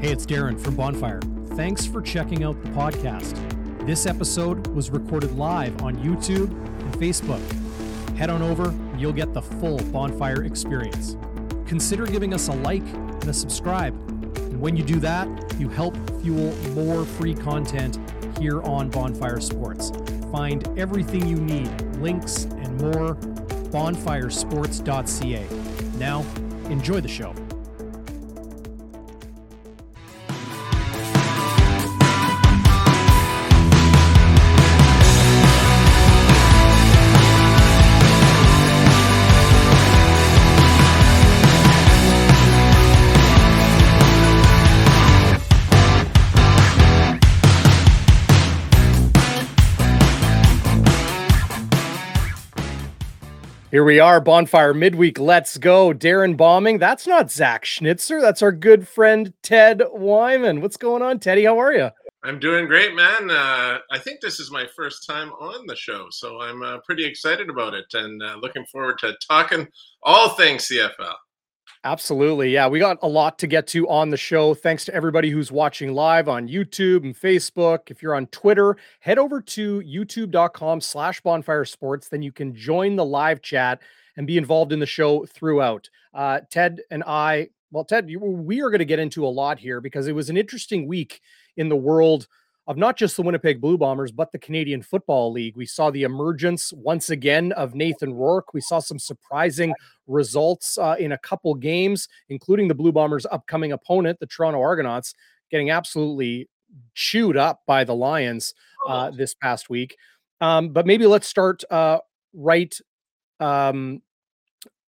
Hey, 0.00 0.12
it's 0.12 0.24
Darren 0.24 0.60
from 0.60 0.76
Bonfire. 0.76 1.18
Thanks 1.56 1.84
for 1.84 2.00
checking 2.00 2.44
out 2.44 2.62
the 2.62 2.68
podcast. 2.68 3.34
This 3.84 4.06
episode 4.06 4.68
was 4.68 4.90
recorded 4.90 5.32
live 5.32 5.82
on 5.82 5.96
YouTube 5.96 6.52
and 6.52 6.94
Facebook. 6.94 7.42
Head 8.16 8.30
on 8.30 8.40
over, 8.40 8.72
you'll 8.96 9.12
get 9.12 9.34
the 9.34 9.42
full 9.42 9.78
Bonfire 9.90 10.44
experience. 10.44 11.16
Consider 11.66 12.06
giving 12.06 12.32
us 12.32 12.46
a 12.46 12.52
like 12.52 12.84
and 12.84 13.28
a 13.28 13.34
subscribe. 13.34 13.92
And 14.38 14.60
when 14.60 14.76
you 14.76 14.84
do 14.84 15.00
that, 15.00 15.26
you 15.58 15.68
help 15.68 15.96
fuel 16.20 16.54
more 16.74 17.04
free 17.04 17.34
content 17.34 17.98
here 18.38 18.62
on 18.62 18.90
Bonfire 18.90 19.40
Sports. 19.40 19.90
Find 20.30 20.78
everything 20.78 21.26
you 21.26 21.40
need, 21.40 21.68
links 21.96 22.44
and 22.44 22.80
more, 22.80 23.16
bonfiresports.ca. 23.72 25.98
Now, 25.98 26.24
enjoy 26.70 27.00
the 27.00 27.08
show. 27.08 27.34
Here 53.78 53.84
we 53.84 54.00
are, 54.00 54.20
Bonfire 54.20 54.74
Midweek. 54.74 55.20
Let's 55.20 55.56
go. 55.56 55.92
Darren 55.94 56.36
Bombing. 56.36 56.78
That's 56.78 57.06
not 57.06 57.30
Zach 57.30 57.64
Schnitzer. 57.64 58.20
That's 58.20 58.42
our 58.42 58.50
good 58.50 58.88
friend 58.88 59.32
Ted 59.40 59.84
Wyman. 59.92 60.60
What's 60.60 60.76
going 60.76 61.00
on, 61.00 61.20
Teddy? 61.20 61.44
How 61.44 61.60
are 61.60 61.72
you? 61.72 61.90
I'm 62.24 62.40
doing 62.40 62.66
great, 62.66 62.96
man. 62.96 63.30
Uh, 63.30 63.78
I 63.92 64.00
think 64.00 64.20
this 64.20 64.40
is 64.40 64.50
my 64.50 64.66
first 64.74 65.06
time 65.06 65.28
on 65.34 65.64
the 65.68 65.76
show, 65.76 66.08
so 66.10 66.40
I'm 66.40 66.60
uh, 66.60 66.78
pretty 66.84 67.04
excited 67.04 67.48
about 67.48 67.72
it 67.72 67.84
and 67.92 68.20
uh, 68.20 68.38
looking 68.42 68.66
forward 68.66 68.98
to 68.98 69.14
talking 69.28 69.68
all 70.02 70.30
things 70.30 70.66
CFL. 70.66 71.14
Absolutely. 71.84 72.50
Yeah, 72.50 72.66
we 72.66 72.80
got 72.80 72.98
a 73.02 73.08
lot 73.08 73.38
to 73.38 73.46
get 73.46 73.66
to 73.68 73.88
on 73.88 74.10
the 74.10 74.16
show. 74.16 74.52
Thanks 74.52 74.84
to 74.86 74.94
everybody 74.94 75.30
who's 75.30 75.52
watching 75.52 75.94
live 75.94 76.28
on 76.28 76.48
YouTube 76.48 77.04
and 77.04 77.14
Facebook. 77.14 77.90
If 77.90 78.02
you're 78.02 78.16
on 78.16 78.26
Twitter, 78.28 78.76
head 79.00 79.16
over 79.16 79.40
to 79.40 79.80
youtube.com 79.80 80.80
slash 80.80 81.20
bonfire 81.20 81.64
sports. 81.64 82.08
Then 82.08 82.22
you 82.22 82.32
can 82.32 82.54
join 82.54 82.96
the 82.96 83.04
live 83.04 83.42
chat 83.42 83.80
and 84.16 84.26
be 84.26 84.38
involved 84.38 84.72
in 84.72 84.80
the 84.80 84.86
show 84.86 85.24
throughout. 85.26 85.88
Uh, 86.12 86.40
Ted 86.50 86.80
and 86.90 87.04
I, 87.06 87.48
well, 87.70 87.84
Ted, 87.84 88.10
we 88.20 88.60
are 88.60 88.70
going 88.70 88.80
to 88.80 88.84
get 88.84 88.98
into 88.98 89.24
a 89.24 89.28
lot 89.28 89.60
here 89.60 89.80
because 89.80 90.08
it 90.08 90.14
was 90.14 90.30
an 90.30 90.36
interesting 90.36 90.88
week 90.88 91.20
in 91.56 91.68
the 91.68 91.76
world 91.76 92.26
of 92.68 92.76
not 92.76 92.98
just 92.98 93.16
the 93.16 93.22
Winnipeg 93.22 93.62
Blue 93.62 93.78
Bombers, 93.78 94.12
but 94.12 94.30
the 94.30 94.38
Canadian 94.38 94.82
Football 94.82 95.32
League. 95.32 95.56
We 95.56 95.64
saw 95.64 95.90
the 95.90 96.02
emergence 96.02 96.70
once 96.74 97.08
again 97.08 97.50
of 97.52 97.74
Nathan 97.74 98.12
Rourke. 98.12 98.52
We 98.52 98.60
saw 98.60 98.78
some 98.78 98.98
surprising 98.98 99.74
results 100.06 100.76
uh, 100.76 100.94
in 100.98 101.12
a 101.12 101.18
couple 101.18 101.54
games, 101.54 102.08
including 102.28 102.68
the 102.68 102.74
Blue 102.74 102.92
Bombers' 102.92 103.24
upcoming 103.32 103.72
opponent, 103.72 104.20
the 104.20 104.26
Toronto 104.26 104.60
Argonauts, 104.60 105.14
getting 105.50 105.70
absolutely 105.70 106.46
chewed 106.94 107.38
up 107.38 107.62
by 107.66 107.84
the 107.84 107.94
Lions 107.94 108.52
uh, 108.86 109.10
this 109.10 109.32
past 109.32 109.70
week. 109.70 109.96
Um, 110.42 110.68
but 110.68 110.86
maybe 110.86 111.06
let's 111.06 111.26
start 111.26 111.64
uh, 111.70 112.00
right 112.34 112.78
um, 113.40 114.02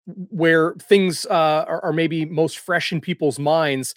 where 0.06 0.74
things 0.74 1.26
uh, 1.28 1.64
are, 1.66 1.86
are 1.86 1.94
maybe 1.94 2.26
most 2.26 2.60
fresh 2.60 2.92
in 2.92 3.00
people's 3.00 3.40
minds 3.40 3.96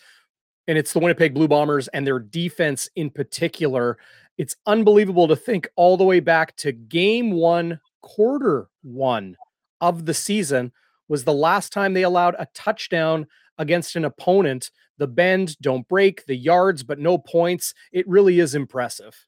and 0.69 0.79
it's 0.79 0.93
the 0.93 0.99
Winnipeg 0.99 1.35
Blue 1.35 1.49
Bombers 1.49 1.89
and 1.89 2.07
their 2.07 2.19
defense 2.19 2.89
in 2.97 3.11
particular. 3.11 3.99
It's 4.39 4.57
unbelievable 4.67 5.29
to 5.29 5.37
think 5.37 5.69
all 5.77 5.97
the 5.97 6.05
way 6.05 6.21
back 6.21 6.57
to 6.57 6.73
game 6.73 7.33
one, 7.33 7.81
quarter 8.01 8.69
one 8.83 9.37
of 9.81 10.07
the 10.07 10.15
season 10.15 10.73
was 11.09 11.25
the 11.25 11.33
last 11.33 11.73
time 11.73 11.93
they 11.93 12.03
allowed 12.03 12.37
a 12.39 12.47
touchdown 12.55 13.27
against 13.59 13.97
an 13.97 14.05
opponent. 14.05 14.71
The 14.99 15.07
bend, 15.07 15.59
don't 15.61 15.87
break, 15.89 16.25
the 16.27 16.37
yards, 16.37 16.83
but 16.83 16.99
no 16.99 17.19
points. 17.19 17.75
It 17.93 18.09
really 18.09 18.39
is 18.39 18.55
impressive. 18.55 19.27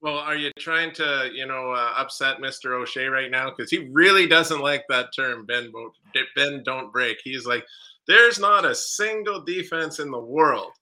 Well, 0.00 0.18
are 0.18 0.34
you 0.34 0.50
trying 0.58 0.92
to, 0.94 1.30
you 1.32 1.46
know, 1.46 1.70
uh, 1.70 1.94
upset 1.96 2.38
Mr. 2.38 2.72
O'Shea 2.72 3.06
right 3.06 3.30
now? 3.30 3.50
Because 3.50 3.70
he 3.70 3.88
really 3.92 4.26
doesn't 4.26 4.60
like 4.60 4.84
that 4.88 5.14
term, 5.14 5.46
bend, 5.46 5.72
bend, 6.34 6.64
don't 6.64 6.92
break. 6.92 7.18
He's 7.22 7.46
like, 7.46 7.64
there's 8.06 8.38
not 8.38 8.64
a 8.64 8.74
single 8.74 9.42
defense 9.42 9.98
in 9.98 10.10
the 10.10 10.18
world 10.18 10.72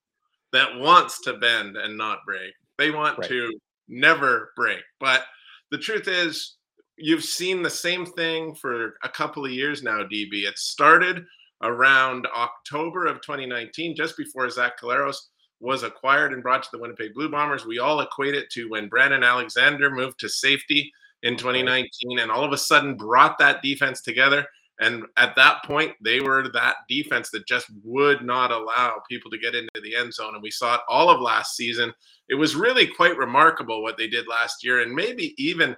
that 0.53 0.79
wants 0.79 1.21
to 1.23 1.35
bend 1.35 1.77
and 1.77 1.97
not 1.97 2.19
break. 2.27 2.53
They 2.79 2.91
want 2.91 3.19
right. 3.19 3.29
to 3.29 3.53
never 3.89 4.53
break. 4.57 4.81
But 4.99 5.25
the 5.71 5.79
truth 5.79 6.09
is, 6.09 6.57
you've 6.97 7.25
seen 7.25 7.63
the 7.63 7.71
same 7.71 8.07
thing 8.07 8.55
for 8.55 8.95
a 9.03 9.09
couple 9.09 9.45
of 9.45 9.53
years 9.53 9.83
now, 9.83 10.03
DB. 10.03 10.45
It 10.45 10.59
started 10.59 11.25
around 11.63 12.27
October 12.35 13.07
of 13.07 13.21
2019, 13.21 13.95
just 13.95 14.17
before 14.17 14.49
Zach 14.51 14.81
Collaros 14.81 15.17
was 15.61 15.83
acquired 15.83 16.33
and 16.33 16.43
brought 16.43 16.63
to 16.63 16.69
the 16.73 16.79
Winnipeg 16.79 17.13
Blue 17.15 17.29
Bombers. 17.29 17.67
We 17.67 17.79
all 17.79 18.01
equate 18.01 18.35
it 18.35 18.51
to 18.51 18.71
when 18.71 18.89
Brandon 18.89 19.23
Alexander 19.23 19.91
moved 19.91 20.19
to 20.21 20.29
safety 20.29 20.91
in 21.23 21.37
2019 21.37 22.19
and 22.19 22.31
all 22.31 22.45
of 22.45 22.53
a 22.53 22.59
sudden 22.59 22.97
brought 22.97 23.39
that 23.39 23.63
defense 23.63 24.01
together. 24.01 24.47
And 24.81 25.05
at 25.19 25.37
that 25.37 25.63
point, 25.65 25.93
they 26.03 26.21
were 26.21 26.49
that 26.55 26.77
defense 26.89 27.31
that 27.31 27.47
just 27.47 27.67
would 27.85 28.25
not 28.25 28.51
allow 28.51 29.03
people 29.11 29.31
to 29.31 29.39
get 29.39 29.55
into 29.55 29.81
the 29.83 29.95
end 29.95 30.15
zone. 30.15 30.35
And 30.35 30.43
we 30.43 30.51
saw 30.51 30.77
it 30.77 30.81
all 30.89 31.11
of 31.11 31.21
last 31.21 31.55
season. 31.55 31.93
It 32.31 32.37
was 32.37 32.57
really 32.57 32.87
quite 32.87 33.19
remarkable 33.19 33.83
what 33.83 33.99
they 33.99 34.09
did 34.09 34.27
last 34.27 34.65
year. 34.65 34.81
And 34.81 34.95
maybe 34.95 35.35
even, 35.37 35.77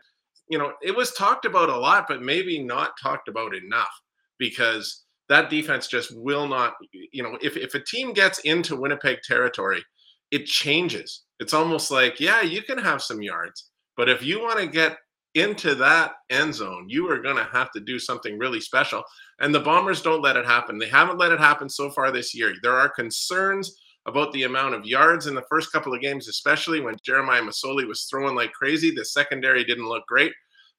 you 0.49 0.57
know, 0.57 0.73
it 0.83 0.95
was 0.95 1.12
talked 1.12 1.45
about 1.45 1.69
a 1.69 1.77
lot, 1.77 2.07
but 2.09 2.23
maybe 2.23 2.62
not 2.62 2.93
talked 3.03 3.27
about 3.27 3.57
enough 3.57 3.93
because 4.39 5.03
that 5.29 5.51
defense 5.51 5.89
just 5.89 6.17
will 6.17 6.47
not, 6.47 6.75
you 6.93 7.25
know, 7.25 7.37
if, 7.43 7.57
if 7.57 7.75
a 7.75 7.81
team 7.85 8.12
gets 8.12 8.39
into 8.41 8.77
Winnipeg 8.77 9.19
territory, 9.23 9.83
it 10.31 10.47
changes. 10.47 11.25
It's 11.41 11.55
almost 11.55 11.91
like, 11.91 12.21
yeah, 12.21 12.43
you 12.43 12.62
can 12.62 12.79
have 12.79 13.03
some 13.03 13.21
yards, 13.21 13.71
but 13.97 14.09
if 14.09 14.23
you 14.23 14.41
want 14.41 14.61
to 14.61 14.67
get 14.67 14.97
into 15.34 15.75
that 15.76 16.12
end 16.31 16.54
zone, 16.54 16.87
you 16.88 17.10
are 17.10 17.19
going 17.19 17.37
to 17.37 17.48
have 17.53 17.70
to 17.72 17.81
do 17.81 17.98
something 17.98 18.38
really 18.38 18.60
special. 18.60 19.03
And 19.41 19.54
the 19.54 19.60
Bombers 19.60 20.03
don't 20.03 20.22
let 20.22 20.37
it 20.37 20.47
happen. 20.47 20.78
They 20.78 20.88
haven't 20.88 21.19
let 21.19 21.32
it 21.32 21.41
happen 21.41 21.69
so 21.69 21.91
far 21.91 22.10
this 22.10 22.34
year. 22.34 22.53
There 22.62 22.76
are 22.76 22.88
concerns 22.88 23.75
about 24.06 24.32
the 24.32 24.43
amount 24.43 24.75
of 24.75 24.84
yards 24.84 25.26
in 25.26 25.34
the 25.34 25.44
first 25.48 25.72
couple 25.72 25.94
of 25.94 26.00
games, 26.00 26.28
especially 26.28 26.81
when 26.81 26.97
Jeremiah 27.04 27.43
Masoli 27.43 27.87
was 27.87 28.04
throwing 28.04 28.34
like 28.34 28.53
crazy. 28.53 28.91
The 28.91 29.04
secondary 29.04 29.65
didn't 29.65 29.88
look 29.88 30.04
great. 30.06 30.32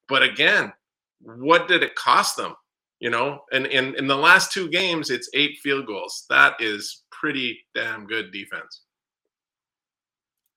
But 0.08 0.24
again, 0.24 0.74
what 1.20 1.68
did 1.68 1.84
it 1.84 1.96
cost 1.96 2.36
them? 2.38 2.54
You 3.00 3.10
know, 3.10 3.42
and 3.52 3.66
in, 3.66 3.96
in 3.96 4.08
the 4.08 4.16
last 4.16 4.52
two 4.52 4.70
games, 4.70 5.10
it's 5.10 5.30
eight 5.34 5.58
field 5.62 5.88
goals. 5.88 6.26
That 6.30 6.54
is 6.60 7.04
pretty 7.12 7.60
damn 7.76 8.06
good 8.06 8.32
defense. 8.32 8.84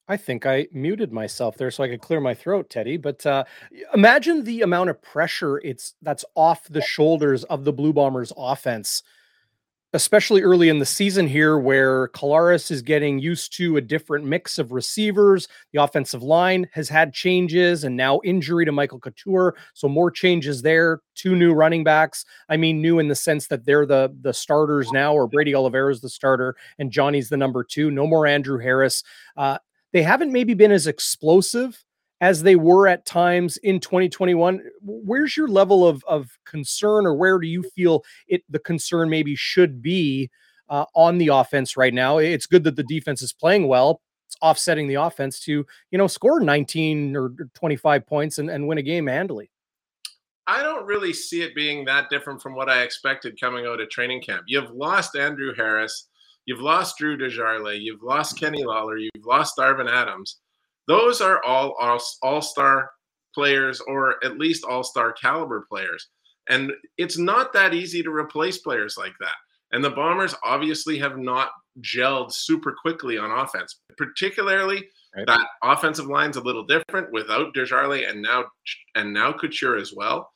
I 0.08 0.16
think 0.16 0.46
I 0.46 0.68
muted 0.72 1.12
myself 1.12 1.56
there 1.56 1.70
so 1.70 1.82
I 1.82 1.88
could 1.88 2.00
clear 2.00 2.20
my 2.20 2.34
throat, 2.34 2.70
Teddy. 2.70 2.96
But 2.96 3.26
uh, 3.26 3.44
imagine 3.92 4.44
the 4.44 4.62
amount 4.62 4.90
of 4.90 5.02
pressure 5.02 5.58
it's 5.58 5.94
that's 6.02 6.24
off 6.34 6.68
the 6.68 6.80
shoulders 6.80 7.44
of 7.44 7.64
the 7.64 7.72
Blue 7.72 7.92
Bombers 7.92 8.32
offense, 8.36 9.02
especially 9.94 10.42
early 10.42 10.68
in 10.68 10.78
the 10.78 10.86
season 10.86 11.26
here, 11.26 11.58
where 11.58 12.08
Collaros 12.08 12.70
is 12.70 12.82
getting 12.82 13.18
used 13.18 13.56
to 13.56 13.78
a 13.78 13.80
different 13.80 14.24
mix 14.24 14.58
of 14.58 14.70
receivers. 14.70 15.48
The 15.72 15.82
offensive 15.82 16.22
line 16.22 16.68
has 16.72 16.88
had 16.88 17.12
changes, 17.12 17.82
and 17.82 17.96
now 17.96 18.20
injury 18.22 18.64
to 18.64 18.72
Michael 18.72 19.00
Couture, 19.00 19.56
so 19.74 19.88
more 19.88 20.12
changes 20.12 20.62
there. 20.62 21.00
Two 21.16 21.34
new 21.34 21.52
running 21.52 21.82
backs. 21.82 22.24
I 22.48 22.56
mean, 22.56 22.80
new 22.80 23.00
in 23.00 23.08
the 23.08 23.16
sense 23.16 23.48
that 23.48 23.64
they're 23.64 23.86
the 23.86 24.14
the 24.20 24.32
starters 24.32 24.92
now, 24.92 25.14
or 25.14 25.26
Brady 25.26 25.52
Oliveira 25.52 25.90
is 25.90 26.00
the 26.00 26.10
starter, 26.10 26.54
and 26.78 26.92
Johnny's 26.92 27.28
the 27.28 27.36
number 27.36 27.64
two. 27.64 27.90
No 27.90 28.06
more 28.06 28.24
Andrew 28.28 28.58
Harris. 28.58 29.02
Uh, 29.36 29.58
they 29.96 30.02
haven't 30.02 30.30
maybe 30.30 30.52
been 30.52 30.72
as 30.72 30.86
explosive 30.86 31.82
as 32.20 32.42
they 32.42 32.54
were 32.54 32.86
at 32.86 33.06
times 33.06 33.56
in 33.58 33.80
2021 33.80 34.62
where's 34.82 35.34
your 35.38 35.48
level 35.48 35.88
of, 35.88 36.04
of 36.06 36.38
concern 36.44 37.06
or 37.06 37.14
where 37.14 37.38
do 37.38 37.46
you 37.46 37.62
feel 37.62 38.04
it 38.28 38.42
the 38.50 38.58
concern 38.58 39.08
maybe 39.08 39.34
should 39.34 39.80
be 39.80 40.28
uh, 40.68 40.84
on 40.94 41.16
the 41.16 41.28
offense 41.28 41.78
right 41.78 41.94
now 41.94 42.18
it's 42.18 42.44
good 42.44 42.62
that 42.62 42.76
the 42.76 42.82
defense 42.82 43.22
is 43.22 43.32
playing 43.32 43.68
well 43.68 44.02
it's 44.26 44.36
offsetting 44.42 44.86
the 44.86 44.96
offense 44.96 45.40
to 45.40 45.64
you 45.90 45.96
know 45.96 46.06
score 46.06 46.40
19 46.40 47.16
or 47.16 47.30
25 47.54 48.06
points 48.06 48.36
and, 48.36 48.50
and 48.50 48.68
win 48.68 48.76
a 48.76 48.82
game 48.82 49.06
handily 49.06 49.50
I 50.46 50.62
don't 50.62 50.86
really 50.86 51.14
see 51.14 51.40
it 51.40 51.56
being 51.56 51.86
that 51.86 52.10
different 52.10 52.42
from 52.42 52.54
what 52.54 52.68
I 52.68 52.82
expected 52.82 53.40
coming 53.40 53.66
out 53.66 53.80
of 53.80 53.90
training 53.90 54.22
camp. 54.22 54.44
You've 54.46 54.70
lost 54.70 55.16
Andrew 55.16 55.52
Harris. 55.52 56.06
You've 56.46 56.60
lost 56.60 56.98
Drew 56.98 57.18
DesJarlais. 57.18 57.82
You've 57.82 58.02
lost 58.02 58.38
Kenny 58.38 58.64
Lawler. 58.64 58.98
You've 58.98 59.26
lost 59.26 59.56
Darvin 59.58 59.90
Adams. 59.90 60.38
Those 60.86 61.20
are 61.20 61.42
all 61.44 61.74
all 62.22 62.40
star 62.40 62.90
players, 63.34 63.80
or 63.80 64.24
at 64.24 64.38
least 64.38 64.64
all 64.64 64.84
star 64.84 65.12
caliber 65.12 65.66
players. 65.68 66.08
And 66.48 66.72
it's 66.96 67.18
not 67.18 67.52
that 67.52 67.74
easy 67.74 68.02
to 68.02 68.10
replace 68.10 68.58
players 68.58 68.96
like 68.96 69.14
that. 69.20 69.34
And 69.72 69.82
the 69.82 69.90
Bombers 69.90 70.34
obviously 70.44 70.98
have 70.98 71.18
not 71.18 71.50
gelled 71.80 72.32
super 72.32 72.74
quickly 72.80 73.18
on 73.18 73.30
offense, 73.30 73.80
particularly 73.98 74.88
right. 75.16 75.26
that 75.26 75.46
offensive 75.62 76.06
line's 76.06 76.36
a 76.36 76.42
little 76.42 76.64
different 76.64 77.12
without 77.12 77.54
Desjarlais 77.54 78.08
and 78.08 78.22
now 78.22 78.44
and 78.94 79.12
now 79.12 79.32
Couture 79.32 79.76
as 79.76 79.92
well. 79.94 80.30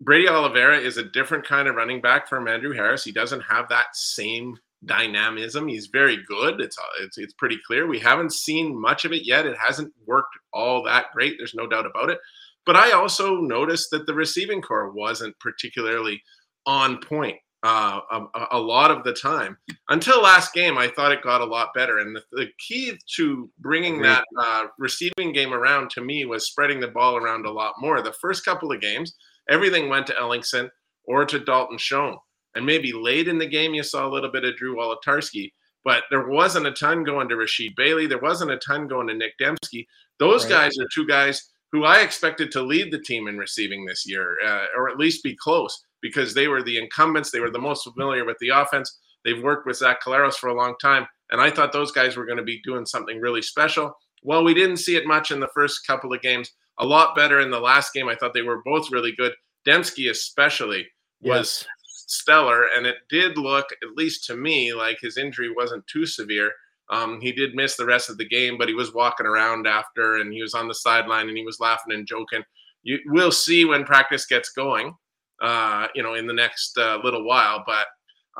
Brady 0.00 0.28
Oliveira 0.28 0.78
is 0.78 0.96
a 0.96 1.02
different 1.02 1.44
kind 1.44 1.66
of 1.66 1.74
running 1.74 2.00
back 2.00 2.28
from 2.28 2.46
Andrew 2.46 2.72
Harris. 2.72 3.02
He 3.02 3.10
doesn't 3.10 3.40
have 3.40 3.68
that 3.68 3.86
same 3.94 4.56
dynamism. 4.84 5.68
He's 5.68 5.88
very 5.88 6.18
good. 6.26 6.60
It's 6.60 6.76
it's 7.00 7.18
it's 7.18 7.34
pretty 7.34 7.58
clear. 7.66 7.86
We 7.86 7.98
haven't 7.98 8.32
seen 8.32 8.80
much 8.80 9.04
of 9.04 9.12
it 9.12 9.26
yet. 9.26 9.46
It 9.46 9.56
hasn't 9.58 9.92
worked 10.06 10.36
all 10.52 10.82
that 10.84 11.06
great. 11.12 11.34
There's 11.38 11.54
no 11.54 11.66
doubt 11.66 11.86
about 11.86 12.10
it. 12.10 12.18
But 12.66 12.76
I 12.76 12.92
also 12.92 13.36
noticed 13.36 13.90
that 13.92 14.06
the 14.06 14.14
receiving 14.14 14.60
core 14.60 14.90
wasn't 14.90 15.38
particularly 15.40 16.22
on 16.66 17.00
point 17.00 17.38
uh, 17.62 18.00
a, 18.10 18.46
a, 18.52 18.58
lot 18.58 18.90
of 18.90 19.02
the 19.04 19.12
time. 19.12 19.56
Until 19.88 20.22
last 20.22 20.52
game, 20.52 20.78
I 20.78 20.88
thought 20.88 21.12
it 21.12 21.22
got 21.22 21.40
a 21.40 21.46
lot 21.46 21.74
better. 21.74 21.98
And 21.98 22.14
the, 22.14 22.22
the 22.32 22.46
key 22.58 22.92
to 23.16 23.50
bringing 23.58 24.00
that 24.02 24.24
uh, 24.38 24.66
receiving 24.78 25.32
game 25.32 25.52
around 25.52 25.90
to 25.90 26.00
me 26.00 26.24
was 26.24 26.46
spreading 26.46 26.78
the 26.78 26.88
ball 26.88 27.16
around 27.16 27.46
a 27.46 27.50
lot 27.50 27.74
more. 27.80 28.00
The 28.00 28.12
first 28.12 28.44
couple 28.44 28.70
of 28.70 28.80
games, 28.80 29.16
everything 29.48 29.88
went 29.88 30.06
to 30.08 30.14
Ellingson 30.14 30.68
or 31.04 31.24
to 31.24 31.40
Dalton 31.40 31.78
Schoen. 31.78 32.18
And 32.58 32.66
maybe 32.66 32.92
late 32.92 33.28
in 33.28 33.38
the 33.38 33.46
game, 33.46 33.72
you 33.72 33.84
saw 33.84 34.04
a 34.04 34.10
little 34.10 34.32
bit 34.32 34.42
of 34.42 34.56
Drew 34.56 34.74
Wolitarsky, 34.74 35.52
but 35.84 36.02
there 36.10 36.26
wasn't 36.26 36.66
a 36.66 36.72
ton 36.72 37.04
going 37.04 37.28
to 37.28 37.36
Rasheed 37.36 37.76
Bailey. 37.76 38.08
There 38.08 38.18
wasn't 38.18 38.50
a 38.50 38.56
ton 38.56 38.88
going 38.88 39.06
to 39.06 39.14
Nick 39.14 39.34
Demski. 39.40 39.86
Those 40.18 40.42
right. 40.42 40.50
guys 40.50 40.72
are 40.80 40.88
two 40.92 41.06
guys 41.06 41.50
who 41.70 41.84
I 41.84 42.00
expected 42.00 42.50
to 42.50 42.62
lead 42.62 42.90
the 42.90 42.98
team 42.98 43.28
in 43.28 43.38
receiving 43.38 43.86
this 43.86 44.04
year, 44.08 44.38
uh, 44.44 44.66
or 44.76 44.90
at 44.90 44.98
least 44.98 45.22
be 45.22 45.36
close, 45.36 45.84
because 46.02 46.34
they 46.34 46.48
were 46.48 46.64
the 46.64 46.78
incumbents. 46.78 47.30
They 47.30 47.38
were 47.38 47.52
the 47.52 47.60
most 47.60 47.84
familiar 47.84 48.24
with 48.24 48.38
the 48.40 48.48
offense. 48.48 48.98
They've 49.24 49.40
worked 49.40 49.64
with 49.64 49.76
Zach 49.76 50.02
Collaros 50.02 50.34
for 50.34 50.48
a 50.48 50.54
long 50.54 50.74
time, 50.82 51.06
and 51.30 51.40
I 51.40 51.52
thought 51.52 51.70
those 51.70 51.92
guys 51.92 52.16
were 52.16 52.26
going 52.26 52.38
to 52.38 52.42
be 52.42 52.60
doing 52.64 52.86
something 52.86 53.20
really 53.20 53.42
special. 53.42 53.94
Well, 54.24 54.42
we 54.42 54.52
didn't 54.52 54.78
see 54.78 54.96
it 54.96 55.06
much 55.06 55.30
in 55.30 55.38
the 55.38 55.50
first 55.54 55.86
couple 55.86 56.12
of 56.12 56.22
games. 56.22 56.50
A 56.80 56.84
lot 56.84 57.14
better 57.14 57.38
in 57.38 57.52
the 57.52 57.60
last 57.60 57.94
game. 57.94 58.08
I 58.08 58.16
thought 58.16 58.34
they 58.34 58.42
were 58.42 58.62
both 58.64 58.90
really 58.90 59.12
good. 59.12 59.32
Demski 59.64 60.10
especially 60.10 60.88
was 61.20 61.64
yes. 61.64 61.66
Stellar, 62.08 62.64
and 62.76 62.86
it 62.86 62.96
did 63.08 63.38
look, 63.38 63.66
at 63.82 63.96
least 63.96 64.24
to 64.26 64.36
me, 64.36 64.72
like 64.72 64.98
his 65.00 65.16
injury 65.16 65.52
wasn't 65.54 65.86
too 65.86 66.06
severe. 66.06 66.52
Um, 66.90 67.20
he 67.20 67.32
did 67.32 67.54
miss 67.54 67.76
the 67.76 67.86
rest 67.86 68.08
of 68.08 68.18
the 68.18 68.28
game, 68.28 68.56
but 68.58 68.68
he 68.68 68.74
was 68.74 68.94
walking 68.94 69.26
around 69.26 69.66
after, 69.66 70.16
and 70.16 70.32
he 70.32 70.42
was 70.42 70.54
on 70.54 70.68
the 70.68 70.74
sideline, 70.74 71.28
and 71.28 71.36
he 71.36 71.44
was 71.44 71.60
laughing 71.60 71.94
and 71.94 72.06
joking. 72.06 72.42
You 72.82 72.98
will 73.06 73.32
see 73.32 73.64
when 73.64 73.84
practice 73.84 74.26
gets 74.26 74.50
going, 74.50 74.94
uh, 75.42 75.88
you 75.94 76.02
know, 76.02 76.14
in 76.14 76.26
the 76.26 76.32
next 76.32 76.78
uh, 76.78 76.98
little 77.04 77.24
while. 77.24 77.62
But 77.66 77.86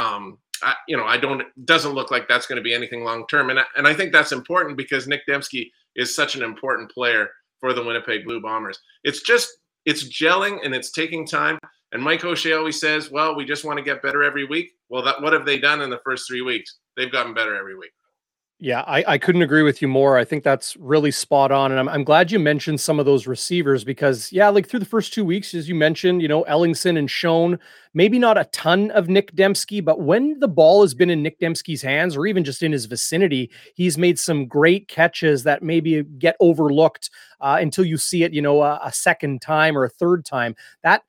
um, 0.02 0.38
I, 0.62 0.74
you 0.86 0.96
know, 0.96 1.04
I 1.04 1.18
don't. 1.18 1.42
Doesn't 1.66 1.92
look 1.92 2.10
like 2.10 2.26
that's 2.28 2.46
going 2.46 2.56
to 2.56 2.62
be 2.62 2.74
anything 2.74 3.04
long 3.04 3.26
term, 3.26 3.50
and 3.50 3.60
and 3.76 3.86
I 3.86 3.94
think 3.94 4.12
that's 4.12 4.32
important 4.32 4.76
because 4.76 5.06
Nick 5.06 5.26
Demski 5.28 5.70
is 5.96 6.14
such 6.14 6.34
an 6.34 6.42
important 6.42 6.90
player 6.90 7.28
for 7.60 7.72
the 7.74 7.84
Winnipeg 7.84 8.24
Blue 8.24 8.40
Bombers. 8.40 8.78
It's 9.04 9.20
just 9.20 9.50
it's 9.84 10.04
gelling 10.04 10.58
and 10.64 10.74
it's 10.74 10.90
taking 10.90 11.26
time. 11.26 11.58
And 11.92 12.02
Mike 12.02 12.24
O'Shea 12.24 12.52
always 12.52 12.80
says, 12.80 13.10
"Well, 13.10 13.34
we 13.34 13.44
just 13.44 13.64
want 13.64 13.78
to 13.78 13.84
get 13.84 14.02
better 14.02 14.22
every 14.22 14.44
week." 14.44 14.72
Well, 14.88 15.02
that 15.04 15.22
what 15.22 15.32
have 15.32 15.46
they 15.46 15.58
done 15.58 15.80
in 15.80 15.90
the 15.90 16.00
first 16.04 16.28
three 16.28 16.42
weeks? 16.42 16.78
They've 16.96 17.10
gotten 17.10 17.34
better 17.34 17.56
every 17.56 17.76
week. 17.76 17.92
Yeah, 18.60 18.80
I, 18.88 19.04
I 19.06 19.18
couldn't 19.18 19.42
agree 19.42 19.62
with 19.62 19.80
you 19.80 19.86
more. 19.86 20.18
I 20.18 20.24
think 20.24 20.42
that's 20.42 20.76
really 20.78 21.12
spot 21.12 21.52
on. 21.52 21.70
And 21.70 21.78
I'm, 21.78 21.88
I'm 21.88 22.02
glad 22.02 22.32
you 22.32 22.40
mentioned 22.40 22.80
some 22.80 22.98
of 22.98 23.06
those 23.06 23.28
receivers 23.28 23.84
because, 23.84 24.32
yeah, 24.32 24.48
like 24.48 24.68
through 24.68 24.80
the 24.80 24.84
first 24.84 25.14
two 25.14 25.24
weeks, 25.24 25.54
as 25.54 25.68
you 25.68 25.76
mentioned, 25.76 26.22
you 26.22 26.26
know, 26.26 26.42
Ellingson 26.42 26.98
and 26.98 27.08
Schoen, 27.08 27.60
maybe 27.94 28.18
not 28.18 28.36
a 28.36 28.46
ton 28.46 28.90
of 28.90 29.08
Nick 29.08 29.32
Demski, 29.36 29.84
but 29.84 30.00
when 30.00 30.40
the 30.40 30.48
ball 30.48 30.82
has 30.82 30.92
been 30.92 31.08
in 31.08 31.22
Nick 31.22 31.38
Demski's 31.38 31.82
hands 31.82 32.16
or 32.16 32.26
even 32.26 32.42
just 32.42 32.64
in 32.64 32.72
his 32.72 32.86
vicinity, 32.86 33.48
he's 33.74 33.96
made 33.96 34.18
some 34.18 34.44
great 34.46 34.88
catches 34.88 35.44
that 35.44 35.62
maybe 35.62 36.02
get 36.18 36.34
overlooked 36.40 37.10
uh, 37.40 37.58
until 37.60 37.84
you 37.84 37.96
see 37.96 38.24
it, 38.24 38.32
you 38.32 38.42
know, 38.42 38.60
a, 38.62 38.80
a 38.82 38.92
second 38.92 39.40
time 39.40 39.78
or 39.78 39.84
a 39.84 39.88
third 39.88 40.24
time. 40.24 40.56
That 40.82 41.04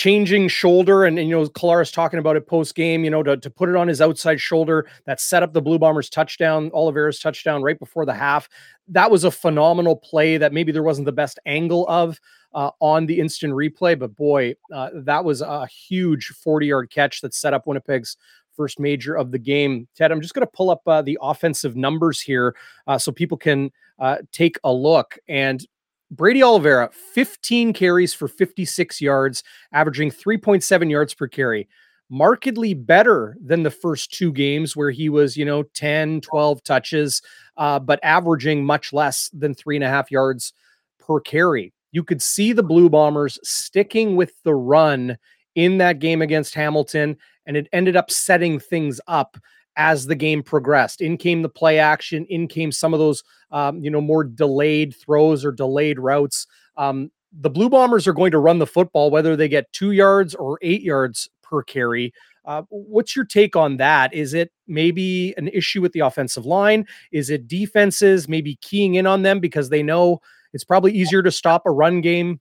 changing 0.00 0.48
shoulder 0.48 1.04
and, 1.04 1.18
and 1.18 1.28
you 1.28 1.36
know 1.36 1.46
Collaros 1.48 1.92
talking 1.92 2.18
about 2.18 2.34
it 2.34 2.46
post 2.46 2.74
game 2.74 3.04
you 3.04 3.10
know 3.10 3.22
to, 3.22 3.36
to 3.36 3.50
put 3.50 3.68
it 3.68 3.76
on 3.76 3.86
his 3.86 4.00
outside 4.00 4.40
shoulder 4.40 4.86
that 5.04 5.20
set 5.20 5.42
up 5.42 5.52
the 5.52 5.60
blue 5.60 5.78
bombers 5.78 6.08
touchdown 6.08 6.70
oliveira's 6.72 7.20
touchdown 7.20 7.62
right 7.62 7.78
before 7.78 8.06
the 8.06 8.14
half. 8.14 8.48
That 8.88 9.10
was 9.10 9.24
a 9.24 9.30
phenomenal 9.30 9.94
play 9.94 10.38
that 10.38 10.54
maybe 10.54 10.72
there 10.72 10.82
wasn't 10.82 11.04
the 11.04 11.12
best 11.12 11.38
angle 11.44 11.86
of 11.86 12.18
uh, 12.54 12.70
on 12.80 13.04
the 13.04 13.20
instant 13.20 13.52
replay 13.52 13.98
but 13.98 14.16
boy 14.16 14.54
uh, 14.72 14.88
that 14.94 15.22
was 15.22 15.42
a 15.42 15.66
huge 15.66 16.28
40 16.28 16.66
yard 16.66 16.90
catch 16.90 17.20
that 17.20 17.34
set 17.34 17.52
up 17.52 17.66
winnipeg's 17.66 18.16
first 18.56 18.80
major 18.80 19.18
of 19.18 19.32
the 19.32 19.38
game. 19.38 19.86
Ted 19.94 20.12
i'm 20.12 20.22
just 20.22 20.32
going 20.32 20.46
to 20.46 20.52
pull 20.56 20.70
up 20.70 20.80
uh, 20.86 21.02
the 21.02 21.18
offensive 21.20 21.76
numbers 21.76 22.22
here 22.22 22.56
uh, 22.86 22.96
so 22.96 23.12
people 23.12 23.36
can 23.36 23.70
uh, 23.98 24.16
take 24.32 24.58
a 24.64 24.72
look. 24.72 25.18
And 25.28 25.62
Brady 26.10 26.42
Oliveira, 26.42 26.90
15 27.14 27.72
carries 27.72 28.12
for 28.12 28.26
56 28.26 29.00
yards, 29.00 29.44
averaging 29.72 30.10
3.7 30.10 30.90
yards 30.90 31.14
per 31.14 31.28
carry. 31.28 31.68
Markedly 32.08 32.74
better 32.74 33.36
than 33.40 33.62
the 33.62 33.70
first 33.70 34.12
two 34.12 34.32
games 34.32 34.76
where 34.76 34.90
he 34.90 35.08
was, 35.08 35.36
you 35.36 35.44
know, 35.44 35.62
10, 35.62 36.22
12 36.22 36.62
touches, 36.64 37.22
uh, 37.56 37.78
but 37.78 38.00
averaging 38.02 38.64
much 38.64 38.92
less 38.92 39.30
than 39.32 39.54
three 39.54 39.76
and 39.76 39.84
a 39.84 39.88
half 39.88 40.10
yards 40.10 40.52
per 40.98 41.20
carry. 41.20 41.72
You 41.92 42.02
could 42.02 42.20
see 42.20 42.52
the 42.52 42.64
Blue 42.64 42.90
Bombers 42.90 43.38
sticking 43.44 44.16
with 44.16 44.32
the 44.42 44.54
run 44.54 45.16
in 45.54 45.78
that 45.78 46.00
game 46.00 46.20
against 46.20 46.54
Hamilton, 46.54 47.16
and 47.46 47.56
it 47.56 47.68
ended 47.72 47.94
up 47.94 48.10
setting 48.10 48.58
things 48.58 49.00
up 49.06 49.36
as 49.76 50.06
the 50.06 50.14
game 50.14 50.42
progressed. 50.42 51.00
In 51.00 51.16
came 51.16 51.42
the 51.42 51.48
play 51.48 51.78
action, 51.78 52.26
in 52.28 52.48
came 52.48 52.72
some 52.72 52.92
of 52.92 53.00
those, 53.00 53.22
um, 53.50 53.82
you 53.82 53.90
know, 53.90 54.00
more 54.00 54.24
delayed 54.24 54.94
throws 54.94 55.44
or 55.44 55.52
delayed 55.52 55.98
routes. 55.98 56.46
Um, 56.76 57.10
the 57.32 57.50
Blue 57.50 57.68
Bombers 57.68 58.08
are 58.08 58.12
going 58.12 58.32
to 58.32 58.38
run 58.38 58.58
the 58.58 58.66
football, 58.66 59.10
whether 59.10 59.36
they 59.36 59.48
get 59.48 59.72
two 59.72 59.92
yards 59.92 60.34
or 60.34 60.58
eight 60.62 60.82
yards 60.82 61.28
per 61.42 61.62
carry. 61.62 62.12
Uh, 62.44 62.62
what's 62.70 63.14
your 63.14 63.24
take 63.24 63.54
on 63.54 63.76
that? 63.76 64.12
Is 64.14 64.34
it 64.34 64.50
maybe 64.66 65.34
an 65.36 65.48
issue 65.48 65.80
with 65.80 65.92
the 65.92 66.00
offensive 66.00 66.46
line? 66.46 66.86
Is 67.12 67.30
it 67.30 67.46
defenses 67.46 68.28
maybe 68.28 68.56
keying 68.62 68.94
in 68.94 69.06
on 69.06 69.22
them 69.22 69.40
because 69.40 69.68
they 69.68 69.82
know 69.82 70.20
it's 70.52 70.64
probably 70.64 70.92
easier 70.92 71.22
to 71.22 71.30
stop 71.30 71.62
a 71.66 71.70
run 71.70 72.00
game, 72.00 72.40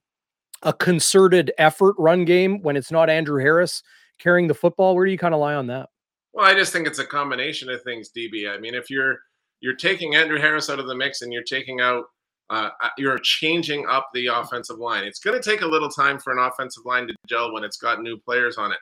a 0.64 0.74
concerted 0.74 1.52
effort 1.58 1.96
run 2.00 2.26
game 2.26 2.62
when 2.62 2.76
it's 2.76 2.92
not 2.92 3.10
Andrew 3.10 3.40
Harris 3.40 3.84
carrying 4.20 4.48
the 4.48 4.54
football? 4.54 4.96
Where 4.96 5.06
do 5.06 5.12
you 5.12 5.18
kind 5.18 5.34
of 5.34 5.40
lie 5.40 5.56
on 5.56 5.68
that? 5.68 5.90
Well, 6.34 6.46
I 6.46 6.54
just 6.54 6.72
think 6.72 6.88
it's 6.88 7.00
a 7.00 7.06
combination 7.06 7.70
of 7.70 7.82
things, 7.84 8.10
DB. 8.16 8.50
I 8.50 8.60
mean, 8.60 8.76
if 8.76 8.90
you're 8.90 9.18
you're 9.62 9.76
taking 9.76 10.16
Andrew 10.16 10.40
Harris 10.40 10.70
out 10.70 10.80
of 10.80 10.88
the 10.88 10.96
mix 10.96 11.22
and 11.22 11.34
you're 11.34 11.44
taking 11.44 11.82
out 11.82 12.06
uh, 12.50 12.70
uh 12.82 12.90
you're 12.98 13.20
changing 13.20 13.86
up 13.88 14.10
the 14.14 14.28
offensive 14.28 14.78
line. 14.78 15.04
It's 15.04 15.20
going 15.20 15.40
to 15.40 15.50
take 15.50 15.62
a 15.62 15.68
little 15.68 15.90
time 15.90 16.20
for 16.20 16.32
an 16.32 16.40
offensive 16.40 16.86
line 16.86 17.08
to 17.08 17.14
gel 17.28 17.54
when 17.54 17.64
it's 17.64 17.78
got 17.78 18.02
new 18.02 18.18
players 18.18 18.58
on 18.58 18.72
it. 18.72 18.80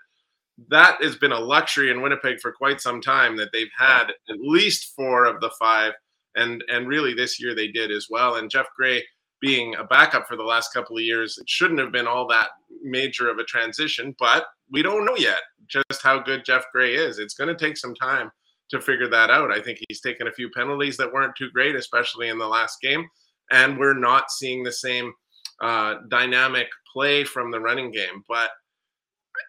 That 0.69 1.01
has 1.01 1.15
been 1.15 1.31
a 1.31 1.39
luxury 1.39 1.91
in 1.91 2.01
Winnipeg 2.01 2.39
for 2.41 2.51
quite 2.51 2.81
some 2.81 3.01
time 3.01 3.37
that 3.37 3.49
they've 3.53 3.67
had 3.77 4.05
at 4.29 4.39
least 4.39 4.93
four 4.95 5.25
of 5.25 5.39
the 5.41 5.51
five, 5.59 5.93
and 6.35 6.63
and 6.69 6.87
really 6.87 7.13
this 7.13 7.41
year 7.41 7.55
they 7.55 7.67
did 7.69 7.91
as 7.91 8.07
well. 8.09 8.35
And 8.35 8.49
Geoff 8.49 8.67
Gray 8.75 9.03
being 9.39 9.75
a 9.75 9.83
backup 9.83 10.27
for 10.27 10.35
the 10.35 10.43
last 10.43 10.73
couple 10.73 10.97
of 10.97 11.03
years, 11.03 11.37
it 11.37 11.47
shouldn't 11.47 11.79
have 11.79 11.91
been 11.91 12.07
all 12.07 12.27
that 12.27 12.49
major 12.81 13.29
of 13.29 13.37
a 13.37 13.43
transition, 13.43 14.15
but 14.17 14.45
we 14.71 14.81
don't 14.81 15.05
know 15.05 15.15
yet 15.15 15.39
just 15.69 16.01
how 16.01 16.19
good 16.19 16.45
Geoff 16.45 16.65
Gray 16.71 16.95
is. 16.95 17.19
It's 17.19 17.33
going 17.33 17.55
to 17.55 17.65
take 17.65 17.77
some 17.77 17.95
time 17.95 18.31
to 18.69 18.81
figure 18.81 19.09
that 19.09 19.29
out. 19.29 19.51
I 19.51 19.61
think 19.61 19.79
he's 19.87 20.01
taken 20.01 20.27
a 20.27 20.33
few 20.33 20.49
penalties 20.49 20.97
that 20.97 21.11
weren't 21.11 21.35
too 21.35 21.49
great, 21.51 21.75
especially 21.75 22.29
in 22.29 22.37
the 22.37 22.47
last 22.47 22.81
game, 22.81 23.07
and 23.51 23.77
we're 23.77 23.97
not 23.97 24.31
seeing 24.31 24.63
the 24.63 24.71
same 24.71 25.13
uh, 25.61 25.95
dynamic 26.09 26.67
play 26.91 27.23
from 27.23 27.51
the 27.51 27.59
running 27.59 27.91
game. 27.91 28.23
But 28.27 28.49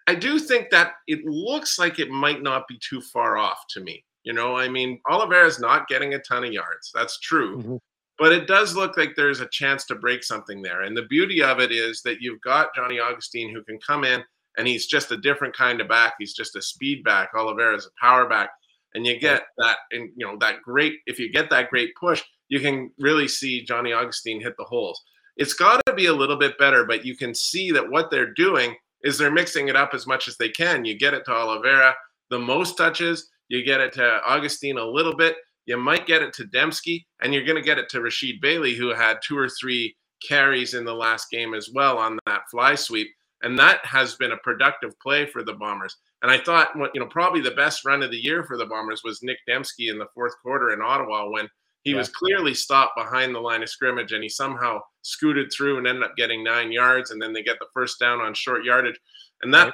I 0.07 0.15
do 0.15 0.39
think 0.39 0.71
that 0.71 0.93
it 1.07 1.25
looks 1.25 1.79
like 1.79 1.99
it 1.99 2.11
might 2.11 2.43
not 2.43 2.69
be 2.69 2.79
too 2.79 3.01
far 3.01 3.39
off 3.39 3.65
to 3.71 3.81
me. 3.81 4.05
You 4.25 4.33
know, 4.33 4.57
I 4.57 4.69
mean, 4.69 5.01
Oliveira's 5.11 5.59
not 5.59 5.89
getting 5.89 6.15
a 6.15 6.19
ton 6.19 6.45
of 6.45 6.53
yards. 6.53 6.91
That's 6.95 7.19
true. 7.21 7.59
Mm-hmm. 7.59 7.77
But 8.19 8.33
it 8.33 8.49
does 8.49 8.75
look 8.75 8.97
like 8.97 9.15
there's 9.15 9.41
a 9.41 9.49
chance 9.49 9.85
to 9.87 9.95
break 9.95 10.25
something 10.25 10.61
there. 10.61 10.83
And 10.83 10.97
the 10.97 11.05
beauty 11.05 11.43
of 11.43 11.61
it 11.61 11.71
is 11.71 12.03
that 12.03 12.21
you've 12.21 12.41
got 12.41 12.75
Johnny 12.75 12.99
Augustine 12.99 13.55
who 13.55 13.63
can 13.63 13.79
come 13.79 14.05
in 14.05 14.23
and 14.59 14.69
he's 14.69 14.87
just 14.87 15.13
a 15.13 15.17
different 15.17 15.57
kind 15.57 15.81
of 15.81 15.89
back. 15.89 16.15
He's 16.19 16.35
just 16.35 16.57
a 16.57 16.63
speed 16.63 17.05
back. 17.05 17.31
Oliveira 17.35 17.77
is 17.77 17.87
a 17.87 18.01
power 18.05 18.29
back, 18.29 18.51
and 18.95 19.07
you 19.07 19.19
get 19.19 19.43
that, 19.59 19.79
and 19.93 20.11
you 20.17 20.27
know 20.27 20.37
that 20.41 20.63
great. 20.63 20.95
If 21.07 21.19
you 21.19 21.33
get 21.33 21.49
that 21.51 21.71
great 21.71 21.91
push, 21.99 22.23
you 22.49 22.61
can 22.61 22.91
really 22.99 23.29
see 23.29 23.65
Johnny 23.65 23.93
Augustine 23.93 24.41
hit 24.41 24.55
the 24.59 24.65
holes. 24.65 25.01
It's 25.37 25.55
got 25.55 25.81
to 25.87 25.95
be 25.95 26.07
a 26.07 26.13
little 26.13 26.37
bit 26.37 26.59
better, 26.59 26.85
but 26.85 27.05
you 27.05 27.17
can 27.17 27.35
see 27.35 27.71
that 27.71 27.89
what 27.89 28.11
they're 28.11 28.35
doing 28.35 28.75
is 29.05 29.17
they're 29.17 29.31
mixing 29.31 29.69
it 29.69 29.77
up 29.77 29.95
as 29.95 30.07
much 30.07 30.27
as 30.27 30.37
they 30.37 30.49
can. 30.49 30.85
You 30.85 30.99
get 30.99 31.15
it 31.15 31.25
to 31.27 31.33
Oliveira 31.33 31.95
the 32.31 32.39
most 32.39 32.77
touches, 32.77 33.29
you 33.49 33.65
get 33.65 33.81
it 33.81 33.93
to 33.95 34.21
Augustine 34.27 34.79
a 34.79 34.85
little 34.85 35.17
bit, 35.17 35.37
you 35.67 35.77
might 35.77 36.07
get 36.07 36.23
it 36.23 36.33
to 36.35 36.45
Demski, 36.45 37.05
and 37.23 37.33
you're 37.33 37.45
going 37.45 37.57
to 37.57 37.63
get 37.63 37.79
it 37.79 37.89
to 37.91 38.01
Rasheed 38.01 38.41
Bailey, 38.41 38.75
who 38.75 38.93
had 38.93 39.19
two 39.23 39.39
or 39.39 39.49
three 39.49 39.95
carries 40.27 40.75
in 40.75 40.85
the 40.85 40.95
last 40.95 41.31
game 41.31 41.55
as 41.55 41.71
well 41.73 41.99
on 41.99 42.19
that 42.27 42.43
fly 42.51 42.75
sweep. 42.75 43.09
And 43.43 43.59
that 43.59 43.85
has 43.85 44.17
been 44.17 44.33
a 44.33 44.37
productive 44.39 44.99
play 45.01 45.27
for 45.27 45.45
the 45.45 45.53
Bombers. 45.53 45.97
And 46.23 46.31
I 46.31 46.39
thought, 46.39 46.71
you 46.95 47.01
know, 47.01 47.07
probably 47.07 47.41
the 47.41 47.53
best 47.53 47.85
run 47.85 48.03
of 48.03 48.11
the 48.11 48.17
year 48.17 48.43
for 48.43 48.57
the 48.57 48.67
Bombers 48.67 49.03
was 49.05 49.23
Nick 49.23 49.39
Demski 49.49 49.91
in 49.91 49.99
the 49.99 50.09
fourth 50.15 50.35
quarter 50.43 50.73
in 50.73 50.83
Ottawa 50.83 51.31
when 51.31 51.49
he 51.83 51.93
yeah. 51.93 51.99
was 51.99 52.09
clearly 52.09 52.55
stopped 52.55 52.97
behind 52.97 53.35
the 53.35 53.41
line 53.41 53.63
of 53.63 53.69
scrimmage 53.69 54.13
and 54.13 54.23
he 54.23 54.29
somehow 54.29 54.81
scooted 55.03 55.53
through 55.53 55.79
and 55.79 55.87
ended 55.87 56.03
up 56.03 56.17
getting 56.17 56.43
nine 56.43 56.73
yards. 56.73 57.13
And 57.13 57.23
then 57.23 57.33
they 57.33 57.43
get 57.43 57.61
the 57.61 57.69
first 57.73 58.01
down 58.01 58.21
on 58.21 58.35
short 58.35 58.65
yardage. 58.65 58.99
And 59.43 59.55
that, 59.55 59.73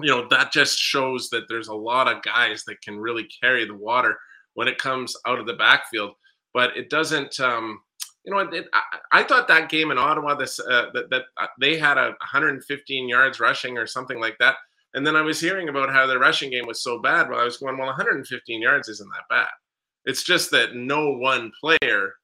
you 0.00 0.08
know, 0.08 0.26
that 0.30 0.50
just 0.50 0.78
shows 0.78 1.28
that 1.30 1.44
there's 1.48 1.68
a 1.68 1.74
lot 1.74 2.08
of 2.08 2.22
guys 2.22 2.64
that 2.64 2.80
can 2.80 2.98
really 2.98 3.28
carry 3.42 3.66
the 3.66 3.74
water 3.74 4.16
when 4.54 4.68
it 4.68 4.78
comes 4.78 5.14
out 5.26 5.38
of 5.38 5.46
the 5.46 5.52
backfield. 5.52 6.12
But 6.54 6.74
it 6.74 6.88
doesn't, 6.88 7.38
um, 7.38 7.80
you 8.26 8.32
know, 8.32 8.40
it, 8.40 8.66
I, 8.72 9.20
I, 9.20 9.22
thought 9.22 9.46
that 9.48 9.68
game 9.68 9.92
in 9.92 9.98
Ottawa, 9.98 10.34
this 10.34 10.58
uh, 10.58 10.86
that, 10.92 11.10
that 11.10 11.22
uh, 11.36 11.46
they 11.60 11.78
had 11.78 11.96
a 11.96 12.08
115 12.08 13.08
yards 13.08 13.38
rushing 13.38 13.78
or 13.78 13.86
something 13.86 14.20
like 14.20 14.36
that. 14.40 14.56
And 14.94 15.06
then 15.06 15.14
I 15.14 15.22
was 15.22 15.40
hearing 15.40 15.68
about 15.68 15.92
how 15.92 16.06
the 16.06 16.18
rushing 16.18 16.50
game 16.50 16.66
was 16.66 16.82
so 16.82 17.00
bad. 17.00 17.28
Well, 17.28 17.40
I 17.40 17.44
was 17.44 17.58
going, 17.58 17.78
well, 17.78 17.86
115 17.86 18.60
yards 18.60 18.88
isn't 18.88 19.10
that 19.10 19.28
bad. 19.30 19.48
It's 20.06 20.24
just 20.24 20.50
that 20.50 20.74
no 20.74 21.12
one 21.12 21.52
player 21.60 22.14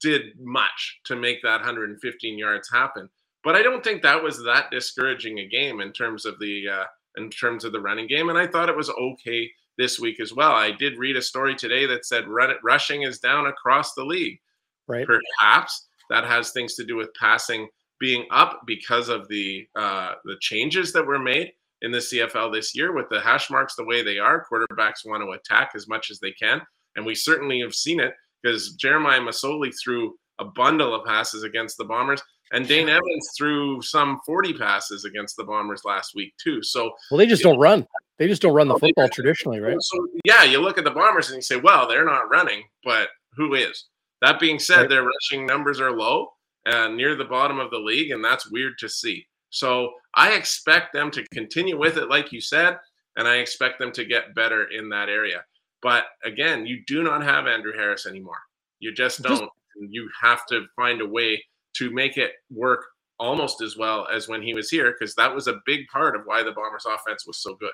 did 0.00 0.38
much 0.38 1.00
to 1.04 1.16
make 1.16 1.42
that 1.42 1.60
115 1.60 2.38
yards 2.38 2.70
happen. 2.70 3.08
But 3.42 3.56
I 3.56 3.62
don't 3.62 3.82
think 3.82 4.02
that 4.02 4.22
was 4.22 4.42
that 4.44 4.70
discouraging 4.70 5.38
a 5.38 5.48
game 5.48 5.80
in 5.80 5.92
terms 5.92 6.26
of 6.26 6.38
the 6.38 6.68
uh, 6.68 6.84
in 7.16 7.30
terms 7.30 7.64
of 7.64 7.72
the 7.72 7.80
running 7.80 8.06
game. 8.06 8.28
And 8.28 8.38
I 8.38 8.46
thought 8.46 8.68
it 8.68 8.76
was 8.76 8.90
okay 8.90 9.50
this 9.78 9.98
week 9.98 10.20
as 10.20 10.34
well. 10.34 10.52
I 10.52 10.70
did 10.72 10.98
read 10.98 11.16
a 11.16 11.22
story 11.22 11.54
today 11.54 11.86
that 11.86 12.04
said 12.04 12.28
run, 12.28 12.52
rushing 12.62 13.02
is 13.02 13.18
down 13.18 13.46
across 13.46 13.94
the 13.94 14.04
league. 14.04 14.38
Right. 14.86 15.06
Perhaps 15.06 15.88
that 16.10 16.24
has 16.24 16.50
things 16.50 16.74
to 16.74 16.84
do 16.84 16.96
with 16.96 17.08
passing 17.18 17.68
being 18.00 18.26
up 18.30 18.62
because 18.66 19.08
of 19.08 19.28
the 19.28 19.66
uh, 19.76 20.12
the 20.24 20.36
changes 20.40 20.92
that 20.92 21.06
were 21.06 21.18
made 21.18 21.52
in 21.82 21.92
the 21.92 21.98
CFL 21.98 22.52
this 22.52 22.74
year 22.74 22.92
with 22.92 23.08
the 23.10 23.20
hash 23.20 23.50
marks 23.50 23.74
the 23.76 23.84
way 23.84 24.02
they 24.02 24.18
are. 24.18 24.44
Quarterbacks 24.50 25.06
want 25.06 25.22
to 25.22 25.30
attack 25.30 25.72
as 25.74 25.88
much 25.88 26.10
as 26.10 26.18
they 26.18 26.32
can, 26.32 26.60
and 26.96 27.06
we 27.06 27.14
certainly 27.14 27.60
have 27.60 27.74
seen 27.74 28.00
it 28.00 28.14
because 28.42 28.72
Jeremiah 28.74 29.20
Masoli 29.20 29.72
threw 29.82 30.14
a 30.38 30.44
bundle 30.44 30.94
of 30.94 31.06
passes 31.06 31.42
against 31.42 31.76
the 31.76 31.84
Bombers, 31.84 32.22
and 32.52 32.66
Dane 32.66 32.88
Evans 32.88 33.28
threw 33.36 33.80
some 33.82 34.18
40 34.26 34.54
passes 34.54 35.04
against 35.04 35.36
the 35.36 35.44
Bombers 35.44 35.82
last 35.84 36.12
week 36.14 36.32
too. 36.42 36.62
So 36.62 36.92
well, 37.10 37.18
they 37.18 37.26
just 37.26 37.42
don't 37.42 37.54
know, 37.54 37.60
run. 37.60 37.86
They 38.18 38.26
just 38.26 38.42
don't 38.42 38.54
run 38.54 38.68
the 38.68 38.78
football 38.78 39.08
traditionally, 39.08 39.60
right? 39.60 39.76
So 39.80 40.08
yeah, 40.24 40.42
you 40.44 40.60
look 40.60 40.78
at 40.78 40.84
the 40.84 40.90
Bombers 40.90 41.28
and 41.28 41.36
you 41.36 41.42
say, 41.42 41.56
well, 41.56 41.86
they're 41.86 42.04
not 42.04 42.30
running, 42.30 42.64
but 42.84 43.08
who 43.36 43.54
is? 43.54 43.86
That 44.22 44.40
being 44.40 44.58
said, 44.58 44.80
right. 44.80 44.88
their 44.88 45.04
rushing 45.04 45.46
numbers 45.46 45.80
are 45.80 45.92
low 45.92 46.32
and 46.66 46.96
near 46.96 47.14
the 47.14 47.24
bottom 47.24 47.58
of 47.58 47.70
the 47.70 47.78
league, 47.78 48.10
and 48.10 48.24
that's 48.24 48.50
weird 48.50 48.74
to 48.78 48.88
see. 48.88 49.26
So 49.50 49.92
I 50.14 50.32
expect 50.32 50.92
them 50.92 51.10
to 51.12 51.26
continue 51.32 51.78
with 51.78 51.96
it, 51.96 52.08
like 52.08 52.32
you 52.32 52.40
said, 52.40 52.78
and 53.16 53.26
I 53.26 53.36
expect 53.36 53.78
them 53.78 53.92
to 53.92 54.04
get 54.04 54.34
better 54.34 54.64
in 54.64 54.88
that 54.90 55.08
area. 55.08 55.44
But 55.82 56.04
again, 56.24 56.66
you 56.66 56.82
do 56.86 57.02
not 57.02 57.22
have 57.22 57.46
Andrew 57.46 57.72
Harris 57.72 58.06
anymore. 58.06 58.38
You 58.78 58.92
just 58.92 59.22
don't. 59.22 59.50
You 59.76 60.08
have 60.20 60.46
to 60.46 60.66
find 60.76 61.00
a 61.00 61.06
way 61.06 61.42
to 61.76 61.90
make 61.90 62.16
it 62.16 62.32
work 62.50 62.84
almost 63.18 63.62
as 63.62 63.76
well 63.76 64.06
as 64.12 64.28
when 64.28 64.42
he 64.42 64.54
was 64.54 64.70
here, 64.70 64.94
because 64.98 65.14
that 65.14 65.34
was 65.34 65.46
a 65.46 65.60
big 65.66 65.86
part 65.92 66.16
of 66.16 66.22
why 66.24 66.42
the 66.42 66.52
Bombers 66.52 66.86
offense 66.86 67.26
was 67.26 67.38
so 67.42 67.54
good. 67.54 67.72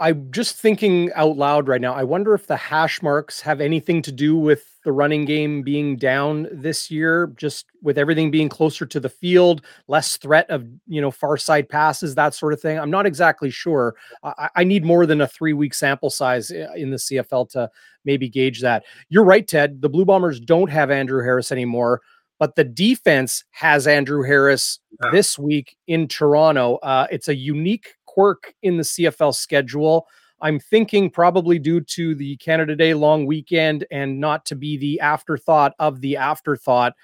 I'm 0.00 0.30
just 0.32 0.56
thinking 0.56 1.12
out 1.12 1.36
loud 1.36 1.68
right 1.68 1.80
now. 1.80 1.92
I 1.92 2.04
wonder 2.04 2.32
if 2.32 2.46
the 2.46 2.56
hash 2.56 3.02
marks 3.02 3.42
have 3.42 3.60
anything 3.60 4.00
to 4.02 4.10
do 4.10 4.34
with 4.34 4.64
the 4.82 4.92
running 4.92 5.26
game 5.26 5.60
being 5.60 5.96
down 5.96 6.48
this 6.50 6.90
year, 6.90 7.34
just 7.36 7.66
with 7.82 7.98
everything 7.98 8.30
being 8.30 8.48
closer 8.48 8.86
to 8.86 8.98
the 8.98 9.10
field, 9.10 9.60
less 9.88 10.16
threat 10.16 10.48
of 10.48 10.66
you 10.86 11.02
know 11.02 11.10
far 11.10 11.36
side 11.36 11.68
passes, 11.68 12.14
that 12.14 12.34
sort 12.34 12.54
of 12.54 12.62
thing. 12.62 12.78
I'm 12.78 12.90
not 12.90 13.04
exactly 13.04 13.50
sure. 13.50 13.94
I, 14.24 14.48
I 14.56 14.64
need 14.64 14.86
more 14.86 15.04
than 15.04 15.20
a 15.20 15.28
three 15.28 15.52
week 15.52 15.74
sample 15.74 16.08
size 16.08 16.50
eh, 16.50 16.66
in 16.76 16.90
the 16.90 16.96
CFL 16.96 17.50
to 17.50 17.70
maybe 18.06 18.26
gauge 18.26 18.62
that. 18.62 18.84
You're 19.10 19.24
right, 19.24 19.46
Ted. 19.46 19.82
The 19.82 19.90
Blue 19.90 20.06
Bombers 20.06 20.40
don't 20.40 20.70
have 20.70 20.90
Andrew 20.90 21.22
Harris 21.22 21.52
anymore, 21.52 22.00
but 22.38 22.56
the 22.56 22.64
defense 22.64 23.44
has 23.50 23.86
Andrew 23.86 24.22
Harris 24.22 24.80
yeah. 25.02 25.10
this 25.10 25.38
week 25.38 25.76
in 25.86 26.08
Toronto. 26.08 26.76
Uh, 26.76 27.06
it's 27.10 27.28
a 27.28 27.34
unique 27.34 27.96
quirk 28.10 28.52
in 28.62 28.76
the 28.76 28.82
CFL 28.82 29.34
schedule. 29.34 30.06
I'm 30.40 30.58
thinking 30.58 31.10
probably 31.10 31.58
due 31.58 31.80
to 31.82 32.14
the 32.14 32.36
Canada 32.38 32.74
Day 32.74 32.94
long 32.94 33.24
weekend 33.24 33.86
and 33.90 34.18
not 34.18 34.44
to 34.46 34.56
be 34.56 34.76
the 34.76 34.98
afterthought 35.00 35.74
of 35.78 36.00
the 36.00 36.16
afterthought 36.16 36.94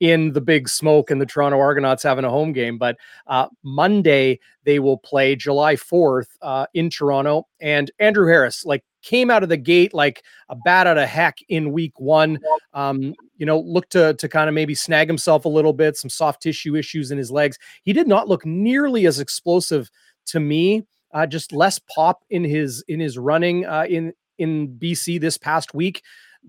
in 0.00 0.32
the 0.32 0.40
big 0.40 0.68
smoke 0.68 1.10
and 1.10 1.20
the 1.20 1.26
Toronto 1.26 1.58
Argonauts 1.58 2.02
having 2.02 2.24
a 2.24 2.30
home 2.30 2.52
game. 2.52 2.78
But 2.78 2.96
uh, 3.26 3.46
Monday, 3.62 4.40
they 4.64 4.78
will 4.78 4.98
play 4.98 5.36
July 5.36 5.76
4th 5.76 6.28
uh, 6.42 6.66
in 6.74 6.90
Toronto. 6.90 7.46
And 7.60 7.90
Andrew 7.98 8.26
Harris, 8.26 8.64
like, 8.64 8.84
came 9.02 9.30
out 9.30 9.44
of 9.44 9.48
the 9.48 9.56
gate 9.56 9.94
like 9.94 10.24
a 10.48 10.56
bat 10.56 10.88
out 10.88 10.98
of 10.98 11.08
heck 11.08 11.38
in 11.48 11.70
week 11.70 11.98
one. 12.00 12.40
Um, 12.74 13.14
you 13.36 13.46
know, 13.46 13.60
looked 13.60 13.92
to, 13.92 14.14
to 14.14 14.28
kind 14.28 14.48
of 14.48 14.54
maybe 14.54 14.74
snag 14.74 15.06
himself 15.06 15.44
a 15.44 15.48
little 15.48 15.72
bit, 15.72 15.96
some 15.96 16.10
soft 16.10 16.42
tissue 16.42 16.74
issues 16.74 17.12
in 17.12 17.16
his 17.16 17.30
legs. 17.30 17.56
He 17.84 17.92
did 17.92 18.08
not 18.08 18.28
look 18.28 18.44
nearly 18.44 19.06
as 19.06 19.20
explosive 19.20 19.90
to 20.26 20.40
me 20.40 20.84
uh, 21.12 21.26
just 21.26 21.52
less 21.52 21.78
pop 21.78 22.24
in 22.30 22.44
his 22.44 22.84
in 22.88 23.00
his 23.00 23.18
running 23.18 23.64
uh, 23.64 23.86
in 23.88 24.12
in 24.38 24.68
BC 24.78 25.20
this 25.20 25.38
past 25.38 25.74
week. 25.74 26.02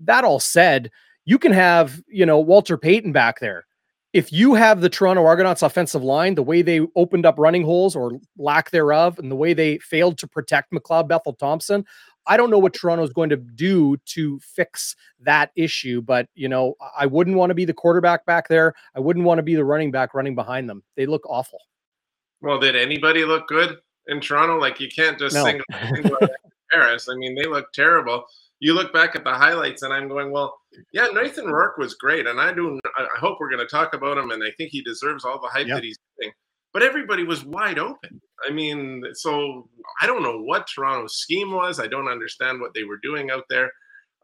That 0.04 0.24
all 0.24 0.40
said, 0.40 0.90
you 1.24 1.38
can 1.38 1.52
have 1.52 2.02
you 2.06 2.26
know 2.26 2.38
Walter 2.38 2.76
Payton 2.76 3.12
back 3.12 3.40
there. 3.40 3.64
If 4.12 4.32
you 4.32 4.54
have 4.54 4.80
the 4.80 4.88
Toronto 4.88 5.24
Argonauts 5.24 5.62
offensive 5.62 6.02
line, 6.02 6.34
the 6.34 6.42
way 6.42 6.62
they 6.62 6.80
opened 6.96 7.26
up 7.26 7.38
running 7.38 7.62
holes 7.62 7.94
or 7.94 8.18
lack 8.38 8.70
thereof, 8.70 9.18
and 9.18 9.30
the 9.30 9.36
way 9.36 9.52
they 9.54 9.78
failed 9.78 10.18
to 10.18 10.26
protect 10.26 10.72
McLeod 10.72 11.08
Bethel 11.08 11.34
Thompson, 11.34 11.84
I 12.26 12.36
don't 12.36 12.50
know 12.50 12.58
what 12.58 12.74
Toronto 12.74 13.04
is 13.04 13.12
going 13.12 13.30
to 13.30 13.36
do 13.36 13.96
to 14.06 14.38
fix 14.40 14.96
that 15.20 15.50
issue, 15.56 16.02
but 16.02 16.28
you 16.34 16.48
know, 16.48 16.74
I 16.96 17.06
wouldn't 17.06 17.36
want 17.36 17.50
to 17.50 17.54
be 17.54 17.64
the 17.64 17.74
quarterback 17.74 18.26
back 18.26 18.48
there. 18.48 18.74
I 18.94 19.00
wouldn't 19.00 19.24
want 19.24 19.38
to 19.38 19.42
be 19.42 19.54
the 19.54 19.64
running 19.64 19.90
back 19.90 20.12
running 20.12 20.34
behind 20.34 20.68
them. 20.68 20.82
They 20.96 21.06
look 21.06 21.22
awful. 21.26 21.60
Well, 22.40 22.58
did 22.58 22.76
anybody 22.76 23.24
look 23.24 23.48
good? 23.48 23.78
in 24.08 24.20
Toronto. 24.20 24.58
Like 24.58 24.80
you 24.80 24.88
can't 24.88 25.18
just 25.18 25.34
no. 25.34 25.44
sing 25.44 25.60
Paris. 26.70 27.08
I 27.08 27.14
mean, 27.14 27.34
they 27.34 27.46
look 27.46 27.72
terrible. 27.72 28.24
You 28.60 28.74
look 28.74 28.92
back 28.92 29.14
at 29.14 29.22
the 29.22 29.32
highlights, 29.32 29.82
and 29.82 29.92
I'm 29.92 30.08
going, 30.08 30.32
well, 30.32 30.58
yeah, 30.92 31.06
Nathan 31.14 31.46
Rourke 31.46 31.78
was 31.78 31.94
great, 31.94 32.26
and 32.26 32.40
I 32.40 32.52
do. 32.52 32.80
I 32.96 33.06
hope 33.18 33.38
we're 33.38 33.50
going 33.50 33.64
to 33.64 33.70
talk 33.70 33.94
about 33.94 34.18
him, 34.18 34.32
and 34.32 34.42
I 34.42 34.50
think 34.56 34.72
he 34.72 34.82
deserves 34.82 35.24
all 35.24 35.40
the 35.40 35.46
hype 35.46 35.68
yep. 35.68 35.76
that 35.76 35.84
he's 35.84 35.98
getting. 36.18 36.32
But 36.72 36.82
everybody 36.82 37.22
was 37.22 37.44
wide 37.44 37.78
open. 37.78 38.20
I 38.46 38.50
mean, 38.50 39.04
so 39.14 39.68
I 40.02 40.06
don't 40.06 40.24
know 40.24 40.40
what 40.40 40.66
Toronto's 40.66 41.16
scheme 41.18 41.52
was. 41.52 41.78
I 41.78 41.86
don't 41.86 42.08
understand 42.08 42.60
what 42.60 42.74
they 42.74 42.82
were 42.82 42.98
doing 42.98 43.30
out 43.30 43.44
there. 43.48 43.70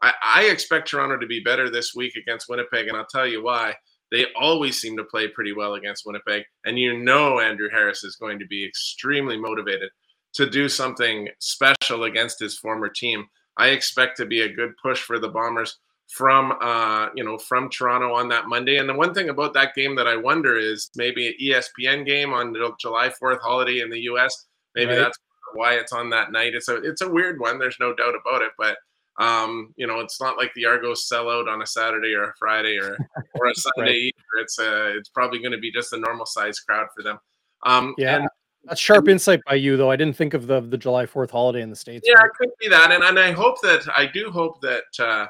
I, 0.01 0.13
I 0.21 0.43
expect 0.43 0.89
Toronto 0.89 1.17
to 1.17 1.27
be 1.27 1.39
better 1.39 1.69
this 1.69 1.93
week 1.95 2.15
against 2.17 2.49
Winnipeg, 2.49 2.89
and 2.89 2.97
I'll 2.97 3.07
tell 3.09 3.25
you 3.25 3.41
why 3.41 3.73
they 4.11 4.25
always 4.39 4.79
seem 4.79 4.95
to 4.97 5.03
play 5.03 5.27
pretty 5.27 5.53
well 5.53 5.73
against 5.73 6.05
Winnipeg. 6.05 6.43
And 6.65 6.77
you 6.77 6.97
know 6.97 7.39
Andrew 7.39 7.69
Harris 7.69 8.03
is 8.03 8.15
going 8.15 8.39
to 8.39 8.45
be 8.47 8.65
extremely 8.65 9.37
motivated 9.37 9.89
to 10.35 10.49
do 10.49 10.69
something 10.69 11.29
special 11.39 12.03
against 12.03 12.39
his 12.39 12.57
former 12.57 12.89
team. 12.89 13.25
I 13.57 13.69
expect 13.69 14.17
to 14.17 14.25
be 14.25 14.41
a 14.41 14.53
good 14.53 14.73
push 14.81 15.01
for 15.01 15.17
the 15.17 15.29
Bombers 15.29 15.77
from 16.09 16.53
uh, 16.61 17.09
you 17.15 17.23
know 17.23 17.37
from 17.37 17.69
Toronto 17.69 18.13
on 18.13 18.29
that 18.29 18.47
Monday. 18.47 18.77
And 18.77 18.87
the 18.87 18.93
one 18.93 19.13
thing 19.13 19.29
about 19.29 19.53
that 19.53 19.73
game 19.75 19.95
that 19.95 20.07
I 20.07 20.15
wonder 20.15 20.57
is 20.57 20.89
maybe 20.95 21.27
an 21.27 21.33
ESPN 21.41 22.05
game 22.05 22.33
on 22.33 22.55
July 22.79 23.09
4th 23.21 23.39
holiday 23.39 23.79
in 23.79 23.89
the 23.89 24.01
US. 24.01 24.45
Maybe 24.75 24.91
right. 24.91 24.99
that's 24.99 25.17
why 25.53 25.73
it's 25.73 25.93
on 25.93 26.09
that 26.11 26.31
night. 26.31 26.53
It's 26.53 26.67
a 26.67 26.75
it's 26.75 27.01
a 27.01 27.09
weird 27.09 27.39
one. 27.39 27.57
There's 27.57 27.77
no 27.79 27.93
doubt 27.93 28.15
about 28.15 28.41
it, 28.41 28.51
but 28.57 28.77
um, 29.19 29.73
you 29.77 29.87
know, 29.87 29.99
it's 29.99 30.19
not 30.19 30.37
like 30.37 30.53
the 30.55 30.65
Argos 30.65 31.07
sell 31.07 31.29
out 31.29 31.47
on 31.47 31.61
a 31.61 31.65
Saturday 31.65 32.13
or 32.13 32.23
a 32.23 32.33
Friday 32.37 32.77
or 32.77 32.97
or 33.35 33.47
a 33.47 33.55
Sunday 33.55 33.81
right. 33.81 33.95
either. 33.95 34.41
It's 34.41 34.59
a, 34.59 34.71
uh, 34.71 34.87
it's 34.97 35.09
probably 35.09 35.39
going 35.39 35.53
to 35.53 35.57
be 35.57 35.71
just 35.71 35.93
a 35.93 35.97
normal 35.97 36.25
size 36.25 36.59
crowd 36.59 36.87
for 36.95 37.03
them. 37.03 37.19
Um, 37.65 37.95
yeah. 37.97 38.17
And, 38.17 38.29
that's 38.65 38.81
sharp 38.81 39.07
insight 39.07 39.41
by 39.45 39.55
you, 39.55 39.77
though. 39.77 39.91
I 39.91 39.95
didn't 39.95 40.15
think 40.15 40.33
of 40.33 40.47
the 40.47 40.59
the 40.59 40.77
July 40.77 41.05
Fourth 41.05 41.29
holiday 41.29 41.61
in 41.61 41.69
the 41.69 41.75
states. 41.75 42.07
Yeah, 42.07 42.15
right? 42.15 42.25
it 42.25 42.31
could 42.35 42.49
be 42.59 42.67
that, 42.67 42.91
and 42.91 43.03
and 43.03 43.19
I 43.19 43.31
hope 43.31 43.61
that 43.61 43.87
I 43.95 44.07
do 44.07 44.31
hope 44.31 44.59
that 44.61 44.83
uh, 44.99 45.27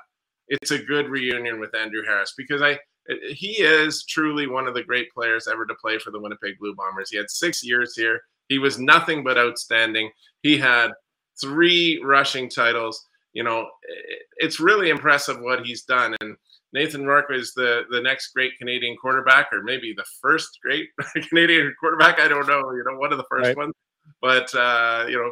it's 0.48 0.72
a 0.72 0.80
good 0.80 1.10
reunion 1.10 1.60
with 1.60 1.76
Andrew 1.76 2.04
Harris 2.06 2.34
because 2.38 2.62
I 2.62 2.80
he 3.08 3.62
is 3.62 4.06
truly 4.06 4.48
one 4.48 4.68
of 4.68 4.74
the 4.74 4.84
great 4.84 5.12
players 5.12 5.48
ever 5.48 5.66
to 5.66 5.76
play 5.76 6.00
for 6.00 6.12
the 6.12 6.20
Winnipeg 6.20 6.58
Blue 6.60 6.74
Bombers. 6.76 7.10
He 7.12 7.18
had 7.18 7.30
six 7.30 7.64
years 7.64 7.94
here. 7.96 8.22
He 8.48 8.58
was 8.58 8.80
nothing 8.80 9.24
but 9.24 9.38
outstanding. 9.38 10.10
He 10.42 10.58
had 10.58 10.92
three 11.40 12.02
rushing 12.04 12.50
titles 12.50 13.06
you 13.36 13.44
know, 13.44 13.68
it's 14.38 14.60
really 14.60 14.90
impressive 14.90 15.38
what 15.40 15.66
he's 15.66 15.84
done. 15.84 16.16
And 16.22 16.38
Nathan 16.74 17.06
Rourke 17.06 17.32
is 17.32 17.54
the 17.54 17.84
the 17.92 18.02
next 18.02 18.34
great 18.34 18.54
Canadian 18.58 18.96
quarterback, 19.00 19.48
or 19.52 19.62
maybe 19.62 19.94
the 19.96 20.06
first 20.22 20.58
great 20.64 20.88
Canadian 21.30 21.76
quarterback. 21.80 22.20
I 22.20 22.28
don't 22.28 22.48
know. 22.48 22.72
You 22.72 22.84
know, 22.88 22.98
one 22.98 23.12
of 23.12 23.18
the 23.18 23.26
first 23.30 23.48
right. 23.48 23.58
ones. 23.58 23.74
But 24.22 24.56
uh, 24.56 25.06
you 25.10 25.18
know, 25.18 25.32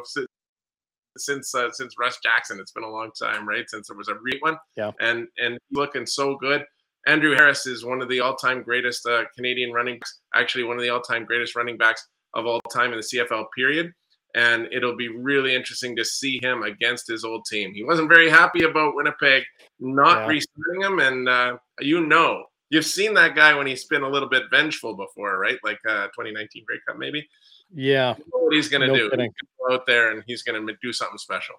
since 1.16 1.54
uh, 1.54 1.70
since 1.72 1.94
Russ 1.98 2.18
Jackson, 2.22 2.60
it's 2.60 2.72
been 2.72 2.84
a 2.84 2.90
long 2.90 3.10
time, 3.20 3.48
right? 3.48 3.64
Since 3.68 3.88
there 3.88 3.96
was 3.96 4.08
a 4.08 4.14
great 4.14 4.42
one. 4.42 4.58
Yeah. 4.76 4.92
And 5.00 5.26
and 5.38 5.58
looking 5.72 6.06
so 6.06 6.36
good. 6.36 6.64
Andrew 7.06 7.34
Harris 7.34 7.66
is 7.66 7.84
one 7.84 8.00
of 8.00 8.08
the 8.08 8.20
all-time 8.20 8.62
greatest 8.62 9.06
uh, 9.06 9.24
Canadian 9.36 9.72
running 9.72 9.96
backs. 9.96 10.20
Actually, 10.34 10.64
one 10.64 10.76
of 10.76 10.82
the 10.82 10.88
all-time 10.88 11.26
greatest 11.26 11.54
running 11.54 11.76
backs 11.76 12.06
of 12.32 12.46
all 12.46 12.60
time 12.72 12.92
in 12.92 12.98
the 12.98 13.02
CFL 13.02 13.44
period. 13.56 13.92
And 14.34 14.68
it'll 14.72 14.96
be 14.96 15.08
really 15.08 15.54
interesting 15.54 15.94
to 15.96 16.04
see 16.04 16.38
him 16.42 16.62
against 16.62 17.08
his 17.08 17.24
old 17.24 17.44
team. 17.44 17.72
He 17.74 17.84
wasn't 17.84 18.08
very 18.08 18.28
happy 18.28 18.64
about 18.64 18.94
Winnipeg 18.94 19.44
not 19.80 20.22
yeah. 20.22 20.26
re-signing 20.26 20.82
him, 20.82 20.98
and 20.98 21.28
uh, 21.28 21.56
you 21.80 22.06
know, 22.06 22.44
you've 22.70 22.86
seen 22.86 23.14
that 23.14 23.34
guy 23.34 23.54
when 23.54 23.66
he's 23.66 23.84
been 23.84 24.02
a 24.02 24.08
little 24.08 24.28
bit 24.28 24.44
vengeful 24.50 24.96
before, 24.96 25.38
right? 25.38 25.58
Like 25.62 25.78
uh, 25.88 26.06
2019 26.08 26.64
Grey 26.66 26.78
Cup, 26.86 26.98
maybe. 26.98 27.26
Yeah. 27.72 28.14
You 28.18 28.24
know 28.32 28.44
what 28.44 28.54
he's 28.54 28.68
going 28.68 28.82
to 28.82 28.88
no 28.88 28.94
do? 28.94 29.02
He's 29.04 29.10
gonna 29.10 29.28
go 29.68 29.74
out 29.74 29.86
there 29.86 30.10
and 30.10 30.22
he's 30.26 30.42
going 30.42 30.66
to 30.66 30.74
do 30.82 30.92
something 30.92 31.18
special 31.18 31.56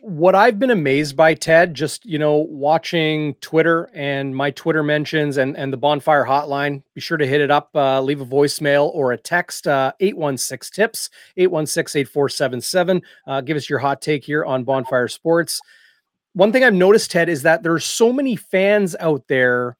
what 0.00 0.34
I've 0.34 0.58
been 0.58 0.70
amazed 0.70 1.16
by, 1.16 1.34
Ted, 1.34 1.74
just 1.74 2.04
you 2.04 2.18
know, 2.18 2.36
watching 2.36 3.34
Twitter 3.36 3.90
and 3.94 4.34
my 4.34 4.50
Twitter 4.50 4.82
mentions 4.82 5.36
and 5.36 5.56
and 5.56 5.72
the 5.72 5.76
bonfire 5.76 6.24
hotline. 6.24 6.82
Be 6.94 7.00
sure 7.00 7.16
to 7.16 7.26
hit 7.26 7.40
it 7.40 7.50
up, 7.50 7.70
uh, 7.74 8.00
leave 8.00 8.20
a 8.20 8.26
voicemail 8.26 8.90
or 8.94 9.12
a 9.12 9.18
text, 9.18 9.66
uh, 9.66 9.92
816 10.00 10.74
tips, 10.74 11.10
816 11.36 12.00
8477. 12.00 13.02
Uh, 13.26 13.40
give 13.40 13.56
us 13.56 13.68
your 13.68 13.78
hot 13.78 14.00
take 14.00 14.24
here 14.24 14.44
on 14.44 14.64
Bonfire 14.64 15.08
Sports. 15.08 15.60
One 16.34 16.52
thing 16.52 16.64
I've 16.64 16.74
noticed, 16.74 17.10
Ted, 17.10 17.28
is 17.28 17.42
that 17.42 17.62
there's 17.62 17.84
so 17.84 18.12
many 18.12 18.36
fans 18.36 18.94
out 19.00 19.26
there 19.28 19.76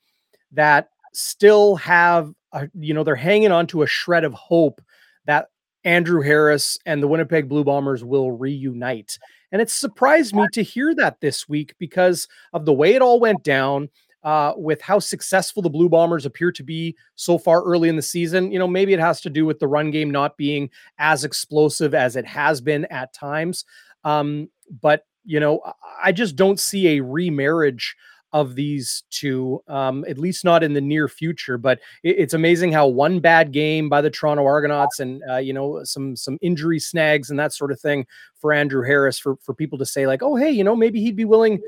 that 0.52 0.90
still 1.12 1.76
have, 1.76 2.32
a, 2.52 2.68
you 2.74 2.94
know, 2.94 3.04
they're 3.04 3.14
hanging 3.14 3.52
on 3.52 3.66
to 3.68 3.82
a 3.82 3.86
shred 3.86 4.24
of 4.24 4.32
hope 4.32 4.80
that 5.26 5.48
Andrew 5.84 6.20
Harris 6.20 6.78
and 6.84 7.02
the 7.02 7.08
Winnipeg 7.08 7.48
Blue 7.48 7.64
Bombers 7.64 8.02
will 8.02 8.30
reunite. 8.30 9.18
And 9.52 9.62
it 9.62 9.70
surprised 9.70 10.34
me 10.34 10.46
to 10.52 10.62
hear 10.62 10.94
that 10.96 11.20
this 11.20 11.48
week 11.48 11.74
because 11.78 12.28
of 12.52 12.64
the 12.64 12.72
way 12.72 12.94
it 12.94 13.02
all 13.02 13.20
went 13.20 13.42
down. 13.42 13.88
Uh, 14.24 14.52
with 14.56 14.82
how 14.82 14.98
successful 14.98 15.62
the 15.62 15.70
Blue 15.70 15.88
Bombers 15.88 16.26
appear 16.26 16.50
to 16.50 16.64
be 16.64 16.96
so 17.14 17.38
far 17.38 17.62
early 17.62 17.88
in 17.88 17.94
the 17.94 18.02
season. 18.02 18.50
You 18.50 18.58
know, 18.58 18.66
maybe 18.66 18.92
it 18.92 18.98
has 18.98 19.20
to 19.20 19.30
do 19.30 19.46
with 19.46 19.60
the 19.60 19.68
run 19.68 19.92
game 19.92 20.10
not 20.10 20.36
being 20.36 20.70
as 20.98 21.22
explosive 21.22 21.94
as 21.94 22.16
it 22.16 22.26
has 22.26 22.60
been 22.60 22.84
at 22.86 23.14
times. 23.14 23.64
Um, 24.02 24.50
but, 24.82 25.06
you 25.24 25.38
know, 25.38 25.60
I 26.02 26.10
just 26.10 26.34
don't 26.34 26.58
see 26.58 26.98
a 26.98 27.00
remarriage 27.00 27.94
of 28.32 28.54
these 28.54 29.04
two, 29.10 29.62
um, 29.68 30.04
at 30.08 30.18
least 30.18 30.44
not 30.44 30.62
in 30.62 30.74
the 30.74 30.80
near 30.80 31.08
future. 31.08 31.58
But 31.58 31.80
it, 32.02 32.16
it's 32.18 32.34
amazing 32.34 32.72
how 32.72 32.86
one 32.86 33.20
bad 33.20 33.52
game 33.52 33.88
by 33.88 34.00
the 34.00 34.10
Toronto 34.10 34.44
Argonauts 34.44 35.00
and 35.00 35.22
uh, 35.30 35.36
you 35.36 35.52
know 35.52 35.82
some 35.84 36.16
some 36.16 36.38
injury 36.40 36.78
snags 36.78 37.30
and 37.30 37.38
that 37.38 37.52
sort 37.52 37.72
of 37.72 37.80
thing 37.80 38.06
for 38.40 38.52
Andrew 38.52 38.82
Harris 38.82 39.18
for 39.18 39.36
for 39.36 39.54
people 39.54 39.78
to 39.78 39.86
say 39.86 40.06
like, 40.06 40.22
oh 40.22 40.36
hey, 40.36 40.50
you 40.50 40.64
know 40.64 40.76
maybe 40.76 41.00
he'd 41.00 41.16
be 41.16 41.24
willing 41.24 41.60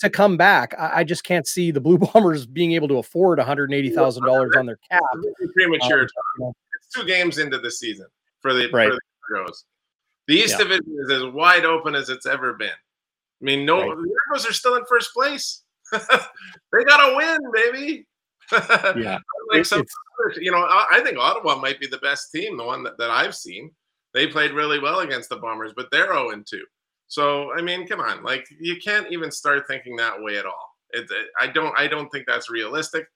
to 0.00 0.10
come 0.10 0.36
back. 0.36 0.74
I, 0.78 1.00
I 1.00 1.04
just 1.04 1.24
can't 1.24 1.46
see 1.46 1.70
the 1.70 1.80
Blue 1.80 1.98
Bombers 2.12 2.46
being 2.46 2.72
able 2.72 2.88
to 2.88 2.98
afford 2.98 3.38
one 3.38 3.46
hundred 3.46 3.72
eighty 3.72 3.90
thousand 3.90 4.24
dollars 4.24 4.52
on 4.56 4.66
their 4.66 4.78
cap. 4.90 5.02
Premature. 5.54 6.02
Um, 6.02 6.08
you 6.38 6.44
know. 6.44 6.54
It's 6.78 6.94
two 6.94 7.06
games 7.06 7.38
into 7.38 7.58
the 7.58 7.70
season 7.70 8.06
for 8.40 8.54
the 8.54 8.68
right. 8.70 8.88
for 8.88 8.94
the 8.94 9.36
Argos. 9.38 9.64
The 10.28 10.34
East 10.34 10.56
yeah. 10.58 10.64
Division 10.64 10.96
is 11.04 11.10
as 11.10 11.24
wide 11.32 11.64
open 11.64 11.94
as 11.94 12.08
it's 12.08 12.26
ever 12.26 12.54
been. 12.54 12.68
I 12.68 13.44
mean, 13.44 13.64
no, 13.64 13.80
right. 13.80 13.96
the 13.96 14.14
Argos 14.30 14.46
are 14.48 14.52
still 14.52 14.76
in 14.76 14.84
first 14.86 15.12
place. 15.12 15.62
they 15.92 16.84
got 16.84 17.08
to 17.08 17.16
win, 17.16 17.38
baby. 17.52 18.06
yeah. 19.00 19.18
like 19.52 19.64
some, 19.64 19.84
you 20.36 20.50
know, 20.52 20.58
I 20.58 21.00
think 21.04 21.18
Ottawa 21.18 21.58
might 21.58 21.80
be 21.80 21.86
the 21.86 21.98
best 21.98 22.30
team, 22.32 22.56
the 22.56 22.64
one 22.64 22.82
that, 22.84 22.96
that 22.98 23.10
I've 23.10 23.34
seen. 23.34 23.70
They 24.14 24.26
played 24.26 24.52
really 24.52 24.78
well 24.78 25.00
against 25.00 25.28
the 25.28 25.36
Bombers, 25.36 25.72
but 25.76 25.88
they're 25.90 26.12
0 26.12 26.30
2. 26.48 26.64
So, 27.08 27.52
I 27.56 27.62
mean, 27.62 27.86
come 27.86 28.00
on. 28.00 28.22
Like, 28.22 28.46
you 28.60 28.76
can't 28.82 29.10
even 29.12 29.30
start 29.30 29.66
thinking 29.68 29.96
that 29.96 30.20
way 30.20 30.38
at 30.38 30.46
all. 30.46 30.70
It, 30.90 31.02
it, 31.10 31.28
I 31.38 31.48
don't 31.48 31.78
I 31.78 31.86
don't 31.86 32.08
think 32.10 32.26
that's 32.26 32.50
realistic. 32.50 33.06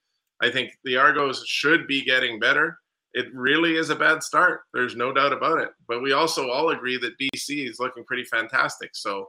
I 0.42 0.50
think 0.50 0.72
the 0.84 0.96
Argos 0.96 1.44
should 1.46 1.86
be 1.86 2.04
getting 2.04 2.38
better. 2.38 2.78
It 3.12 3.26
really 3.34 3.76
is 3.76 3.90
a 3.90 3.96
bad 3.96 4.22
start. 4.22 4.62
There's 4.72 4.96
no 4.96 5.12
doubt 5.12 5.32
about 5.32 5.58
it. 5.58 5.70
But 5.88 6.02
we 6.02 6.12
also 6.12 6.50
all 6.50 6.70
agree 6.70 6.96
that 6.98 7.18
BC 7.18 7.68
is 7.68 7.80
looking 7.80 8.04
pretty 8.04 8.24
fantastic. 8.24 8.90
So, 8.94 9.26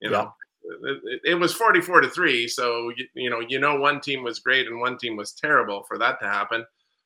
you 0.00 0.10
know, 0.10 0.32
it, 0.64 1.20
it, 1.24 1.34
was 1.34 1.52
44 1.54 2.02
to 2.02 2.10
3 2.10 2.48
so 2.48 2.90
you, 2.96 3.06
you, 3.14 3.30
know 3.30 3.40
you 3.40 3.58
know 3.58 3.76
one 3.76 4.00
team 4.00 4.22
was 4.22 4.38
great 4.38 4.66
and 4.66 4.80
one 4.80 4.96
team 4.96 5.16
was 5.16 5.32
terrible 5.32 5.84
for 5.86 5.98
that 5.98 6.18
to 6.20 6.26
happen. 6.26 6.64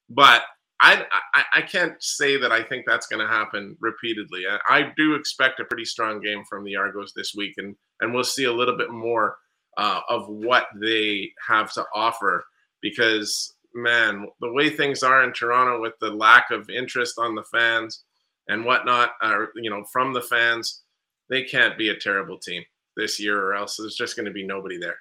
But 0.09 0.43
i 0.81 1.05
i, 1.35 1.43
I 1.57 1.63
can't 1.63 2.01
say 2.03 2.37
that 2.37 2.53
i 2.53 2.63
think 2.63 2.85
that's 2.87 3.07
going 3.07 3.25
to 3.25 3.33
happen 3.33 3.77
repeatedly. 3.81 4.45
I, 4.49 4.79
I, 4.79 4.93
do 4.97 5.15
expect 5.15 5.61
a 5.61 5.65
pretty 5.65 5.85
strong 5.85 6.21
game 6.21 6.45
from 6.49 6.65
the 6.65 6.77
argos 6.77 7.13
this 7.15 7.35
week 7.37 7.55
and 7.59 7.75
and 8.01 8.15
we'll 8.15 8.25
see 8.25 8.45
a 8.45 8.53
little 8.53 8.77
bit 8.77 8.91
more 8.91 9.37
uh, 9.77 10.01
of 10.09 10.29
what 10.29 10.67
they 10.81 11.31
have 11.47 11.73
to 11.73 11.85
offer 11.95 12.45
because 12.81 13.55
man 13.75 14.27
the 14.41 14.53
way 14.53 14.71
things 14.71 15.03
are 15.03 15.25
in 15.25 15.33
toronto 15.33 15.81
with 15.81 15.95
the 16.01 16.11
lack 16.11 16.51
of 16.51 16.71
interest 16.71 17.19
on 17.19 17.35
the 17.35 17.45
fans 17.45 18.05
and 18.49 18.65
whatnot 18.65 19.13
or 19.23 19.51
you 19.57 19.71
know 19.71 19.85
from 19.93 20.13
the 20.13 20.23
fans 20.23 20.83
they 21.29 21.43
can't 21.43 21.77
be 21.77 21.89
a 21.91 21.97
terrible 21.99 22.39
team 22.39 22.63
this 22.99 23.19
year, 23.19 23.43
or 23.43 23.55
else 23.55 23.77
there's 23.79 23.97
just 23.97 24.17
going 24.17 24.27
to 24.27 24.33
be 24.33 24.47
nobody 24.47 24.79
there. 24.79 24.99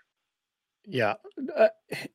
Yeah, 0.85 1.15
uh, 1.57 1.67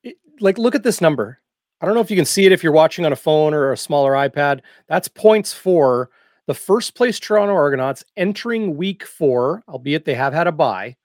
it, 0.03 0.17
like 0.41 0.57
look 0.57 0.75
at 0.75 0.83
this 0.83 1.03
number. 1.03 1.41
I 1.81 1.87
don't 1.87 1.95
know 1.95 2.01
if 2.01 2.11
you 2.11 2.17
can 2.17 2.25
see 2.25 2.47
it 2.47 2.53
if 2.53 2.63
you're 2.63 2.73
watching 2.73 3.05
on 3.05 3.13
a 3.13 3.17
phone 3.17 3.53
or 3.53 3.73
a 3.73 3.77
smaller 3.77 4.13
iPad. 4.13 4.61
That's 4.87 5.09
points 5.09 5.53
for 5.53 6.11
the 6.47 6.55
first 6.55 6.95
place 6.95 7.19
Toronto 7.19 7.55
Argonauts 7.55 8.05
entering 8.17 8.77
week 8.77 9.05
four, 9.05 9.63
albeit 9.69 10.05
they 10.05 10.15
have 10.15 10.33
had 10.33 10.47
a 10.47 10.53
bye. 10.53 10.97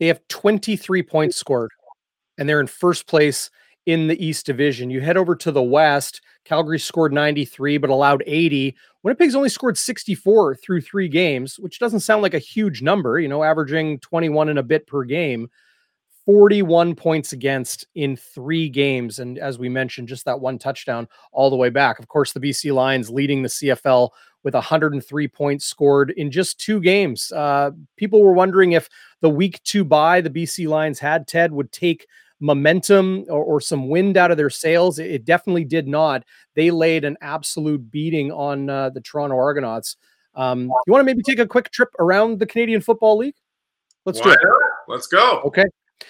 They 0.00 0.06
have 0.06 0.26
23 0.28 1.02
points 1.02 1.36
scored, 1.36 1.70
and 2.38 2.48
they're 2.48 2.60
in 2.60 2.66
first 2.66 3.06
place 3.06 3.50
in 3.86 4.06
the 4.06 4.24
East 4.24 4.46
Division. 4.46 4.90
You 4.90 5.00
head 5.00 5.16
over 5.16 5.34
to 5.36 5.50
the 5.50 5.62
West. 5.62 6.20
Calgary 6.44 6.78
scored 6.78 7.12
93, 7.12 7.78
but 7.78 7.90
allowed 7.90 8.22
80. 8.26 8.76
Winnipeg's 9.02 9.34
only 9.34 9.48
scored 9.48 9.76
64 9.76 10.56
through 10.56 10.80
three 10.80 11.08
games, 11.08 11.58
which 11.58 11.78
doesn't 11.78 12.00
sound 12.00 12.22
like 12.22 12.34
a 12.34 12.38
huge 12.38 12.82
number, 12.82 13.18
you 13.18 13.28
know, 13.28 13.42
averaging 13.42 13.98
21 14.00 14.48
and 14.48 14.58
a 14.58 14.62
bit 14.62 14.86
per 14.86 15.04
game. 15.04 15.48
41 16.24 16.94
points 16.94 17.32
against 17.32 17.86
in 17.96 18.16
three 18.16 18.68
games. 18.68 19.18
And 19.18 19.38
as 19.38 19.58
we 19.58 19.68
mentioned, 19.68 20.06
just 20.06 20.24
that 20.24 20.40
one 20.40 20.56
touchdown 20.56 21.08
all 21.32 21.50
the 21.50 21.56
way 21.56 21.68
back. 21.68 21.98
Of 21.98 22.06
course, 22.06 22.32
the 22.32 22.40
BC 22.40 22.72
Lions 22.72 23.10
leading 23.10 23.42
the 23.42 23.48
CFL 23.48 24.10
with 24.44 24.54
103 24.54 25.28
points 25.28 25.64
scored 25.64 26.10
in 26.12 26.30
just 26.30 26.60
two 26.60 26.80
games. 26.80 27.32
Uh, 27.32 27.72
people 27.96 28.22
were 28.22 28.32
wondering 28.32 28.72
if 28.72 28.88
the 29.20 29.30
week 29.30 29.60
two 29.64 29.84
bye 29.84 30.20
the 30.20 30.30
BC 30.30 30.68
Lions 30.68 30.98
had, 30.98 31.26
Ted, 31.26 31.52
would 31.52 31.72
take 31.72 32.06
momentum 32.42 33.24
or, 33.28 33.42
or, 33.44 33.60
some 33.60 33.88
wind 33.88 34.16
out 34.16 34.32
of 34.32 34.36
their 34.36 34.50
sails. 34.50 34.98
It, 34.98 35.10
it, 35.10 35.24
definitely 35.24 35.64
did 35.64 35.86
not. 35.86 36.24
They 36.54 36.70
laid 36.70 37.04
an 37.04 37.16
absolute 37.22 37.90
beating 37.90 38.32
on 38.32 38.68
uh, 38.68 38.90
the 38.90 39.00
Toronto 39.00 39.36
Argonauts. 39.36 39.96
Um, 40.34 40.62
you 40.86 40.92
want 40.92 41.02
to 41.02 41.04
maybe 41.04 41.22
take 41.22 41.38
a 41.38 41.46
quick 41.46 41.70
trip 41.70 41.90
around 42.00 42.40
the 42.40 42.46
Canadian 42.46 42.80
Football 42.80 43.18
League? 43.18 43.36
Let's 44.04 44.18
Why 44.18 44.24
do 44.26 44.32
it. 44.32 44.38
Let's 44.88 45.06
go. 45.06 45.40
Okay. 45.44 45.64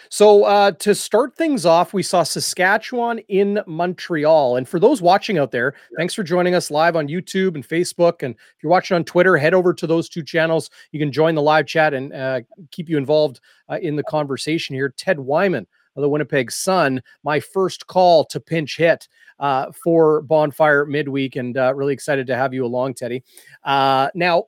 So 0.09 0.45
uh, 0.45 0.73
to 0.73 0.95
start 0.95 1.37
things 1.37 1.67
off, 1.67 1.93
we 1.93 2.03
saw 2.03 2.23
Saskatchewan 2.23 3.19
in 3.29 3.61
Montreal. 3.67 4.57
And 4.57 4.67
for 4.67 4.81
those 4.81 5.03
watching 5.03 5.39
out 5.39 5.51
there, 5.51 5.75
thanks 5.99 6.15
for 6.15 6.23
joining 6.23 6.55
us 6.55 6.71
live 6.71 6.97
on 6.97 7.09
YouTube 7.09 7.55
and 7.55 7.67
Facebook. 7.67 8.23
And 8.23 8.35
if 8.35 8.63
you're 8.63 8.71
watching 8.71 8.95
on 8.95 9.05
Twitter, 9.05 9.37
head 9.37 9.55
over 9.55 9.75
to 9.75 9.87
those 9.87 10.09
two 10.09 10.23
channels. 10.23 10.71
You 10.93 10.99
can 10.99 11.13
join 11.13 11.35
the 11.35 11.43
live 11.43 11.67
chat 11.67 11.95
and 11.95 12.13
uh, 12.13 12.41
keep 12.71 12.89
you 12.89 12.97
involved 12.97 13.41
uh, 13.71 13.79
in 13.83 13.97
the 13.97 14.05
conversation 14.05 14.75
here. 14.75 14.95
Ted 14.97 15.19
Wyman 15.19 15.67
of 15.97 16.03
the 16.03 16.09
Winnipeg 16.09 16.51
Sun, 16.51 17.03
my 17.23 17.41
first 17.41 17.87
call 17.87 18.25
to 18.27 18.41
pinch 18.41 18.77
hit 18.77 19.09
uh, 19.39 19.73
for 19.73 20.23
Bonfire 20.23 20.87
midweek, 20.87 21.37
and 21.37 21.57
uh, 21.57 21.75
really 21.75 21.93
excited 21.93 22.27
to 22.29 22.37
have 22.37 22.55
you 22.55 22.65
along, 22.65 22.95
Teddy. 22.95 23.23
Uh, 23.65 24.09
now, 24.15 24.45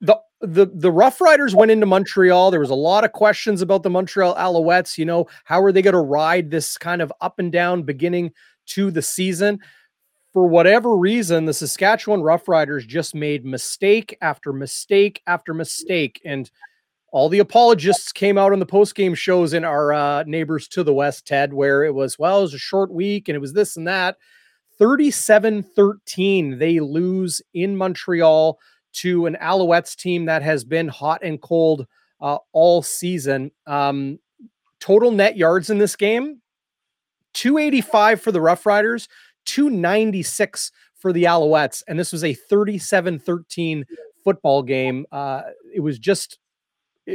the 0.00 0.16
the 0.40 0.66
the 0.66 0.90
Rough 0.90 1.20
Riders 1.20 1.54
went 1.54 1.70
into 1.70 1.86
Montreal. 1.86 2.50
There 2.50 2.60
was 2.60 2.70
a 2.70 2.74
lot 2.74 3.04
of 3.04 3.12
questions 3.12 3.62
about 3.62 3.82
the 3.82 3.90
Montreal 3.90 4.34
Alouettes. 4.36 4.96
You 4.96 5.04
know, 5.04 5.26
how 5.44 5.62
are 5.62 5.72
they 5.72 5.82
going 5.82 5.94
to 5.94 6.00
ride 6.00 6.50
this 6.50 6.78
kind 6.78 7.02
of 7.02 7.12
up 7.20 7.38
and 7.38 7.52
down 7.52 7.82
beginning 7.82 8.32
to 8.66 8.90
the 8.90 9.02
season? 9.02 9.60
For 10.32 10.46
whatever 10.46 10.96
reason, 10.96 11.44
the 11.44 11.52
Saskatchewan 11.52 12.20
Roughriders 12.20 12.86
just 12.86 13.16
made 13.16 13.44
mistake 13.44 14.16
after 14.20 14.52
mistake 14.52 15.22
after 15.26 15.52
mistake, 15.52 16.20
and 16.24 16.50
all 17.12 17.28
the 17.28 17.40
apologists 17.40 18.12
came 18.12 18.38
out 18.38 18.52
on 18.52 18.58
the 18.58 18.66
post 18.66 18.94
game 18.94 19.14
shows 19.14 19.52
in 19.52 19.64
our 19.64 19.92
uh, 19.92 20.22
neighbors 20.24 20.68
to 20.68 20.84
the 20.84 20.94
west, 20.94 21.26
Ted, 21.26 21.52
where 21.52 21.84
it 21.84 21.94
was, 21.94 22.18
well, 22.18 22.38
it 22.38 22.42
was 22.42 22.54
a 22.54 22.58
short 22.58 22.92
week 22.92 23.28
and 23.28 23.36
it 23.36 23.40
was 23.40 23.52
this 23.52 23.76
and 23.76 23.86
that. 23.86 24.16
37 24.78 25.62
13, 25.62 26.58
they 26.58 26.80
lose 26.80 27.42
in 27.52 27.76
Montreal 27.76 28.58
to 28.92 29.26
an 29.26 29.36
Alouettes 29.40 29.94
team 29.94 30.24
that 30.24 30.42
has 30.42 30.64
been 30.64 30.88
hot 30.88 31.20
and 31.22 31.40
cold 31.40 31.86
uh, 32.20 32.38
all 32.52 32.82
season. 32.82 33.50
Um, 33.66 34.18
total 34.78 35.10
net 35.10 35.36
yards 35.36 35.68
in 35.70 35.78
this 35.78 35.96
game 35.96 36.40
285 37.34 38.20
for 38.20 38.32
the 38.32 38.40
Rough 38.40 38.66
Riders, 38.66 39.08
296 39.46 40.72
for 40.96 41.12
the 41.12 41.24
Alouettes. 41.24 41.82
And 41.88 41.98
this 41.98 42.12
was 42.12 42.24
a 42.24 42.34
37 42.34 43.18
13 43.18 43.84
football 44.24 44.62
game. 44.62 45.06
Uh, 45.12 45.42
it 45.74 45.80
was 45.80 45.98
just 45.98 46.38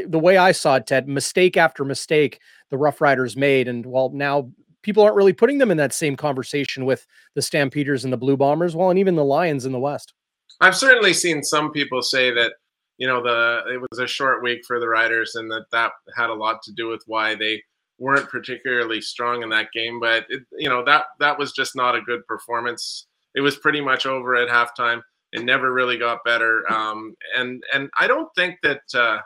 the 0.07 0.19
way 0.19 0.37
I 0.37 0.51
saw 0.51 0.75
it, 0.75 0.87
Ted, 0.87 1.07
mistake 1.07 1.57
after 1.57 1.85
mistake 1.85 2.39
the 2.69 2.77
Rough 2.77 3.01
Riders 3.01 3.37
made. 3.37 3.67
And 3.67 3.85
while 3.85 4.09
now 4.09 4.49
people 4.81 5.03
aren't 5.03 5.15
really 5.15 5.33
putting 5.33 5.57
them 5.57 5.71
in 5.71 5.77
that 5.77 5.93
same 5.93 6.15
conversation 6.15 6.85
with 6.85 7.05
the 7.33 7.41
Stampeders 7.41 8.03
and 8.03 8.13
the 8.13 8.17
Blue 8.17 8.37
Bombers, 8.37 8.75
well, 8.75 8.89
and 8.89 8.99
even 8.99 9.15
the 9.15 9.23
Lions 9.23 9.65
in 9.65 9.71
the 9.71 9.79
West. 9.79 10.13
I've 10.61 10.75
certainly 10.75 11.13
seen 11.13 11.43
some 11.43 11.71
people 11.71 12.01
say 12.01 12.31
that, 12.31 12.53
you 12.97 13.07
know 13.07 13.21
the 13.21 13.73
it 13.73 13.81
was 13.89 13.99
a 13.99 14.07
short 14.07 14.41
week 14.41 14.61
for 14.65 14.79
the 14.79 14.87
Riders, 14.87 15.35
and 15.35 15.51
that 15.51 15.65
that 15.71 15.91
had 16.15 16.29
a 16.29 16.33
lot 16.33 16.61
to 16.63 16.71
do 16.71 16.87
with 16.87 17.03
why 17.07 17.35
they 17.35 17.61
weren't 17.97 18.29
particularly 18.29 19.01
strong 19.01 19.43
in 19.43 19.49
that 19.49 19.71
game. 19.73 19.99
But 19.99 20.25
it, 20.29 20.43
you 20.57 20.69
know 20.69 20.83
that 20.85 21.05
that 21.19 21.37
was 21.37 21.51
just 21.51 21.75
not 21.75 21.95
a 21.95 22.01
good 22.01 22.25
performance. 22.27 23.07
It 23.33 23.41
was 23.41 23.57
pretty 23.57 23.81
much 23.81 24.05
over 24.05 24.35
at 24.35 24.47
halftime. 24.47 25.01
It 25.33 25.43
never 25.43 25.73
really 25.73 25.97
got 25.97 26.23
better. 26.23 26.71
Um, 26.71 27.15
and 27.37 27.61
and 27.73 27.89
I 27.99 28.07
don't 28.07 28.29
think 28.35 28.55
that. 28.63 28.81
Uh, 28.93 29.19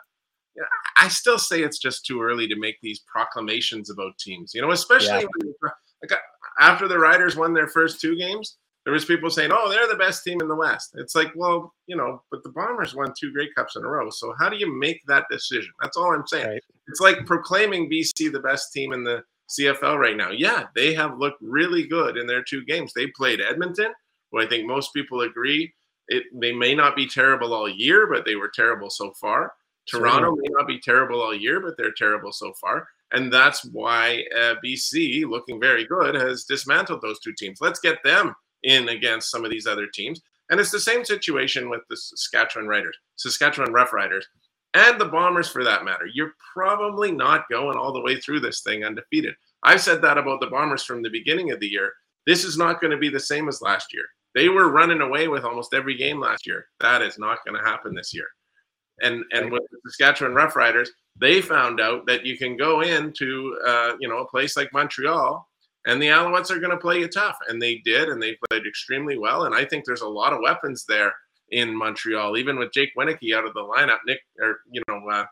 I 0.96 1.08
still 1.08 1.38
say 1.38 1.62
it's 1.62 1.78
just 1.78 2.04
too 2.04 2.22
early 2.22 2.46
to 2.48 2.56
make 2.58 2.76
these 2.82 3.00
proclamations 3.00 3.90
about 3.90 4.18
teams. 4.18 4.52
You 4.54 4.62
know, 4.62 4.70
especially 4.70 5.20
yeah. 5.20 5.26
when, 5.38 5.72
like 6.02 6.12
uh, 6.12 6.16
after 6.60 6.88
the 6.88 6.98
Riders 6.98 7.36
won 7.36 7.54
their 7.54 7.68
first 7.68 8.00
two 8.00 8.16
games, 8.16 8.58
there 8.84 8.92
was 8.92 9.04
people 9.04 9.30
saying, 9.30 9.50
"Oh, 9.52 9.68
they're 9.70 9.88
the 9.88 9.96
best 9.96 10.24
team 10.24 10.40
in 10.40 10.48
the 10.48 10.56
West." 10.56 10.90
It's 10.94 11.14
like, 11.14 11.32
well, 11.34 11.72
you 11.86 11.96
know, 11.96 12.22
but 12.30 12.42
the 12.42 12.50
Bombers 12.50 12.94
won 12.94 13.12
two 13.18 13.32
Grey 13.32 13.48
Cups 13.56 13.76
in 13.76 13.84
a 13.84 13.88
row. 13.88 14.10
So 14.10 14.34
how 14.38 14.48
do 14.48 14.56
you 14.56 14.72
make 14.78 15.00
that 15.06 15.26
decision? 15.30 15.72
That's 15.80 15.96
all 15.96 16.12
I'm 16.12 16.26
saying. 16.26 16.48
Right. 16.48 16.62
It's 16.88 17.00
like 17.00 17.26
proclaiming 17.26 17.90
BC 17.90 18.32
the 18.32 18.40
best 18.40 18.72
team 18.72 18.92
in 18.92 19.04
the 19.04 19.22
CFL 19.48 19.98
right 19.98 20.16
now. 20.16 20.30
Yeah, 20.30 20.66
they 20.74 20.94
have 20.94 21.18
looked 21.18 21.40
really 21.40 21.86
good 21.86 22.16
in 22.16 22.26
their 22.26 22.42
two 22.42 22.64
games. 22.64 22.92
They 22.92 23.06
played 23.08 23.40
Edmonton, 23.40 23.92
who 24.30 24.40
I 24.40 24.46
think 24.46 24.66
most 24.66 24.92
people 24.92 25.22
agree 25.22 25.72
it 26.10 26.24
they 26.34 26.52
may 26.52 26.74
not 26.74 26.96
be 26.96 27.06
terrible 27.06 27.54
all 27.54 27.68
year, 27.68 28.06
but 28.06 28.24
they 28.26 28.34
were 28.34 28.50
terrible 28.52 28.90
so 28.90 29.12
far. 29.12 29.54
Toronto 29.90 30.36
may 30.36 30.48
not 30.50 30.68
be 30.68 30.78
terrible 30.78 31.20
all 31.20 31.34
year, 31.34 31.60
but 31.60 31.76
they're 31.76 31.92
terrible 31.92 32.32
so 32.32 32.52
far. 32.60 32.86
And 33.12 33.32
that's 33.32 33.64
why 33.64 34.24
uh, 34.36 34.54
BC, 34.64 35.28
looking 35.28 35.60
very 35.60 35.84
good, 35.84 36.14
has 36.14 36.44
dismantled 36.44 37.02
those 37.02 37.18
two 37.20 37.32
teams. 37.32 37.60
Let's 37.60 37.80
get 37.80 38.02
them 38.04 38.34
in 38.62 38.88
against 38.88 39.30
some 39.30 39.44
of 39.44 39.50
these 39.50 39.66
other 39.66 39.86
teams. 39.86 40.20
And 40.50 40.60
it's 40.60 40.70
the 40.70 40.80
same 40.80 41.04
situation 41.04 41.70
with 41.70 41.80
the 41.88 41.96
Saskatchewan 41.96 42.68
Riders, 42.68 42.96
Saskatchewan 43.16 43.72
Rough 43.72 43.92
Riders, 43.92 44.26
and 44.74 45.00
the 45.00 45.06
Bombers 45.06 45.48
for 45.48 45.64
that 45.64 45.84
matter. 45.84 46.06
You're 46.12 46.34
probably 46.52 47.10
not 47.10 47.48
going 47.50 47.76
all 47.76 47.92
the 47.92 48.00
way 48.00 48.20
through 48.20 48.40
this 48.40 48.60
thing 48.60 48.84
undefeated. 48.84 49.34
I've 49.62 49.80
said 49.80 50.02
that 50.02 50.18
about 50.18 50.40
the 50.40 50.46
Bombers 50.46 50.84
from 50.84 51.02
the 51.02 51.10
beginning 51.10 51.50
of 51.50 51.60
the 51.60 51.68
year. 51.68 51.92
This 52.26 52.44
is 52.44 52.56
not 52.56 52.80
going 52.80 52.90
to 52.92 52.96
be 52.96 53.08
the 53.08 53.20
same 53.20 53.48
as 53.48 53.62
last 53.62 53.92
year. 53.92 54.04
They 54.34 54.48
were 54.48 54.70
running 54.70 55.00
away 55.00 55.26
with 55.28 55.44
almost 55.44 55.74
every 55.74 55.96
game 55.96 56.20
last 56.20 56.46
year. 56.46 56.66
That 56.80 57.02
is 57.02 57.18
not 57.18 57.44
going 57.44 57.60
to 57.60 57.68
happen 57.68 57.94
this 57.94 58.14
year. 58.14 58.26
And 59.02 59.24
and 59.32 59.50
with 59.50 59.62
the 59.70 59.78
Saskatchewan 59.90 60.34
Rough 60.34 60.56
Riders, 60.56 60.90
they 61.16 61.40
found 61.40 61.80
out 61.80 62.06
that 62.06 62.26
you 62.26 62.36
can 62.36 62.56
go 62.56 62.82
into 62.82 63.58
uh, 63.66 63.92
you 63.98 64.08
know 64.08 64.18
a 64.18 64.28
place 64.28 64.56
like 64.56 64.72
Montreal 64.72 65.46
and 65.86 66.00
the 66.00 66.08
Alouettes 66.08 66.50
are 66.50 66.58
going 66.58 66.70
to 66.70 66.76
play 66.76 66.98
you 66.98 67.08
tough, 67.08 67.36
and 67.48 67.60
they 67.60 67.76
did, 67.76 68.08
and 68.08 68.22
they 68.22 68.36
played 68.48 68.66
extremely 68.66 69.16
well. 69.16 69.44
And 69.44 69.54
I 69.54 69.64
think 69.64 69.84
there's 69.84 70.02
a 70.02 70.08
lot 70.08 70.32
of 70.32 70.40
weapons 70.42 70.84
there 70.86 71.12
in 71.50 71.74
Montreal, 71.74 72.36
even 72.36 72.58
with 72.58 72.72
Jake 72.72 72.90
Wieneke 72.96 73.34
out 73.34 73.46
of 73.46 73.54
the 73.54 73.60
lineup. 73.60 73.98
Nick, 74.06 74.20
or 74.40 74.60
you 74.70 74.82
know, 74.88 75.08
uh, 75.08 75.24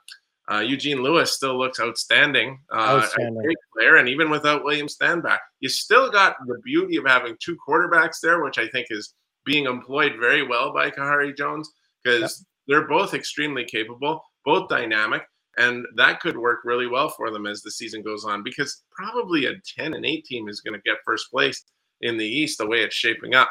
uh, 0.51 0.61
Eugene 0.61 1.03
Lewis 1.03 1.33
still 1.33 1.59
looks 1.59 1.79
outstanding, 1.79 2.59
uh, 2.73 3.03
outstanding. 3.03 3.43
great 3.43 3.59
player, 3.77 3.97
and 3.97 4.09
even 4.09 4.31
without 4.31 4.65
William 4.65 4.87
Standback, 4.87 5.39
you 5.61 5.69
still 5.69 6.11
got 6.11 6.37
the 6.47 6.59
beauty 6.65 6.97
of 6.97 7.07
having 7.07 7.37
two 7.41 7.57
quarterbacks 7.67 8.21
there, 8.23 8.43
which 8.43 8.59
I 8.59 8.69
think 8.69 8.87
is 8.91 9.15
being 9.45 9.67
employed 9.67 10.15
very 10.19 10.47
well 10.47 10.73
by 10.73 10.91
Khari 10.91 11.37
Jones 11.37 11.71
because. 12.03 12.45
They're 12.69 12.87
both 12.87 13.15
extremely 13.15 13.65
capable, 13.65 14.23
both 14.45 14.69
dynamic 14.69 15.23
and 15.59 15.85
that 15.97 16.21
could 16.21 16.39
work 16.39 16.61
really 16.65 16.87
well 16.87 17.09
for 17.09 17.31
them 17.31 17.47
as 17.47 17.63
the 17.63 17.71
season 17.71 18.01
goes 18.03 18.25
on 18.25 18.43
because 18.43 18.85
probably 18.93 19.47
a 19.47 19.55
10 19.77 19.95
and 19.95 20.07
8 20.07 20.25
team 20.25 20.49
is 20.49 20.61
going 20.61 20.75
to 20.75 20.89
get 20.89 20.99
first 21.05 21.31
place 21.31 21.65
in 22.01 22.17
the 22.17 22.25
east 22.25 22.59
the 22.59 22.67
way 22.67 22.79
it's 22.79 22.95
shaping 22.95 23.35
up. 23.35 23.51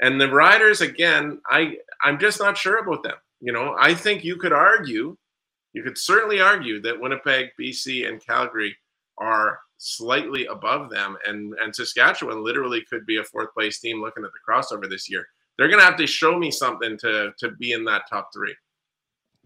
And 0.00 0.20
the 0.20 0.30
riders 0.30 0.82
again 0.82 1.40
i 1.48 1.76
i'm 2.04 2.18
just 2.18 2.38
not 2.38 2.58
sure 2.58 2.78
about 2.78 3.02
them 3.02 3.16
you 3.40 3.52
know? 3.52 3.76
I 3.78 3.94
think 3.94 4.24
you 4.24 4.36
could 4.36 4.52
argue 4.52 5.16
you 5.72 5.82
could 5.82 5.96
certainly 5.96 6.40
argue 6.40 6.82
that 6.82 7.00
winnipeg 7.00 7.48
bc 7.58 8.06
and 8.06 8.24
calgary 8.24 8.76
are 9.16 9.58
slightly 9.78 10.44
above 10.46 10.90
them 10.90 11.16
and 11.26 11.54
and 11.62 11.74
saskatchewan 11.74 12.44
literally 12.44 12.84
could 12.90 13.06
be 13.06 13.16
a 13.16 13.24
fourth 13.24 13.54
place 13.54 13.80
team 13.80 14.02
looking 14.02 14.24
at 14.24 14.30
the 14.32 14.52
crossover 14.52 14.88
this 14.88 15.08
year 15.08 15.26
they're 15.58 15.68
going 15.68 15.80
to 15.80 15.86
have 15.86 15.96
to 15.96 16.06
show 16.06 16.38
me 16.38 16.50
something 16.50 16.96
to 16.98 17.32
to 17.38 17.52
be 17.52 17.72
in 17.72 17.84
that 17.84 18.02
top 18.08 18.30
three 18.32 18.54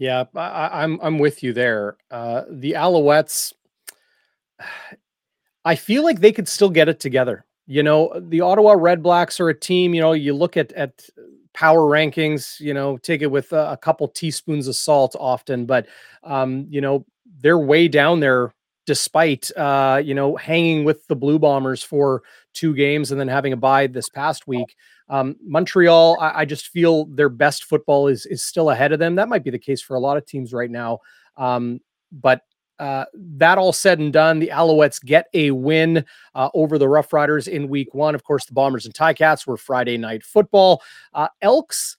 yeah, 0.00 0.24
I, 0.34 0.82
am 0.82 0.94
I'm, 0.94 1.00
I'm 1.02 1.18
with 1.18 1.42
you 1.42 1.52
there. 1.52 1.98
Uh, 2.10 2.44
the 2.48 2.72
Alouettes, 2.72 3.52
I 5.64 5.74
feel 5.76 6.04
like 6.04 6.20
they 6.20 6.32
could 6.32 6.48
still 6.48 6.70
get 6.70 6.88
it 6.88 7.00
together. 7.00 7.44
You 7.66 7.82
know, 7.82 8.18
the 8.18 8.40
Ottawa 8.40 8.72
Red 8.72 9.02
Blacks 9.02 9.38
are 9.40 9.50
a 9.50 9.54
team. 9.54 9.92
You 9.92 10.00
know, 10.00 10.12
you 10.12 10.32
look 10.32 10.56
at 10.56 10.72
at 10.72 11.06
power 11.52 11.82
rankings. 11.82 12.58
You 12.60 12.72
know, 12.72 12.96
take 12.96 13.20
it 13.20 13.30
with 13.30 13.52
a, 13.52 13.72
a 13.72 13.76
couple 13.76 14.08
teaspoons 14.08 14.68
of 14.68 14.74
salt 14.74 15.14
often, 15.20 15.66
but 15.66 15.86
um, 16.24 16.66
you 16.70 16.80
know 16.80 17.04
they're 17.38 17.58
way 17.58 17.86
down 17.86 18.20
there 18.20 18.54
despite 18.86 19.54
uh, 19.54 20.00
you 20.02 20.14
know 20.14 20.34
hanging 20.34 20.84
with 20.84 21.06
the 21.08 21.16
Blue 21.16 21.38
Bombers 21.38 21.82
for 21.82 22.22
two 22.54 22.74
games 22.74 23.10
and 23.12 23.20
then 23.20 23.28
having 23.28 23.52
a 23.52 23.56
bye 23.56 23.86
this 23.86 24.08
past 24.08 24.46
week. 24.46 24.74
Um, 25.10 25.36
Montreal, 25.44 26.16
I, 26.20 26.40
I, 26.40 26.44
just 26.44 26.68
feel 26.68 27.06
their 27.06 27.28
best 27.28 27.64
football 27.64 28.06
is 28.06 28.26
is 28.26 28.44
still 28.44 28.70
ahead 28.70 28.92
of 28.92 29.00
them. 29.00 29.16
That 29.16 29.28
might 29.28 29.42
be 29.42 29.50
the 29.50 29.58
case 29.58 29.82
for 29.82 29.96
a 29.96 30.00
lot 30.00 30.16
of 30.16 30.24
teams 30.24 30.52
right 30.52 30.70
now. 30.70 31.00
Um, 31.36 31.80
but 32.12 32.42
uh, 32.78 33.04
that 33.14 33.58
all 33.58 33.72
said 33.72 33.98
and 33.98 34.12
done, 34.12 34.38
the 34.38 34.48
Alouettes 34.48 35.04
get 35.04 35.26
a 35.34 35.50
win 35.50 36.04
uh, 36.34 36.48
over 36.54 36.78
the 36.78 36.88
Rough 36.88 37.12
Riders 37.12 37.48
in 37.48 37.68
Week 37.68 37.92
One. 37.92 38.14
Of 38.14 38.22
course, 38.22 38.46
the 38.46 38.54
Bombers 38.54 38.86
and 38.86 38.94
Ticats 38.94 39.46
were 39.46 39.56
Friday 39.56 39.98
night 39.98 40.22
football. 40.22 40.80
Uh, 41.12 41.28
Elks 41.42 41.96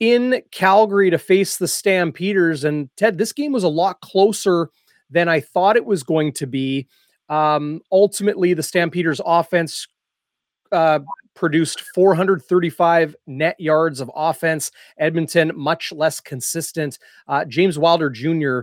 in 0.00 0.42
Calgary 0.50 1.10
to 1.10 1.18
face 1.18 1.58
the 1.58 1.68
Stampeders, 1.68 2.64
and 2.64 2.88
Ted, 2.96 3.18
this 3.18 3.32
game 3.32 3.52
was 3.52 3.64
a 3.64 3.68
lot 3.68 4.00
closer 4.00 4.70
than 5.10 5.28
I 5.28 5.40
thought 5.40 5.76
it 5.76 5.84
was 5.84 6.02
going 6.02 6.32
to 6.32 6.46
be. 6.46 6.88
Um, 7.28 7.80
ultimately, 7.92 8.54
the 8.54 8.62
Stampeders 8.62 9.20
offense 9.24 9.86
uh, 10.72 11.00
produced 11.36 11.82
435 11.94 13.14
net 13.26 13.60
yards 13.60 14.00
of 14.00 14.10
offense. 14.16 14.72
Edmonton, 14.98 15.52
much 15.54 15.92
less 15.92 16.18
consistent. 16.18 16.98
Uh, 17.28 17.44
James 17.44 17.78
Wilder 17.78 18.10
Jr. 18.10 18.60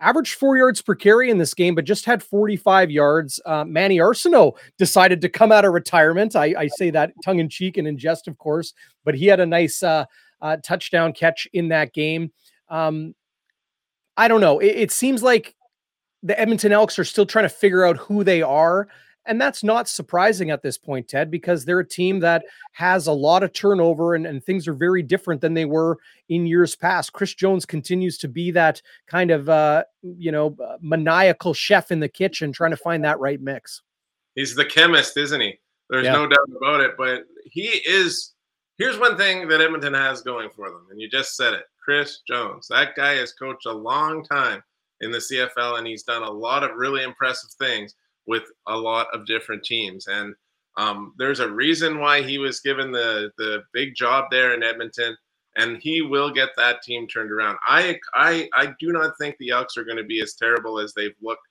averaged 0.00 0.34
four 0.34 0.56
yards 0.56 0.80
per 0.80 0.94
carry 0.94 1.28
in 1.28 1.36
this 1.36 1.52
game, 1.52 1.74
but 1.74 1.84
just 1.84 2.06
had 2.06 2.22
45 2.22 2.90
yards. 2.90 3.40
Uh, 3.44 3.64
Manny 3.64 3.98
Arceneaux 3.98 4.56
decided 4.78 5.20
to 5.20 5.28
come 5.28 5.52
out 5.52 5.64
of 5.64 5.74
retirement. 5.74 6.34
I, 6.34 6.54
I, 6.56 6.68
say 6.68 6.90
that 6.90 7.12
tongue 7.22 7.40
in 7.40 7.48
cheek 7.48 7.76
and 7.76 7.86
in 7.86 7.98
jest, 7.98 8.28
of 8.28 8.38
course, 8.38 8.72
but 9.04 9.14
he 9.14 9.26
had 9.26 9.40
a 9.40 9.46
nice 9.46 9.82
uh, 9.82 10.06
uh, 10.40 10.56
touchdown 10.64 11.12
catch 11.12 11.46
in 11.52 11.68
that 11.68 11.92
game. 11.92 12.32
Um, 12.68 13.14
I 14.16 14.28
don't 14.28 14.40
know. 14.40 14.60
It, 14.60 14.76
it 14.76 14.92
seems 14.92 15.22
like 15.22 15.54
the 16.22 16.38
Edmonton 16.38 16.72
Elks 16.72 16.98
are 16.98 17.04
still 17.04 17.26
trying 17.26 17.44
to 17.44 17.48
figure 17.48 17.84
out 17.84 17.96
who 17.96 18.22
they 18.24 18.42
are 18.42 18.88
and 19.26 19.40
that's 19.40 19.62
not 19.62 19.88
surprising 19.88 20.50
at 20.50 20.62
this 20.62 20.76
point, 20.76 21.08
Ted, 21.08 21.30
because 21.30 21.64
they're 21.64 21.80
a 21.80 21.88
team 21.88 22.20
that 22.20 22.44
has 22.72 23.06
a 23.06 23.12
lot 23.12 23.42
of 23.42 23.52
turnover 23.52 24.14
and, 24.14 24.26
and 24.26 24.44
things 24.44 24.66
are 24.66 24.74
very 24.74 25.02
different 25.02 25.40
than 25.40 25.54
they 25.54 25.64
were 25.64 25.98
in 26.28 26.46
years 26.46 26.74
past. 26.74 27.12
Chris 27.12 27.34
Jones 27.34 27.64
continues 27.64 28.18
to 28.18 28.28
be 28.28 28.50
that 28.50 28.82
kind 29.06 29.30
of, 29.30 29.48
uh, 29.48 29.84
you 30.02 30.32
know, 30.32 30.56
maniacal 30.80 31.54
chef 31.54 31.90
in 31.90 32.00
the 32.00 32.08
kitchen 32.08 32.52
trying 32.52 32.72
to 32.72 32.76
find 32.76 33.04
that 33.04 33.20
right 33.20 33.40
mix. 33.40 33.82
He's 34.34 34.54
the 34.54 34.64
chemist, 34.64 35.16
isn't 35.16 35.40
he? 35.40 35.58
There's 35.90 36.06
yeah. 36.06 36.12
no 36.12 36.26
doubt 36.26 36.48
about 36.56 36.80
it. 36.80 36.92
But 36.96 37.24
he 37.44 37.62
is. 37.86 38.34
Here's 38.78 38.98
one 38.98 39.16
thing 39.16 39.46
that 39.48 39.60
Edmonton 39.60 39.94
has 39.94 40.22
going 40.22 40.48
for 40.50 40.68
them, 40.68 40.86
and 40.90 41.00
you 41.00 41.08
just 41.08 41.36
said 41.36 41.52
it 41.52 41.64
Chris 41.84 42.20
Jones. 42.26 42.66
That 42.68 42.96
guy 42.96 43.14
has 43.14 43.32
coached 43.32 43.66
a 43.66 43.72
long 43.72 44.24
time 44.24 44.62
in 45.02 45.10
the 45.10 45.18
CFL, 45.18 45.78
and 45.78 45.86
he's 45.86 46.02
done 46.02 46.22
a 46.22 46.30
lot 46.30 46.64
of 46.64 46.76
really 46.76 47.02
impressive 47.04 47.50
things 47.58 47.94
with 48.26 48.44
a 48.68 48.76
lot 48.76 49.08
of 49.12 49.26
different 49.26 49.64
teams. 49.64 50.06
And 50.06 50.34
um, 50.76 51.14
there's 51.18 51.40
a 51.40 51.50
reason 51.50 51.98
why 51.98 52.22
he 52.22 52.38
was 52.38 52.60
given 52.60 52.92
the 52.92 53.30
the 53.36 53.62
big 53.72 53.94
job 53.94 54.26
there 54.30 54.54
in 54.54 54.62
Edmonton, 54.62 55.16
and 55.56 55.78
he 55.78 56.02
will 56.02 56.30
get 56.30 56.50
that 56.56 56.82
team 56.82 57.06
turned 57.06 57.30
around. 57.30 57.58
I 57.66 57.98
I 58.14 58.48
I 58.54 58.72
do 58.80 58.92
not 58.92 59.12
think 59.20 59.36
the 59.38 59.50
Elks 59.50 59.76
are 59.76 59.84
going 59.84 59.98
to 59.98 60.04
be 60.04 60.20
as 60.22 60.34
terrible 60.34 60.78
as 60.78 60.94
they've 60.94 61.14
looked. 61.20 61.46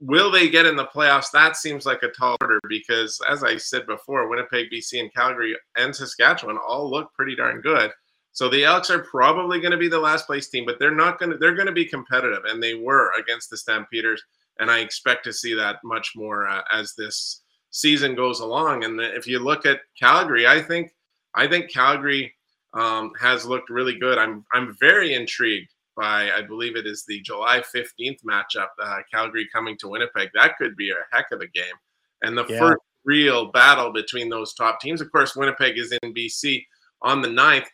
Will 0.00 0.30
they 0.30 0.48
get 0.48 0.66
in 0.66 0.76
the 0.76 0.86
playoffs? 0.86 1.32
That 1.32 1.56
seems 1.56 1.86
like 1.86 2.04
a 2.04 2.08
tall 2.08 2.36
order 2.40 2.60
because, 2.68 3.20
as 3.28 3.42
I 3.42 3.56
said 3.56 3.84
before, 3.86 4.28
Winnipeg, 4.28 4.70
BC, 4.70 5.00
and 5.00 5.12
Calgary 5.12 5.56
and 5.76 5.94
Saskatchewan 5.94 6.56
all 6.56 6.88
look 6.88 7.12
pretty 7.14 7.34
darn 7.34 7.60
good. 7.60 7.90
So 8.30 8.48
the 8.48 8.64
Elks 8.64 8.90
are 8.90 9.00
probably 9.00 9.60
going 9.60 9.72
to 9.72 9.76
be 9.76 9.88
the 9.88 9.98
last 9.98 10.26
place 10.26 10.48
team, 10.48 10.64
but 10.64 10.78
they're 10.78 10.94
not 10.94 11.18
going 11.18 11.32
to. 11.32 11.38
They're 11.38 11.56
going 11.56 11.66
to 11.66 11.72
be 11.72 11.84
competitive, 11.84 12.44
and 12.44 12.62
they 12.62 12.74
were 12.74 13.10
against 13.18 13.50
the 13.50 13.56
Stampeders 13.56 14.22
and 14.58 14.70
I 14.70 14.80
expect 14.80 15.24
to 15.24 15.32
see 15.32 15.54
that 15.54 15.76
much 15.84 16.12
more 16.14 16.46
uh, 16.48 16.62
as 16.72 16.94
this 16.96 17.42
season 17.70 18.14
goes 18.14 18.40
along. 18.40 18.84
And 18.84 19.00
if 19.00 19.26
you 19.26 19.38
look 19.38 19.66
at 19.66 19.80
Calgary, 19.98 20.46
I 20.46 20.60
think 20.60 20.92
I 21.34 21.46
think 21.46 21.72
Calgary 21.72 22.34
um, 22.74 23.12
has 23.20 23.46
looked 23.46 23.70
really 23.70 23.98
good. 23.98 24.18
I'm 24.18 24.44
I'm 24.54 24.76
very 24.78 25.14
intrigued 25.14 25.72
by 25.96 26.30
I 26.30 26.42
believe 26.42 26.76
it 26.76 26.86
is 26.86 27.04
the 27.06 27.20
July 27.20 27.62
15th 27.74 28.18
matchup, 28.26 28.68
uh, 28.82 28.98
Calgary 29.12 29.48
coming 29.52 29.76
to 29.78 29.88
Winnipeg. 29.88 30.30
That 30.34 30.56
could 30.56 30.76
be 30.76 30.90
a 30.90 31.16
heck 31.16 31.32
of 31.32 31.40
a 31.40 31.48
game, 31.48 31.74
and 32.22 32.36
the 32.36 32.46
yeah. 32.48 32.58
first 32.58 32.80
real 33.04 33.50
battle 33.50 33.92
between 33.92 34.28
those 34.28 34.54
top 34.54 34.80
teams. 34.80 35.00
Of 35.00 35.10
course, 35.10 35.36
Winnipeg 35.36 35.78
is 35.78 35.96
in 36.02 36.14
BC 36.14 36.64
on 37.02 37.20
the 37.20 37.28
9th. 37.28 37.66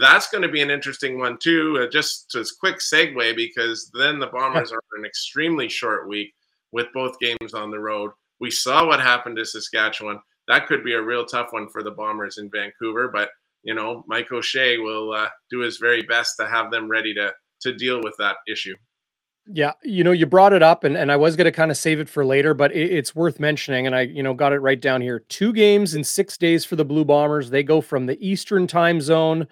That's 0.00 0.28
going 0.28 0.42
to 0.42 0.48
be 0.48 0.62
an 0.62 0.70
interesting 0.70 1.18
one 1.18 1.38
too. 1.38 1.80
Uh, 1.82 1.90
just 1.90 2.34
as 2.34 2.52
quick 2.52 2.76
segue 2.78 3.36
because 3.36 3.90
then 3.94 4.18
the 4.18 4.28
Bombers 4.28 4.72
are 4.72 4.80
an 4.96 5.04
extremely 5.04 5.68
short 5.68 6.08
week 6.08 6.34
with 6.72 6.86
both 6.92 7.18
games 7.20 7.54
on 7.54 7.70
the 7.70 7.78
road. 7.78 8.10
We 8.40 8.50
saw 8.50 8.86
what 8.86 9.00
happened 9.00 9.36
to 9.36 9.44
Saskatchewan. 9.44 10.20
That 10.48 10.66
could 10.66 10.84
be 10.84 10.94
a 10.94 11.02
real 11.02 11.24
tough 11.24 11.48
one 11.52 11.68
for 11.68 11.82
the 11.82 11.90
Bombers 11.90 12.38
in 12.38 12.50
Vancouver, 12.50 13.08
but 13.08 13.30
you 13.62 13.74
know 13.74 14.04
Mike 14.06 14.30
O'Shea 14.30 14.78
will 14.78 15.12
uh, 15.12 15.28
do 15.50 15.60
his 15.60 15.78
very 15.78 16.02
best 16.02 16.34
to 16.38 16.46
have 16.46 16.70
them 16.70 16.88
ready 16.88 17.14
to 17.14 17.32
to 17.62 17.74
deal 17.74 18.00
with 18.02 18.14
that 18.18 18.36
issue. 18.48 18.74
Yeah, 19.48 19.72
you 19.84 20.02
know, 20.02 20.10
you 20.10 20.26
brought 20.26 20.52
it 20.52 20.62
up, 20.62 20.82
and, 20.82 20.96
and 20.96 21.12
I 21.12 21.16
was 21.16 21.36
going 21.36 21.44
to 21.44 21.52
kind 21.52 21.70
of 21.70 21.76
save 21.76 22.00
it 22.00 22.08
for 22.08 22.24
later, 22.24 22.52
but 22.52 22.72
it, 22.72 22.90
it's 22.90 23.14
worth 23.14 23.38
mentioning. 23.38 23.86
And 23.86 23.94
I, 23.94 24.00
you 24.02 24.22
know, 24.22 24.34
got 24.34 24.52
it 24.52 24.58
right 24.58 24.80
down 24.80 25.00
here. 25.00 25.20
Two 25.28 25.52
games 25.52 25.94
in 25.94 26.02
six 26.02 26.36
days 26.36 26.64
for 26.64 26.74
the 26.74 26.84
Blue 26.84 27.04
Bombers. 27.04 27.48
They 27.48 27.62
go 27.62 27.80
from 27.80 28.06
the 28.06 28.18
Eastern 28.26 28.66
time 28.66 29.00
zone 29.00 29.46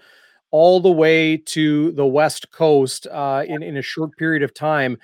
all 0.51 0.81
the 0.81 0.91
way 0.91 1.37
to 1.37 1.93
the 1.93 2.07
West 2.07 2.51
Coast 2.51 3.07
uh, 3.09 3.45
in 3.47 3.63
in 3.63 3.77
a 3.77 3.83
short 3.83 4.17
period 4.17 4.43
of 4.43 4.53
time. 4.53 4.99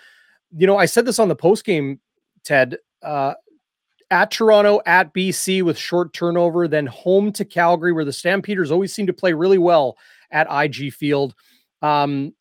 You 0.57 0.67
know, 0.67 0.77
I 0.77 0.87
said 0.87 1.07
this 1.07 1.21
on 1.21 1.29
the 1.29 1.37
post 1.37 1.65
game, 1.65 2.01
Ted. 2.45 2.77
Uh, 3.03 3.35
at 4.11 4.33
Toronto, 4.33 4.81
at 4.87 5.15
BC 5.15 5.63
with 5.63 5.79
short 5.79 6.13
turnover, 6.13 6.67
then 6.67 6.87
home 6.87 7.31
to 7.33 7.45
Calgary, 7.45 7.93
where 7.93 8.05
the 8.05 8.13
Stampeders 8.13 8.73
always 8.73 8.93
seem 8.93 9.07
to 9.07 9.13
play 9.13 9.33
really 9.33 9.59
well 9.59 9.97
at 10.33 10.49
IG 10.51 10.93
Field. 10.93 11.35
Um, 11.81 12.35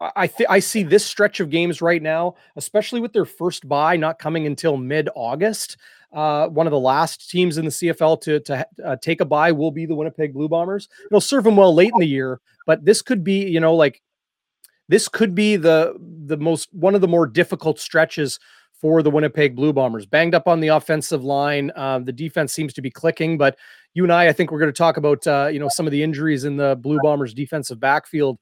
I 0.00 0.26
th- 0.26 0.48
I 0.48 0.60
see 0.60 0.82
this 0.82 1.04
stretch 1.04 1.40
of 1.40 1.50
games 1.50 1.82
right 1.82 2.00
now, 2.00 2.36
especially 2.56 3.00
with 3.00 3.12
their 3.12 3.26
first 3.26 3.68
bye 3.68 3.96
not 3.96 4.18
coming 4.18 4.46
until 4.46 4.76
mid 4.76 5.10
August. 5.14 5.76
Uh, 6.12 6.48
one 6.48 6.66
of 6.66 6.70
the 6.70 6.78
last 6.78 7.30
teams 7.30 7.58
in 7.58 7.66
the 7.66 7.70
CFL 7.70 8.20
to 8.22 8.40
to 8.40 8.66
uh, 8.84 8.96
take 8.96 9.20
a 9.20 9.24
bye 9.24 9.52
will 9.52 9.70
be 9.70 9.84
the 9.86 9.94
Winnipeg 9.94 10.32
Blue 10.32 10.48
Bombers. 10.48 10.88
It'll 11.06 11.20
serve 11.20 11.44
them 11.44 11.56
well 11.56 11.74
late 11.74 11.92
in 11.92 12.00
the 12.00 12.06
year, 12.06 12.40
but 12.66 12.84
this 12.84 13.02
could 13.02 13.22
be, 13.22 13.46
you 13.46 13.60
know, 13.60 13.74
like 13.74 14.02
this 14.88 15.06
could 15.06 15.34
be 15.34 15.56
the 15.56 15.94
the 16.26 16.38
most 16.38 16.72
one 16.72 16.94
of 16.94 17.02
the 17.02 17.08
more 17.08 17.26
difficult 17.26 17.78
stretches 17.78 18.40
for 18.72 19.02
the 19.02 19.10
Winnipeg 19.10 19.54
Blue 19.54 19.74
Bombers. 19.74 20.06
Banged 20.06 20.34
up 20.34 20.48
on 20.48 20.60
the 20.60 20.68
offensive 20.68 21.22
line, 21.22 21.70
uh, 21.76 21.98
the 21.98 22.12
defense 22.12 22.54
seems 22.54 22.72
to 22.72 22.80
be 22.80 22.90
clicking, 22.90 23.36
but 23.36 23.58
you 23.92 24.02
and 24.04 24.12
I, 24.12 24.28
I 24.28 24.32
think 24.32 24.50
we're 24.50 24.60
going 24.60 24.72
to 24.72 24.78
talk 24.78 24.96
about 24.96 25.26
uh, 25.26 25.50
you 25.52 25.60
know 25.60 25.68
some 25.68 25.86
of 25.86 25.90
the 25.90 26.02
injuries 26.02 26.44
in 26.44 26.56
the 26.56 26.76
Blue 26.80 26.98
Bombers 27.02 27.34
defensive 27.34 27.78
backfield 27.78 28.38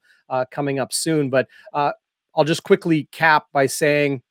coming 0.51 0.79
up 0.79 0.93
soon. 0.93 1.31
But 1.31 1.49
uh, 1.73 1.93
I'll 2.35 2.45
just 2.45 2.63
quickly 2.63 3.09
cap 3.13 3.47
by 3.53 3.67
saying 3.67 4.23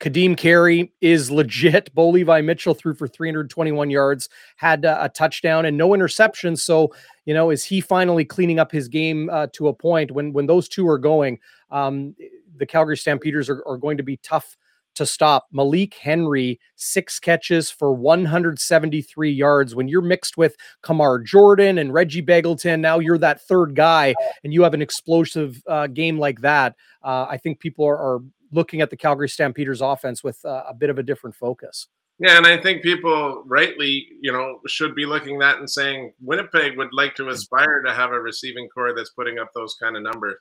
Kadeem 0.00 0.36
Carey 0.36 0.92
is 1.00 1.30
legit. 1.30 1.92
Bo 1.94 2.10
Levi 2.10 2.40
Mitchell 2.40 2.74
threw 2.74 2.94
for 2.94 3.08
321 3.08 3.90
yards, 3.90 4.28
had 4.56 4.84
uh, 4.84 4.98
a 5.00 5.08
touchdown 5.08 5.64
and 5.64 5.76
no 5.76 5.90
interceptions. 5.90 6.60
So, 6.60 6.94
you 7.24 7.34
know, 7.34 7.50
is 7.50 7.64
he 7.64 7.80
finally 7.80 8.24
cleaning 8.24 8.58
up 8.58 8.70
his 8.70 8.88
game 8.88 9.30
uh, 9.30 9.46
to 9.52 9.68
a 9.68 9.74
point 9.74 10.10
when 10.10 10.32
when 10.32 10.46
those 10.46 10.68
two 10.68 10.88
are 10.88 10.98
going? 10.98 11.38
Um, 11.70 12.14
the 12.56 12.66
Calgary 12.66 12.96
Stampeders 12.96 13.48
are, 13.48 13.62
are 13.66 13.76
going 13.76 13.96
to 13.96 14.02
be 14.02 14.16
tough 14.18 14.56
to 14.94 15.06
stop. 15.06 15.46
Malik 15.52 15.94
Henry, 15.94 16.60
six 16.76 17.18
catches 17.18 17.70
for 17.70 17.92
173 17.92 19.30
yards. 19.30 19.74
When 19.74 19.88
you're 19.88 20.02
mixed 20.02 20.36
with 20.36 20.56
Kamar 20.82 21.20
Jordan 21.20 21.78
and 21.78 21.92
Reggie 21.92 22.22
Begelton, 22.22 22.80
now 22.80 22.98
you're 22.98 23.18
that 23.18 23.42
third 23.42 23.74
guy 23.74 24.14
and 24.42 24.52
you 24.52 24.62
have 24.62 24.74
an 24.74 24.82
explosive 24.82 25.62
uh, 25.68 25.86
game 25.86 26.18
like 26.18 26.40
that. 26.40 26.74
Uh, 27.02 27.26
I 27.28 27.38
think 27.38 27.60
people 27.60 27.84
are, 27.86 27.98
are, 27.98 28.20
looking 28.52 28.80
at 28.80 28.88
the 28.88 28.96
Calgary 28.96 29.28
Stampeders 29.28 29.80
offense 29.80 30.22
with 30.22 30.38
uh, 30.44 30.62
a 30.68 30.72
bit 30.74 30.88
of 30.88 30.96
a 30.96 31.02
different 31.02 31.34
focus. 31.34 31.88
Yeah, 32.20 32.36
and 32.36 32.46
I 32.46 32.56
think 32.56 32.82
people 32.82 33.42
rightly, 33.46 34.06
you 34.20 34.32
know, 34.32 34.60
should 34.68 34.94
be 34.94 35.04
looking 35.04 35.36
at 35.36 35.40
that 35.40 35.58
and 35.58 35.68
saying 35.68 36.12
Winnipeg 36.20 36.76
would 36.76 36.92
like 36.92 37.16
to 37.16 37.28
aspire 37.28 37.82
to 37.82 37.92
have 37.92 38.12
a 38.12 38.20
receiving 38.20 38.68
core 38.68 38.94
that's 38.94 39.10
putting 39.10 39.40
up 39.40 39.48
those 39.54 39.74
kind 39.82 39.96
of 39.96 40.04
numbers. 40.04 40.36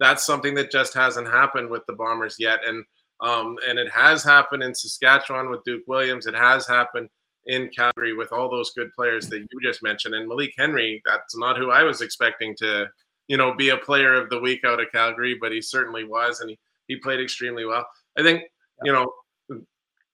That's 0.00 0.26
something 0.26 0.54
that 0.54 0.72
just 0.72 0.94
hasn't 0.94 1.28
happened 1.28 1.70
with 1.70 1.82
the 1.86 1.94
Bombers 1.94 2.36
yet. 2.40 2.66
And 2.66 2.84
um, 3.20 3.56
and 3.66 3.78
it 3.78 3.90
has 3.90 4.22
happened 4.22 4.62
in 4.62 4.74
Saskatchewan 4.74 5.50
with 5.50 5.64
Duke 5.64 5.84
Williams. 5.86 6.26
It 6.26 6.34
has 6.34 6.66
happened 6.66 7.08
in 7.46 7.68
Calgary 7.76 8.14
with 8.14 8.32
all 8.32 8.50
those 8.50 8.72
good 8.72 8.92
players 8.94 9.28
that 9.28 9.38
you 9.38 9.60
just 9.62 9.82
mentioned. 9.82 10.14
And 10.14 10.28
Malik 10.28 10.54
Henry, 10.56 11.02
that's 11.04 11.36
not 11.36 11.58
who 11.58 11.70
I 11.70 11.82
was 11.82 12.00
expecting 12.00 12.54
to, 12.58 12.86
you 13.28 13.36
know, 13.36 13.54
be 13.54 13.68
a 13.70 13.76
player 13.76 14.14
of 14.14 14.30
the 14.30 14.40
week 14.40 14.64
out 14.64 14.80
of 14.80 14.92
Calgary, 14.92 15.36
but 15.40 15.52
he 15.52 15.60
certainly 15.60 16.04
was, 16.04 16.40
and 16.40 16.50
he, 16.50 16.58
he 16.88 16.96
played 16.96 17.20
extremely 17.20 17.64
well. 17.64 17.86
I 18.18 18.22
think, 18.22 18.42
you 18.82 18.92
know, 18.92 19.12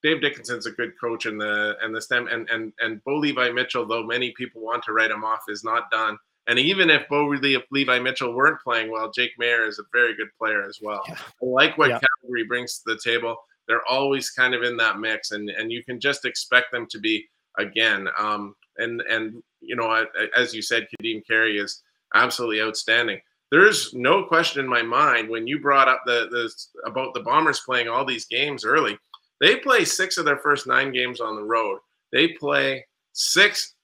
Dave 0.03 0.21
Dickenson's 0.21 0.67
a 0.67 0.71
good 0.71 0.93
coach 0.99 1.27
in 1.27 1.37
the 1.37 1.77
and 1.83 1.95
the 1.95 2.01
stem 2.01 2.27
and 2.29 2.49
and 2.49 2.73
and 2.81 3.03
Bo 3.05 3.17
Levi 3.17 3.51
Mitchell, 3.51 3.87
though 3.87 4.03
many 4.03 4.33
people 4.37 4.63
want 4.63 4.83
to 4.85 4.93
write 4.93 5.11
him 5.11 5.25
off, 5.25 5.41
is 5.49 5.65
not 5.65 5.91
done. 5.91 6.17
And 6.51 6.59
even 6.59 6.91
if 6.91 7.09
Bo 7.09 7.27
Levi 7.71 8.01
Mitchell 8.01 8.35
weren't 8.35 8.61
playing 8.61 8.91
well, 8.91 9.09
Jake 9.13 9.31
Maier 9.41 9.69
is 9.69 9.79
a 9.79 9.85
very 9.93 10.17
good 10.17 10.31
player 10.37 10.65
as 10.65 10.81
well. 10.83 11.01
Yeah. 11.09 11.15
I 11.15 11.47
like 11.47 11.79
what 11.79 11.91
yeah. 11.91 12.01
Calgary 12.23 12.43
brings 12.43 12.79
to 12.79 12.93
the 12.93 13.01
table. 13.03 13.37
They're 13.69 13.87
always 13.89 14.31
kind 14.31 14.53
of 14.53 14.65
in 14.65 14.77
that 14.79 14.99
mix, 14.99 15.31
and 15.31 15.49
and 15.49 15.71
you 15.71 15.85
can 15.85 16.01
just 16.01 16.25
expect 16.25 16.73
them 16.73 16.89
to 16.91 16.99
be 16.99 17.25
again. 17.57 18.09
Um, 18.19 18.57
and 18.79 19.01
and 19.03 19.41
you 19.61 19.77
know, 19.77 20.05
as 20.37 20.53
you 20.53 20.61
said, 20.61 20.89
Kadeem 20.91 21.25
Carey 21.25 21.57
is 21.57 21.85
absolutely 22.17 22.61
outstanding. 22.61 23.21
There's 23.53 23.95
no 23.95 24.25
question 24.25 24.65
in 24.65 24.69
my 24.69 24.83
mind 24.83 25.29
when 25.29 25.47
you 25.47 25.61
brought 25.61 25.87
up 25.87 26.03
the 26.05 26.27
the 26.33 26.53
about 26.85 27.15
the 27.15 27.21
Bombers 27.21 27.61
playing 27.61 27.87
all 27.87 28.05
these 28.05 28.27
games 28.27 28.65
early. 28.65 28.99
They 29.41 29.55
play 29.55 29.85
six 29.85 30.19
of 30.19 30.25
their 30.25 30.39
first 30.39 30.67
nine 30.67 30.91
games 30.91 31.21
on 31.21 31.37
the 31.37 31.45
road. 31.45 31.79
They 32.13 32.27
play 32.27 32.85
six 33.13 33.77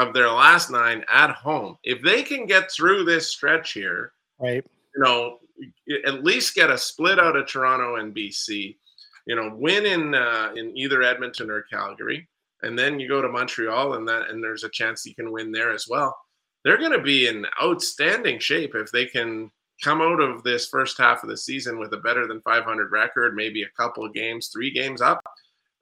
of 0.00 0.14
their 0.14 0.30
last 0.30 0.70
nine 0.70 1.04
at 1.12 1.30
home. 1.30 1.76
If 1.84 2.02
they 2.02 2.22
can 2.22 2.46
get 2.46 2.70
through 2.70 3.04
this 3.04 3.30
stretch 3.30 3.72
here, 3.72 4.12
right, 4.38 4.64
you 4.94 5.02
know, 5.02 5.38
at 6.06 6.24
least 6.24 6.54
get 6.54 6.70
a 6.70 6.78
split 6.78 7.18
out 7.18 7.36
of 7.36 7.46
Toronto 7.46 7.96
and 7.96 8.14
BC, 8.14 8.76
you 9.26 9.36
know, 9.36 9.54
win 9.54 9.86
in 9.86 10.14
uh, 10.14 10.52
in 10.56 10.76
either 10.76 11.02
Edmonton 11.02 11.50
or 11.50 11.62
Calgary, 11.70 12.28
and 12.62 12.78
then 12.78 12.98
you 12.98 13.08
go 13.08 13.20
to 13.20 13.28
Montreal, 13.28 13.94
and 13.94 14.08
that 14.08 14.30
and 14.30 14.42
there's 14.42 14.64
a 14.64 14.70
chance 14.70 15.04
you 15.04 15.14
can 15.14 15.30
win 15.30 15.52
there 15.52 15.72
as 15.72 15.86
well. 15.88 16.16
They're 16.64 16.78
going 16.78 16.92
to 16.92 17.02
be 17.02 17.26
in 17.26 17.46
outstanding 17.62 18.38
shape 18.38 18.74
if 18.74 18.90
they 18.90 19.06
can 19.06 19.50
come 19.82 20.00
out 20.02 20.20
of 20.20 20.42
this 20.42 20.68
first 20.68 20.98
half 20.98 21.22
of 21.22 21.30
the 21.30 21.36
season 21.36 21.78
with 21.78 21.92
a 21.94 21.98
better 21.98 22.26
than 22.26 22.42
500 22.42 22.92
record, 22.92 23.34
maybe 23.34 23.62
a 23.62 23.82
couple 23.82 24.04
of 24.04 24.12
games, 24.12 24.48
three 24.48 24.70
games 24.70 25.00
up. 25.00 25.22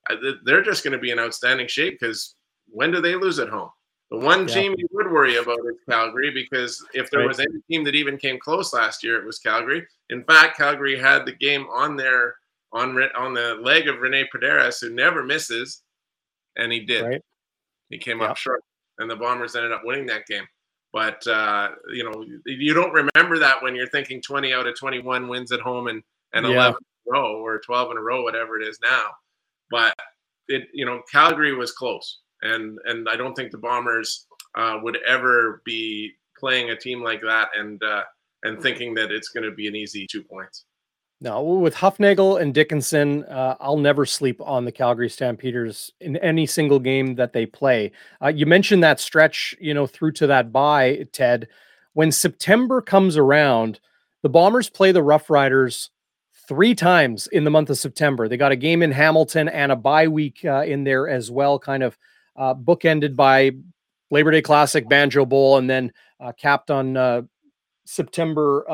Uh, 0.08 0.14
they're 0.44 0.62
just 0.62 0.84
going 0.84 0.92
to 0.92 0.98
be 0.98 1.10
in 1.10 1.18
outstanding 1.18 1.66
shape 1.66 1.98
because 1.98 2.36
when 2.68 2.92
do 2.92 3.00
they 3.00 3.16
lose 3.16 3.40
at 3.40 3.48
home? 3.48 3.70
The 4.10 4.16
one 4.16 4.48
yeah. 4.48 4.54
team 4.54 4.74
you 4.78 4.88
would 4.92 5.10
worry 5.10 5.36
about 5.36 5.58
is 5.70 5.76
Calgary 5.88 6.30
because 6.30 6.82
if 6.94 7.10
there 7.10 7.20
right. 7.20 7.28
was 7.28 7.40
any 7.40 7.60
team 7.70 7.84
that 7.84 7.94
even 7.94 8.16
came 8.16 8.38
close 8.38 8.72
last 8.72 9.04
year, 9.04 9.20
it 9.20 9.26
was 9.26 9.38
Calgary. 9.38 9.86
In 10.08 10.24
fact, 10.24 10.56
Calgary 10.56 10.98
had 10.98 11.26
the 11.26 11.32
game 11.32 11.66
on 11.70 11.96
their 11.96 12.36
on 12.72 12.98
on 13.16 13.34
the 13.34 13.58
leg 13.60 13.88
of 13.88 14.00
Rene 14.00 14.28
Paredes, 14.32 14.80
who 14.80 14.90
never 14.90 15.22
misses, 15.22 15.82
and 16.56 16.72
he 16.72 16.80
did. 16.80 17.04
Right. 17.04 17.22
He 17.90 17.98
came 17.98 18.20
yeah. 18.20 18.28
up 18.28 18.38
short, 18.38 18.62
and 18.98 19.10
the 19.10 19.16
Bombers 19.16 19.56
ended 19.56 19.72
up 19.72 19.82
winning 19.84 20.06
that 20.06 20.26
game. 20.26 20.46
But 20.90 21.26
uh, 21.26 21.70
you 21.92 22.04
know, 22.04 22.24
you 22.46 22.72
don't 22.72 22.92
remember 22.92 23.38
that 23.38 23.62
when 23.62 23.76
you're 23.76 23.88
thinking 23.88 24.22
20 24.22 24.54
out 24.54 24.66
of 24.66 24.78
21 24.78 25.28
wins 25.28 25.52
at 25.52 25.60
home 25.60 25.88
and 25.88 26.02
and 26.32 26.46
yeah. 26.46 26.52
11 26.52 26.76
in 26.78 27.12
a 27.12 27.18
row 27.18 27.36
or 27.44 27.60
12 27.60 27.90
in 27.90 27.98
a 27.98 28.00
row, 28.00 28.22
whatever 28.22 28.58
it 28.58 28.66
is 28.66 28.78
now. 28.82 29.08
But 29.70 29.94
it, 30.48 30.68
you 30.72 30.86
know, 30.86 31.02
Calgary 31.12 31.54
was 31.54 31.72
close 31.72 32.20
and 32.42 32.78
and 32.84 33.08
I 33.08 33.16
don't 33.16 33.34
think 33.34 33.50
the 33.50 33.58
Bombers 33.58 34.26
uh, 34.56 34.78
would 34.82 34.98
ever 35.06 35.62
be 35.64 36.12
playing 36.38 36.70
a 36.70 36.76
team 36.76 37.02
like 37.02 37.20
that 37.22 37.48
and 37.58 37.82
uh, 37.82 38.02
and 38.42 38.62
thinking 38.62 38.94
that 38.94 39.10
it's 39.10 39.28
going 39.28 39.44
to 39.44 39.54
be 39.54 39.68
an 39.68 39.76
easy 39.76 40.06
two 40.10 40.22
points. 40.22 40.64
No, 41.20 41.42
with 41.42 41.74
Hufnagel 41.74 42.40
and 42.40 42.54
Dickenson, 42.54 43.24
uh, 43.24 43.56
I'll 43.58 43.76
never 43.76 44.06
sleep 44.06 44.40
on 44.40 44.64
the 44.64 44.70
Calgary 44.70 45.08
Stampeders 45.08 45.92
in 46.00 46.16
any 46.18 46.46
single 46.46 46.78
game 46.78 47.16
that 47.16 47.32
they 47.32 47.44
play. 47.44 47.90
Uh, 48.22 48.28
you 48.28 48.46
mentioned 48.46 48.84
that 48.84 49.00
stretch, 49.00 49.52
you 49.58 49.74
know, 49.74 49.88
through 49.88 50.12
to 50.12 50.28
that 50.28 50.52
bye, 50.52 51.08
Ted. 51.12 51.48
When 51.94 52.12
September 52.12 52.80
comes 52.80 53.16
around, 53.16 53.80
the 54.22 54.28
Bombers 54.28 54.70
play 54.70 54.92
the 54.92 55.02
Rough 55.02 55.28
Riders 55.28 55.90
three 56.46 56.76
times 56.76 57.26
in 57.26 57.42
the 57.42 57.50
month 57.50 57.68
of 57.68 57.78
September. 57.78 58.28
They 58.28 58.36
got 58.36 58.52
a 58.52 58.56
game 58.56 58.80
in 58.80 58.92
Hamilton 58.92 59.48
and 59.48 59.72
a 59.72 59.76
bye 59.76 60.06
week 60.06 60.44
uh, 60.44 60.62
in 60.64 60.84
there 60.84 61.08
as 61.08 61.32
well, 61.32 61.58
kind 61.58 61.82
of 61.82 61.98
uh, 62.38 62.54
bookended 62.54 63.16
by 63.16 63.50
Labor 64.10 64.30
Day 64.30 64.40
Classic, 64.40 64.88
Banjo 64.88 65.26
Bowl, 65.26 65.58
and 65.58 65.68
then 65.68 65.92
uh, 66.20 66.32
capped 66.32 66.70
on 66.70 66.96
uh, 66.96 67.22
September 67.84 68.64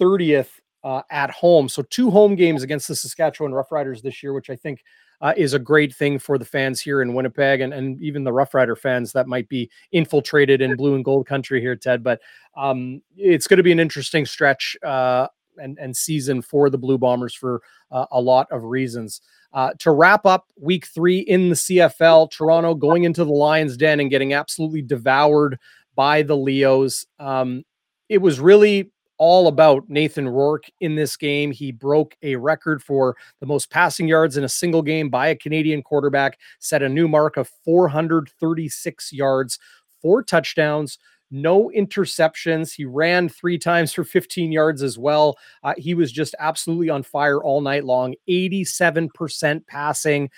30th 0.00 0.48
uh, 0.82 0.86
uh, 0.86 1.02
at 1.10 1.30
home. 1.30 1.68
So 1.68 1.82
two 1.82 2.10
home 2.10 2.34
games 2.34 2.62
against 2.62 2.88
the 2.88 2.96
Saskatchewan 2.96 3.52
Roughriders 3.52 4.02
this 4.02 4.22
year, 4.22 4.32
which 4.32 4.50
I 4.50 4.56
think 4.56 4.82
uh, 5.20 5.32
is 5.36 5.54
a 5.54 5.58
great 5.58 5.94
thing 5.94 6.18
for 6.18 6.38
the 6.38 6.44
fans 6.44 6.80
here 6.80 7.02
in 7.02 7.14
Winnipeg 7.14 7.60
and, 7.60 7.72
and 7.72 8.00
even 8.02 8.22
the 8.22 8.32
Rough 8.32 8.54
Rider 8.54 8.76
fans 8.76 9.12
that 9.12 9.26
might 9.26 9.48
be 9.48 9.70
infiltrated 9.92 10.60
in 10.60 10.76
blue 10.76 10.94
and 10.94 11.04
gold 11.04 11.26
country 11.26 11.60
here, 11.60 11.74
Ted. 11.74 12.02
But 12.02 12.20
um, 12.56 13.02
it's 13.16 13.46
going 13.46 13.56
to 13.56 13.62
be 13.62 13.72
an 13.72 13.80
interesting 13.80 14.26
stretch 14.26 14.76
uh, 14.84 15.28
and, 15.58 15.78
and 15.78 15.96
season 15.96 16.42
for 16.42 16.70
the 16.70 16.78
Blue 16.78 16.98
Bombers 16.98 17.34
for 17.34 17.62
uh, 17.90 18.06
a 18.10 18.20
lot 18.20 18.46
of 18.50 18.64
reasons. 18.64 19.20
Uh, 19.52 19.72
to 19.78 19.90
wrap 19.90 20.26
up 20.26 20.46
week 20.60 20.86
three 20.86 21.20
in 21.20 21.48
the 21.48 21.54
CFL, 21.54 22.30
Toronto 22.30 22.74
going 22.74 23.04
into 23.04 23.24
the 23.24 23.32
Lions 23.32 23.76
Den 23.76 24.00
and 24.00 24.10
getting 24.10 24.34
absolutely 24.34 24.82
devoured 24.82 25.58
by 25.94 26.22
the 26.22 26.36
Leos. 26.36 27.06
Um, 27.18 27.64
it 28.08 28.18
was 28.18 28.38
really 28.38 28.90
all 29.18 29.48
about 29.48 29.88
Nathan 29.88 30.28
Rourke 30.28 30.66
in 30.80 30.94
this 30.94 31.16
game. 31.16 31.50
He 31.50 31.72
broke 31.72 32.14
a 32.22 32.36
record 32.36 32.82
for 32.82 33.16
the 33.40 33.46
most 33.46 33.70
passing 33.70 34.06
yards 34.06 34.36
in 34.36 34.44
a 34.44 34.48
single 34.48 34.82
game 34.82 35.08
by 35.08 35.28
a 35.28 35.36
Canadian 35.36 35.82
quarterback, 35.82 36.38
set 36.58 36.82
a 36.82 36.88
new 36.88 37.08
mark 37.08 37.36
of 37.36 37.48
436 37.64 39.12
yards, 39.12 39.58
four 40.02 40.22
touchdowns. 40.22 40.98
No 41.30 41.70
interceptions. 41.76 42.74
He 42.74 42.84
ran 42.84 43.28
three 43.28 43.58
times 43.58 43.92
for 43.92 44.04
15 44.04 44.52
yards 44.52 44.82
as 44.82 44.98
well. 44.98 45.36
Uh, 45.62 45.74
he 45.76 45.94
was 45.94 46.12
just 46.12 46.34
absolutely 46.38 46.88
on 46.88 47.02
fire 47.02 47.42
all 47.42 47.60
night 47.60 47.84
long. 47.84 48.14
87% 48.28 49.66
passing 49.66 50.30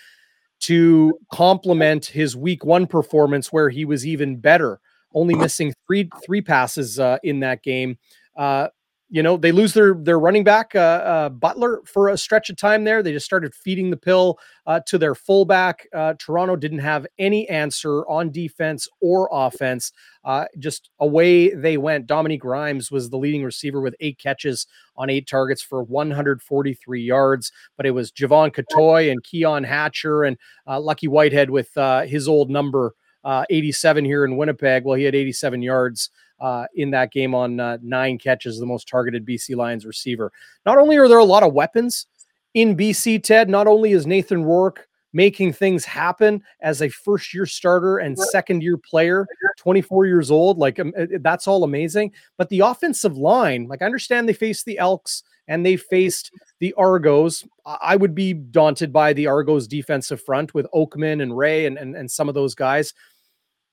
to 0.60 1.18
complement 1.32 2.06
his 2.06 2.36
week 2.36 2.64
one 2.64 2.86
performance, 2.86 3.52
where 3.52 3.68
he 3.68 3.84
was 3.84 4.06
even 4.06 4.38
better, 4.38 4.80
only 5.14 5.34
missing 5.34 5.72
three 5.86 6.08
three 6.24 6.40
passes 6.40 6.98
uh, 6.98 7.18
in 7.22 7.40
that 7.40 7.62
game. 7.62 7.98
Uh, 8.36 8.68
you 9.10 9.22
know, 9.22 9.38
they 9.38 9.52
lose 9.52 9.72
their 9.72 9.94
their 9.94 10.18
running 10.18 10.44
back 10.44 10.74
uh, 10.74 10.78
uh, 10.78 11.28
Butler 11.30 11.80
for 11.86 12.08
a 12.08 12.18
stretch 12.18 12.50
of 12.50 12.56
time 12.56 12.84
there. 12.84 13.02
They 13.02 13.12
just 13.12 13.24
started 13.24 13.54
feeding 13.54 13.88
the 13.88 13.96
pill 13.96 14.38
uh, 14.66 14.80
to 14.86 14.98
their 14.98 15.14
fullback. 15.14 15.86
Uh, 15.94 16.14
Toronto 16.18 16.56
didn't 16.56 16.80
have 16.80 17.06
any 17.18 17.48
answer 17.48 18.06
on 18.06 18.30
defense 18.30 18.86
or 19.00 19.28
offense. 19.32 19.92
Uh, 20.24 20.44
just 20.58 20.90
away 21.00 21.54
they 21.54 21.78
went. 21.78 22.06
Dominique 22.06 22.44
Rhymes 22.44 22.90
was 22.90 23.08
the 23.08 23.16
leading 23.16 23.42
receiver 23.42 23.80
with 23.80 23.96
eight 24.00 24.18
catches 24.18 24.66
on 24.96 25.08
eight 25.08 25.26
targets 25.26 25.62
for 25.62 25.82
143 25.82 27.00
yards. 27.00 27.50
But 27.78 27.86
it 27.86 27.92
was 27.92 28.12
Jevon 28.12 28.54
Cottoy 28.54 29.10
and 29.10 29.22
Keon 29.24 29.64
Hatcher 29.64 30.24
and 30.24 30.36
uh, 30.66 30.80
Lucky 30.80 31.08
Whitehead 31.08 31.48
with 31.48 31.70
his 32.06 32.28
old 32.28 32.50
number 32.50 32.94
87 33.24 34.04
here 34.04 34.24
in 34.26 34.36
Winnipeg. 34.36 34.84
Well, 34.84 34.96
he 34.96 35.04
had 35.04 35.14
87 35.14 35.62
yards 35.62 36.10
uh, 36.40 36.66
in 36.74 36.90
that 36.90 37.12
game 37.12 37.34
on 37.34 37.60
uh, 37.60 37.78
nine 37.82 38.18
catches, 38.18 38.58
the 38.58 38.66
most 38.66 38.88
targeted 38.88 39.26
BC 39.26 39.56
Lions 39.56 39.84
receiver. 39.86 40.32
Not 40.64 40.78
only 40.78 40.96
are 40.96 41.08
there 41.08 41.18
a 41.18 41.24
lot 41.24 41.42
of 41.42 41.52
weapons 41.52 42.06
in 42.54 42.76
BC, 42.76 43.22
Ted, 43.22 43.48
not 43.48 43.66
only 43.66 43.92
is 43.92 44.06
Nathan 44.06 44.44
Rourke 44.44 44.86
making 45.12 45.52
things 45.52 45.84
happen 45.84 46.42
as 46.60 46.82
a 46.82 46.88
first 46.88 47.32
year 47.32 47.46
starter 47.46 47.98
and 47.98 48.18
second 48.18 48.62
year 48.62 48.76
player, 48.76 49.26
24 49.58 50.06
years 50.06 50.30
old, 50.30 50.58
like 50.58 50.78
um, 50.78 50.92
that's 51.20 51.48
all 51.48 51.64
amazing. 51.64 52.12
But 52.36 52.48
the 52.50 52.60
offensive 52.60 53.16
line, 53.16 53.66
like 53.68 53.82
I 53.82 53.86
understand 53.86 54.28
they 54.28 54.34
faced 54.34 54.66
the 54.66 54.78
Elks 54.78 55.22
and 55.46 55.64
they 55.64 55.76
faced 55.76 56.30
the 56.60 56.74
Argos. 56.74 57.44
I 57.64 57.96
would 57.96 58.14
be 58.14 58.34
daunted 58.34 58.92
by 58.92 59.12
the 59.12 59.26
Argos 59.26 59.66
defensive 59.66 60.22
front 60.22 60.52
with 60.54 60.66
Oakman 60.74 61.22
and 61.22 61.36
Ray 61.36 61.66
and, 61.66 61.78
and, 61.78 61.96
and 61.96 62.10
some 62.10 62.28
of 62.28 62.34
those 62.34 62.54
guys. 62.54 62.92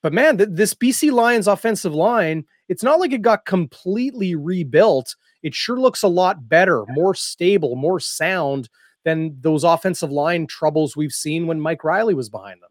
But 0.05 0.13
man, 0.13 0.37
th- 0.37 0.49
this 0.51 0.75
BC 0.75 1.11
Lions 1.11 1.47
offensive 1.47 1.95
line 1.95 2.45
it's 2.69 2.83
not 2.83 2.99
like 2.99 3.11
it 3.11 3.23
got 3.23 3.45
completely 3.45 4.35
rebuilt. 4.35 5.15
It 5.41 5.55
sure 5.55 5.79
looks 5.79 6.03
a 6.03 6.07
lot 6.07 6.47
better, 6.47 6.85
more 6.89 7.15
stable, 7.15 7.75
more 7.75 7.99
sound 7.99 8.69
than 9.03 9.35
those 9.41 9.63
offensive 9.63 10.11
line 10.11 10.45
troubles 10.45 10.95
we've 10.95 11.11
seen 11.11 11.47
when 11.47 11.59
Mike 11.59 11.83
Reilly 11.83 12.13
was 12.13 12.29
behind 12.29 12.61
them. 12.61 12.69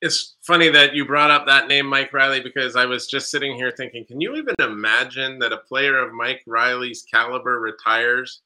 It's 0.00 0.36
funny 0.40 0.70
that 0.70 0.94
you 0.94 1.04
brought 1.04 1.30
up 1.30 1.46
that 1.46 1.68
name, 1.68 1.84
Mike 1.84 2.14
Reilly, 2.14 2.40
because 2.40 2.74
I 2.74 2.86
was 2.86 3.06
just 3.06 3.30
sitting 3.30 3.54
here 3.54 3.70
thinking, 3.70 4.06
can 4.06 4.18
you 4.18 4.34
even 4.36 4.54
imagine 4.60 5.38
that 5.40 5.52
a 5.52 5.58
player 5.58 5.98
of 5.98 6.14
Mike 6.14 6.42
Reilly's 6.46 7.02
caliber 7.02 7.60
retires 7.60 8.40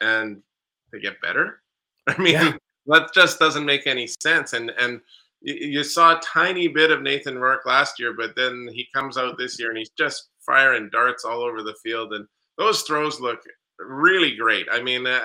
and 0.00 0.40
they 0.92 1.00
get 1.00 1.20
better? 1.20 1.60
I 2.06 2.16
mean, 2.16 2.32
yeah. 2.32 2.52
that 2.86 3.12
just 3.12 3.38
doesn't 3.38 3.66
make 3.66 3.86
any 3.86 4.08
sense. 4.22 4.54
And 4.54 4.70
and 4.78 5.02
you 5.42 5.84
saw 5.84 6.16
a 6.16 6.20
tiny 6.20 6.68
bit 6.68 6.90
of 6.90 7.02
Nathan 7.02 7.38
Rourke 7.38 7.66
last 7.66 8.00
year, 8.00 8.14
but 8.16 8.34
then 8.36 8.68
he 8.72 8.88
comes 8.94 9.16
out 9.16 9.38
this 9.38 9.58
year 9.58 9.68
and 9.68 9.78
he's 9.78 9.90
just 9.90 10.30
firing 10.44 10.88
darts 10.90 11.24
all 11.24 11.40
over 11.42 11.62
the 11.62 11.76
field. 11.82 12.14
And 12.14 12.26
those 12.58 12.82
throws 12.82 13.20
look 13.20 13.40
really 13.78 14.34
great. 14.34 14.66
I 14.70 14.82
mean, 14.82 15.06
uh, 15.06 15.20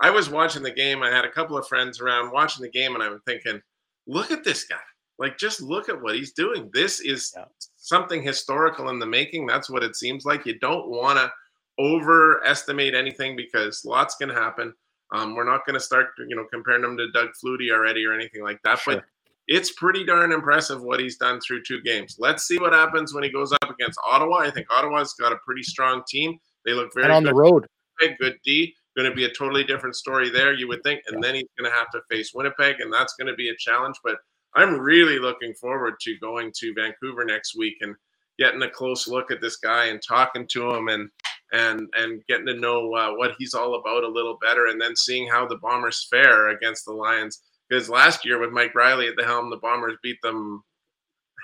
I 0.00 0.10
was 0.10 0.28
watching 0.28 0.62
the 0.62 0.70
game. 0.70 1.02
I 1.02 1.10
had 1.10 1.24
a 1.24 1.30
couple 1.30 1.56
of 1.56 1.66
friends 1.66 2.00
around 2.00 2.32
watching 2.32 2.62
the 2.62 2.70
game, 2.70 2.94
and 2.94 3.02
I'm 3.02 3.20
thinking, 3.26 3.60
look 4.06 4.30
at 4.30 4.44
this 4.44 4.64
guy. 4.64 4.76
Like, 5.18 5.38
just 5.38 5.62
look 5.62 5.88
at 5.88 6.00
what 6.00 6.14
he's 6.14 6.32
doing. 6.32 6.68
This 6.74 7.00
is 7.00 7.32
yeah. 7.34 7.44
something 7.76 8.22
historical 8.22 8.90
in 8.90 8.98
the 8.98 9.06
making. 9.06 9.46
That's 9.46 9.70
what 9.70 9.82
it 9.82 9.96
seems 9.96 10.26
like. 10.26 10.44
You 10.44 10.58
don't 10.58 10.88
want 10.88 11.18
to 11.18 11.32
overestimate 11.78 12.94
anything 12.94 13.36
because 13.36 13.82
lots 13.84 14.16
can 14.16 14.28
happen. 14.28 14.74
Um, 15.12 15.34
we're 15.34 15.50
not 15.50 15.64
going 15.64 15.74
to 15.74 15.80
start, 15.80 16.08
you 16.28 16.36
know, 16.36 16.44
comparing 16.52 16.84
him 16.84 16.96
to 16.98 17.10
Doug 17.12 17.28
Flutie 17.42 17.72
already 17.72 18.04
or 18.04 18.12
anything 18.12 18.42
like 18.42 18.60
that. 18.64 18.78
Sure. 18.78 18.96
But 18.96 19.04
it's 19.48 19.72
pretty 19.72 20.04
darn 20.04 20.32
impressive 20.32 20.82
what 20.82 21.00
he's 21.00 21.16
done 21.16 21.40
through 21.40 21.62
two 21.62 21.80
games. 21.82 22.16
Let's 22.18 22.44
see 22.46 22.58
what 22.58 22.72
happens 22.72 23.14
when 23.14 23.22
he 23.22 23.30
goes 23.30 23.52
up 23.52 23.70
against 23.70 23.98
Ottawa. 24.04 24.38
I 24.38 24.50
think 24.50 24.66
Ottawa's 24.70 25.14
got 25.14 25.32
a 25.32 25.36
pretty 25.44 25.62
strong 25.62 26.02
team. 26.08 26.38
They 26.64 26.72
look 26.72 26.92
very 26.94 27.06
and 27.06 27.14
on 27.14 27.22
good. 27.22 27.30
the 27.30 27.34
road. 27.34 27.66
Good 27.98 28.38
D. 28.44 28.74
Going 28.96 29.08
to 29.08 29.14
be 29.14 29.24
a 29.24 29.32
totally 29.32 29.62
different 29.62 29.94
story 29.94 30.30
there, 30.30 30.54
you 30.54 30.68
would 30.68 30.82
think. 30.82 31.02
And 31.08 31.22
then 31.22 31.34
he's 31.34 31.48
going 31.58 31.70
to 31.70 31.76
have 31.76 31.90
to 31.90 32.00
face 32.10 32.32
Winnipeg, 32.34 32.80
and 32.80 32.92
that's 32.92 33.14
going 33.14 33.28
to 33.28 33.34
be 33.34 33.50
a 33.50 33.56
challenge. 33.58 33.96
But 34.02 34.16
I'm 34.54 34.78
really 34.78 35.18
looking 35.18 35.52
forward 35.54 35.94
to 36.00 36.18
going 36.18 36.50
to 36.60 36.74
Vancouver 36.74 37.24
next 37.24 37.56
week 37.56 37.76
and 37.82 37.94
getting 38.38 38.62
a 38.62 38.70
close 38.70 39.06
look 39.06 39.30
at 39.30 39.40
this 39.40 39.58
guy 39.58 39.86
and 39.86 40.00
talking 40.06 40.46
to 40.48 40.70
him 40.70 40.88
and 40.88 41.08
and 41.52 41.88
and 41.96 42.22
getting 42.26 42.46
to 42.46 42.54
know 42.54 42.92
uh, 42.94 43.12
what 43.12 43.34
he's 43.38 43.54
all 43.54 43.76
about 43.76 44.02
a 44.02 44.08
little 44.08 44.38
better, 44.42 44.66
and 44.66 44.80
then 44.80 44.96
seeing 44.96 45.28
how 45.28 45.46
the 45.46 45.58
Bombers 45.58 46.08
fare 46.10 46.48
against 46.48 46.86
the 46.86 46.92
Lions 46.92 47.42
because 47.68 47.88
last 47.88 48.24
year 48.24 48.38
with 48.38 48.50
Mike 48.52 48.74
Reilly 48.74 49.08
at 49.08 49.16
the 49.16 49.24
helm, 49.24 49.50
the 49.50 49.56
Bombers 49.56 49.96
beat 50.02 50.18
them 50.22 50.62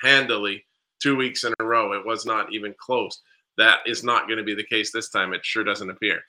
handily 0.03 0.65
two 1.01 1.17
weeks 1.17 1.45
in 1.45 1.53
a 1.59 1.65
row. 1.65 1.93
It 1.93 2.07
was 2.07 2.25
not 2.25 2.53
even 2.53 2.75
close. 2.79 3.21
That 3.59 3.81
is 3.87 4.03
not 4.03 4.27
going 4.27 4.39
to 4.39 4.45
be 4.45 4.55
the 4.55 4.65
case 4.65 4.93
this 4.93 5.11
time. 5.11 5.33
It 5.33 5.45
sure 5.45 5.65
doesn't 5.65 5.91
appear. 5.91 6.21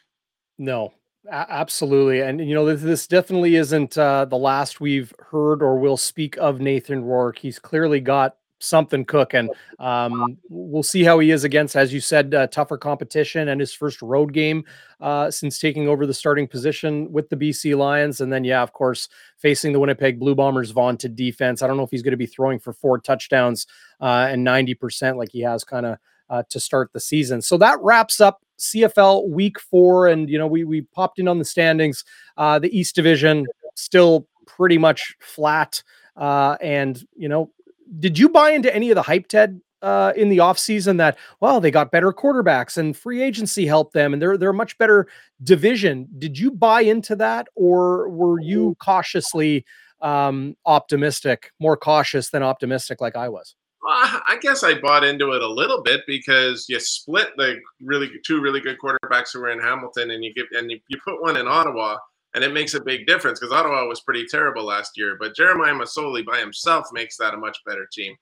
No, 0.57 0.93
absolutely. 1.31 2.21
And, 2.21 2.39
you 2.39 2.53
know, 2.53 2.65
this, 2.65 2.81
this 2.81 3.07
definitely 3.07 3.55
isn't 3.55 3.97
uh, 3.97 4.25
the 4.25 4.37
last 4.37 4.81
we've 4.81 5.13
heard 5.19 5.61
or 5.63 5.77
will 5.77 5.97
speak 5.97 6.37
of 6.37 6.59
Nathan 6.59 7.03
Rourke. 7.03 7.37
He's 7.37 7.59
clearly 7.59 7.99
got 7.99 8.37
something 8.63 9.05
cooking. 9.05 9.49
Um, 9.79 10.37
we'll 10.49 10.83
see 10.83 11.03
how 11.03 11.19
he 11.19 11.31
is 11.31 11.43
against, 11.43 11.75
as 11.75 11.93
you 11.93 11.99
said, 11.99 12.33
uh, 12.33 12.47
tougher 12.47 12.77
competition 12.77 13.49
and 13.49 13.59
his 13.59 13.73
first 13.73 14.01
road 14.01 14.33
game 14.33 14.63
uh, 15.01 15.29
since 15.29 15.59
taking 15.59 15.87
over 15.87 16.05
the 16.05 16.13
starting 16.13 16.47
position 16.47 17.11
with 17.11 17.29
the 17.29 17.35
BC 17.35 17.77
Lions. 17.77 18.21
And 18.21 18.31
then, 18.31 18.43
yeah, 18.43 18.61
of 18.61 18.73
course, 18.73 19.09
facing 19.37 19.73
the 19.73 19.79
Winnipeg 19.79 20.19
Blue 20.19 20.35
Bombers' 20.35 20.71
vaunted 20.71 21.15
defense. 21.15 21.61
I 21.61 21.67
don't 21.67 21.77
know 21.77 21.83
if 21.83 21.91
he's 21.91 22.03
going 22.03 22.11
to 22.11 22.17
be 22.17 22.25
throwing 22.25 22.59
for 22.59 22.73
four 22.73 22.99
touchdowns 22.99 23.67
uh, 24.01 24.27
and 24.29 24.45
90% 24.45 25.17
like 25.17 25.29
he 25.31 25.41
has 25.41 25.63
kind 25.63 25.85
of 25.85 25.97
uh, 26.29 26.43
to 26.49 26.59
start 26.59 26.91
the 26.93 26.99
season. 26.99 27.41
So 27.41 27.57
that 27.57 27.77
wraps 27.81 28.21
up 28.21 28.41
CFL 28.57 29.29
week 29.29 29.59
four. 29.59 30.07
And, 30.07 30.29
you 30.29 30.37
know, 30.37 30.47
we, 30.47 30.63
we 30.63 30.81
popped 30.81 31.19
in 31.19 31.27
on 31.27 31.37
the 31.37 31.45
standings. 31.45 32.03
Uh, 32.37 32.59
the 32.59 32.75
East 32.75 32.95
Division 32.95 33.45
still 33.75 34.27
pretty 34.45 34.77
much 34.77 35.15
flat. 35.19 35.83
Uh, 36.15 36.57
and, 36.61 37.05
you 37.15 37.27
know, 37.27 37.51
did 37.99 38.17
you 38.17 38.29
buy 38.29 38.51
into 38.51 38.73
any 38.73 38.89
of 38.89 38.95
the 38.95 39.01
hype, 39.01 39.27
Ted, 39.27 39.61
uh, 39.81 40.13
in 40.15 40.29
the 40.29 40.37
offseason 40.37 40.97
that, 40.97 41.17
well, 41.41 41.59
they 41.59 41.69
got 41.69 41.91
better 41.91 42.13
quarterbacks 42.13 42.77
and 42.77 42.95
free 42.95 43.21
agency 43.21 43.65
helped 43.65 43.93
them 43.93 44.13
and 44.13 44.21
they're, 44.21 44.37
they're 44.37 44.51
a 44.51 44.53
much 44.53 44.77
better 44.77 45.07
division. 45.43 46.07
Did 46.17 46.39
you 46.39 46.51
buy 46.51 46.81
into 46.81 47.15
that 47.17 47.47
or 47.55 48.09
were 48.09 48.39
you 48.39 48.75
cautiously 48.79 49.65
um, 50.01 50.55
optimistic, 50.65 51.51
more 51.59 51.75
cautious 51.75 52.29
than 52.29 52.43
optimistic 52.43 53.01
like 53.01 53.17
I 53.17 53.27
was? 53.27 53.55
I 53.85 54.37
guess 54.41 54.63
I 54.63 54.79
bought 54.79 55.03
into 55.03 55.33
it 55.33 55.41
a 55.41 55.47
little 55.47 55.83
bit 55.83 56.01
because 56.07 56.65
you 56.69 56.79
split 56.79 57.31
the 57.35 57.57
really 57.81 58.09
two 58.25 58.39
really 58.39 58.61
good 58.61 58.77
quarterbacks 58.79 59.33
who 59.33 59.41
were 59.41 59.49
in 59.49 59.59
Hamilton 59.59 60.11
and 60.11 60.23
you 60.23 60.33
give 60.33 60.45
and 60.51 60.71
you, 60.71 60.79
you 60.87 60.97
put 61.05 61.21
one 61.21 61.35
in 61.35 61.47
Ottawa 61.49 61.97
and 62.33 62.43
it 62.43 62.53
makes 62.53 62.73
a 62.73 62.81
big 62.81 63.05
difference 63.05 63.39
because 63.39 63.53
Ottawa 63.53 63.87
was 63.87 64.01
pretty 64.01 64.25
terrible 64.25 64.63
last 64.63 64.97
year. 64.97 65.17
But 65.19 65.35
Jeremiah 65.35 65.73
Masoli 65.73 66.25
by 66.25 66.39
himself 66.39 66.87
makes 66.91 67.17
that 67.17 67.33
a 67.33 67.37
much 67.37 67.57
better 67.65 67.87
team, 67.91 68.15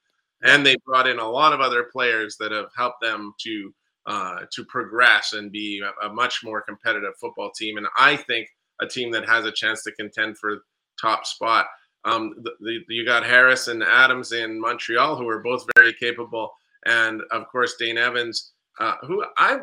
and 0.43 0.65
they 0.65 0.75
brought 0.85 1.07
in 1.07 1.19
a 1.19 1.29
lot 1.29 1.53
of 1.53 1.61
other 1.61 1.85
players 1.91 2.37
that 2.37 2.51
have 2.51 2.69
helped 2.75 3.01
them 3.01 3.33
to 3.41 3.73
uh, 4.07 4.39
to 4.51 4.65
progress 4.65 5.33
and 5.33 5.51
be 5.51 5.79
a, 5.79 6.07
a, 6.07 6.11
much 6.11 6.41
more 6.43 6.59
competitive 6.59 7.13
football 7.19 7.51
team. 7.51 7.77
And 7.77 7.85
I 7.99 8.15
think 8.15 8.47
a 8.81 8.87
team 8.87 9.11
that 9.11 9.29
has 9.29 9.45
a 9.45 9.51
chance 9.51 9.83
to 9.83 9.91
contend 9.91 10.39
for 10.39 10.63
top 10.99 11.25
spot. 11.27 11.67
Um, 12.03 12.33
the, 12.41 12.51
the, 12.61 12.79
you 12.87 13.05
got 13.05 13.23
Harris 13.23 13.67
and 13.67 13.83
Adams 13.83 14.31
in 14.31 14.59
Montreal, 14.59 15.17
who 15.17 15.29
are 15.29 15.43
both 15.43 15.67
very 15.75 15.93
capable, 15.93 16.51
and 16.87 17.21
of 17.31 17.47
course 17.47 17.75
Dane 17.77 17.99
Evans, 17.99 18.53
uh, 18.79 18.95
who 19.03 19.23
I 19.37 19.59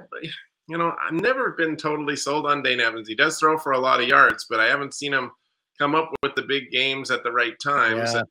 you 0.69 0.79
know, 0.79 0.95
I've 1.03 1.15
never 1.15 1.53
been 1.53 1.77
totally 1.77 2.17
sold 2.17 2.47
on 2.47 2.63
Dane 2.63 2.81
Evans. 2.81 3.09
He 3.09 3.15
does 3.15 3.39
throw 3.39 3.59
for 3.59 3.73
a 3.73 3.79
lot 3.79 4.01
of 4.01 4.09
yards, 4.09 4.47
but 4.49 4.61
I 4.61 4.67
haven't 4.67 4.95
seen 4.95 5.13
him 5.13 5.31
come 5.79 5.95
up 5.95 6.13
with 6.23 6.35
the 6.35 6.43
big 6.43 6.71
games 6.71 7.11
at 7.11 7.23
the 7.23 7.33
right 7.33 7.55
times. 7.63 8.13
Yeah. 8.13 8.23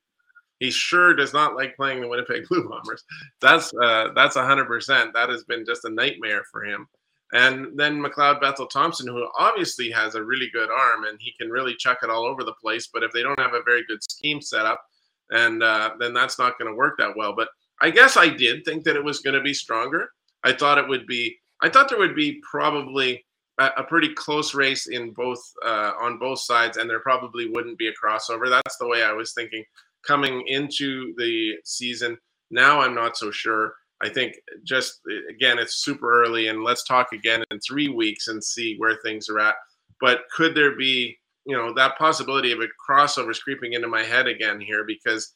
He 0.60 0.70
sure 0.70 1.14
does 1.14 1.32
not 1.32 1.54
like 1.54 1.76
playing 1.76 2.00
the 2.00 2.08
Winnipeg 2.08 2.46
Blue 2.48 2.68
Bombers. 2.68 3.04
That's 3.40 3.72
uh, 3.82 4.08
that's 4.14 4.36
hundred 4.36 4.66
percent. 4.66 5.12
That 5.14 5.28
has 5.28 5.44
been 5.44 5.64
just 5.66 5.84
a 5.84 5.90
nightmare 5.90 6.44
for 6.50 6.64
him. 6.64 6.86
And 7.32 7.78
then 7.78 8.02
McLeod 8.02 8.40
Bethel 8.40 8.66
Thompson, 8.66 9.06
who 9.06 9.28
obviously 9.38 9.90
has 9.90 10.14
a 10.14 10.24
really 10.24 10.48
good 10.52 10.70
arm 10.70 11.04
and 11.04 11.18
he 11.20 11.34
can 11.38 11.50
really 11.50 11.74
chuck 11.74 11.98
it 12.02 12.08
all 12.08 12.24
over 12.24 12.42
the 12.42 12.54
place. 12.54 12.88
But 12.92 13.02
if 13.02 13.12
they 13.12 13.22
don't 13.22 13.38
have 13.38 13.52
a 13.52 13.62
very 13.62 13.84
good 13.86 14.02
scheme 14.02 14.40
set 14.40 14.64
up, 14.64 14.82
and 15.30 15.62
uh, 15.62 15.90
then 15.98 16.14
that's 16.14 16.38
not 16.38 16.58
going 16.58 16.70
to 16.70 16.76
work 16.76 16.96
that 16.98 17.16
well. 17.16 17.34
But 17.34 17.48
I 17.80 17.90
guess 17.90 18.16
I 18.16 18.28
did 18.28 18.64
think 18.64 18.84
that 18.84 18.96
it 18.96 19.04
was 19.04 19.20
going 19.20 19.34
to 19.34 19.42
be 19.42 19.52
stronger. 19.52 20.08
I 20.44 20.52
thought 20.52 20.78
it 20.78 20.88
would 20.88 21.06
be. 21.06 21.36
I 21.60 21.68
thought 21.68 21.88
there 21.88 21.98
would 21.98 22.14
be 22.14 22.40
probably 22.48 23.24
a, 23.58 23.70
a 23.78 23.84
pretty 23.84 24.14
close 24.14 24.54
race 24.54 24.86
in 24.86 25.12
both 25.12 25.42
uh, 25.64 25.92
on 26.00 26.18
both 26.18 26.40
sides, 26.40 26.76
and 26.76 26.88
there 26.88 27.00
probably 27.00 27.48
wouldn't 27.48 27.78
be 27.78 27.88
a 27.88 27.92
crossover. 27.92 28.48
That's 28.48 28.76
the 28.78 28.88
way 28.88 29.02
I 29.02 29.12
was 29.12 29.32
thinking 29.32 29.64
coming 30.06 30.46
into 30.46 31.14
the 31.16 31.54
season. 31.64 32.16
Now 32.50 32.80
I'm 32.80 32.94
not 32.94 33.16
so 33.16 33.30
sure. 33.30 33.74
I 34.00 34.08
think 34.08 34.36
just 34.64 35.00
again, 35.28 35.58
it's 35.58 35.82
super 35.84 36.22
early, 36.22 36.48
and 36.48 36.62
let's 36.62 36.84
talk 36.84 37.12
again 37.12 37.44
in 37.50 37.58
three 37.60 37.88
weeks 37.88 38.28
and 38.28 38.42
see 38.42 38.76
where 38.78 38.96
things 39.02 39.28
are 39.28 39.40
at. 39.40 39.56
But 40.00 40.20
could 40.34 40.54
there 40.54 40.76
be, 40.76 41.18
you 41.44 41.56
know, 41.56 41.74
that 41.74 41.98
possibility 41.98 42.52
of 42.52 42.60
a 42.60 42.68
crossover 42.88 43.38
creeping 43.40 43.72
into 43.72 43.88
my 43.88 44.04
head 44.04 44.28
again 44.28 44.60
here? 44.60 44.84
Because, 44.86 45.34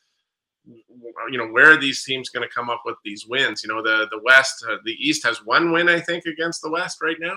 you 0.66 1.38
know, 1.38 1.48
where 1.48 1.72
are 1.72 1.76
these 1.76 2.04
teams 2.04 2.28
going 2.28 2.46
to 2.46 2.54
come 2.54 2.70
up 2.70 2.82
with 2.84 2.96
these 3.04 3.26
wins? 3.26 3.62
You 3.62 3.68
know, 3.68 3.82
the 3.82 4.08
the 4.10 4.20
West, 4.24 4.64
uh, 4.68 4.76
the 4.84 4.92
East 4.92 5.24
has 5.24 5.44
one 5.44 5.72
win, 5.72 5.88
I 5.88 6.00
think, 6.00 6.24
against 6.26 6.62
the 6.62 6.70
West 6.70 6.98
right 7.02 7.16
now. 7.20 7.36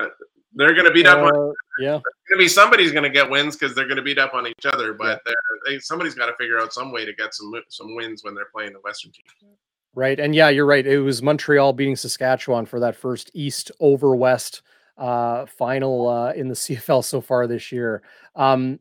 Uh, 0.00 0.08
they're 0.54 0.74
going 0.74 0.86
to 0.86 0.92
beat 0.92 1.06
up. 1.06 1.18
Uh, 1.18 1.26
on, 1.26 1.54
yeah, 1.78 1.90
going 1.90 2.02
to 2.32 2.38
be 2.38 2.48
somebody's 2.48 2.92
going 2.92 3.04
to 3.04 3.10
get 3.10 3.28
wins 3.28 3.56
because 3.56 3.74
they're 3.74 3.86
going 3.86 3.96
to 3.96 4.02
beat 4.02 4.18
up 4.18 4.34
on 4.34 4.46
each 4.46 4.66
other. 4.66 4.94
But 4.94 5.20
yeah. 5.26 5.32
they, 5.66 5.78
somebody's 5.78 6.14
got 6.14 6.26
to 6.26 6.34
figure 6.36 6.58
out 6.58 6.72
some 6.72 6.92
way 6.92 7.04
to 7.04 7.12
get 7.14 7.34
some 7.34 7.52
some 7.68 7.94
wins 7.94 8.24
when 8.24 8.34
they're 8.34 8.48
playing 8.54 8.72
the 8.72 8.80
Western 8.80 9.12
team. 9.12 9.50
Right. 9.94 10.20
And 10.20 10.34
yeah, 10.34 10.50
you're 10.50 10.66
right. 10.66 10.86
It 10.86 11.00
was 11.00 11.22
Montreal 11.22 11.72
beating 11.72 11.96
Saskatchewan 11.96 12.66
for 12.66 12.80
that 12.80 12.94
first 12.94 13.30
East 13.32 13.72
over 13.80 14.14
West 14.14 14.60
uh, 14.98 15.46
final 15.46 16.06
uh, 16.06 16.32
in 16.32 16.48
the 16.48 16.54
CFL 16.54 17.02
so 17.02 17.20
far 17.20 17.46
this 17.46 17.72
year. 17.72 18.02
Um, 18.34 18.78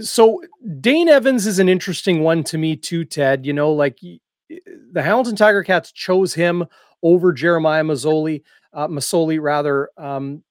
so 0.00 0.42
Dane 0.80 1.08
Evans 1.08 1.46
is 1.46 1.58
an 1.58 1.68
interesting 1.68 2.22
one 2.22 2.44
to 2.44 2.58
me 2.58 2.76
too, 2.76 3.04
Ted. 3.04 3.44
You 3.44 3.52
know, 3.52 3.72
like 3.72 3.98
the 4.00 5.02
Hamilton 5.02 5.36
Tiger 5.36 5.62
Cats 5.62 5.92
chose 5.92 6.34
him 6.34 6.66
over 7.02 7.32
Jeremiah 7.32 7.84
Masoli, 7.84 8.42
uh, 8.72 8.88
Masoli 8.88 9.40
rather. 9.40 9.90
Um, 9.96 10.42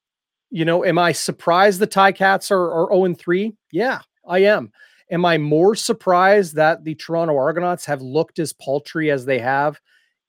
you 0.49 0.65
know, 0.65 0.85
am 0.85 0.97
I 0.97 1.11
surprised 1.11 1.79
the 1.79 1.87
Tie 1.87 2.11
Cats 2.11 2.51
are, 2.51 2.71
are 2.71 2.89
0 2.93 3.13
3? 3.15 3.53
Yeah, 3.71 3.99
I 4.27 4.39
am. 4.39 4.71
Am 5.09 5.25
I 5.25 5.37
more 5.37 5.75
surprised 5.75 6.55
that 6.55 6.83
the 6.83 6.95
Toronto 6.95 7.37
Argonauts 7.37 7.85
have 7.85 8.01
looked 8.01 8.39
as 8.39 8.53
paltry 8.53 9.09
as 9.11 9.25
they 9.25 9.39
have? 9.39 9.79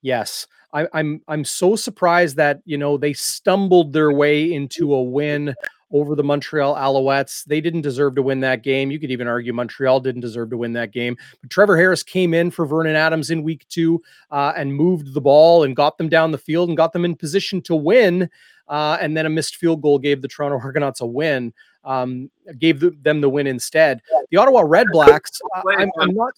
Yes. 0.03 0.47
I, 0.73 0.87
I'm, 0.93 1.23
I'm 1.29 1.45
so 1.45 1.77
surprised 1.77 2.37
that 2.37 2.61
you 2.65 2.77
know 2.79 2.97
they 2.97 3.13
stumbled 3.13 3.93
their 3.93 4.13
way 4.13 4.53
into 4.53 4.95
a 4.95 5.03
win 5.03 5.55
over 5.91 6.15
the 6.15 6.23
Montreal 6.23 6.75
Alouettes. 6.75 7.45
They 7.45 7.61
didn't 7.61 7.81
deserve 7.81 8.15
to 8.17 8.23
win 8.23 8.41
that 8.41 8.63
game. 8.63 8.91
You 8.91 8.99
could 8.99 9.11
even 9.11 9.27
argue 9.27 9.53
Montreal 9.53 10.01
didn't 10.01 10.21
deserve 10.21 10.51
to 10.51 10.57
win 10.57 10.73
that 10.75 10.93
game. 10.93 11.17
But 11.41 11.51
Trevor 11.51 11.77
Harris 11.77 12.03
came 12.03 12.35
in 12.35 12.51
for 12.51 12.67
Vernon 12.67 12.97
Adams 12.97 13.31
in 13.31 13.43
week 13.43 13.67
two 13.69 14.03
uh, 14.31 14.53
and 14.57 14.75
moved 14.75 15.15
the 15.15 15.21
ball 15.21 15.65
and 15.65 15.75
got 15.75 15.99
them 15.99 16.09
down 16.09 16.31
the 16.31 16.39
field 16.39 16.69
and 16.69 16.77
got 16.77 16.93
them 16.93 17.05
in 17.05 17.17
position 17.17 17.63
to 17.63 17.75
win. 17.75 18.29
Uh, 18.69 18.99
and 19.01 19.17
then 19.17 19.25
a 19.25 19.31
missed 19.31 19.57
field 19.57 19.81
goal 19.81 19.99
gave 19.99 20.21
the 20.21 20.29
Toronto 20.29 20.59
Argonauts 20.63 21.01
a 21.01 21.07
win 21.07 21.53
um, 21.85 22.31
gave 22.59 22.81
the, 22.81 22.91
them 23.03 23.21
the 23.21 23.29
win 23.29 23.47
instead. 23.47 24.03
The 24.31 24.37
Ottawa 24.37 24.63
Red 24.65 24.89
Blacks, 24.93 25.41
uh, 25.57 25.63
I'm, 25.79 25.91
I'm, 25.99 26.15
not. 26.15 26.35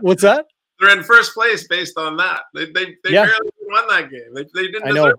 what's 0.00 0.22
that? 0.22 0.46
They're 0.80 0.96
in 0.96 1.04
first 1.04 1.34
place 1.34 1.66
based 1.68 1.96
on 1.96 2.16
that. 2.16 2.42
They 2.52 2.66
they, 2.66 2.96
they 3.04 3.10
yeah. 3.10 3.26
barely 3.26 3.50
won 3.68 3.86
that 3.88 4.10
game. 4.10 4.34
They, 4.34 4.44
they 4.54 4.72
didn't. 4.72 4.88
I 4.88 4.90
know. 4.90 5.14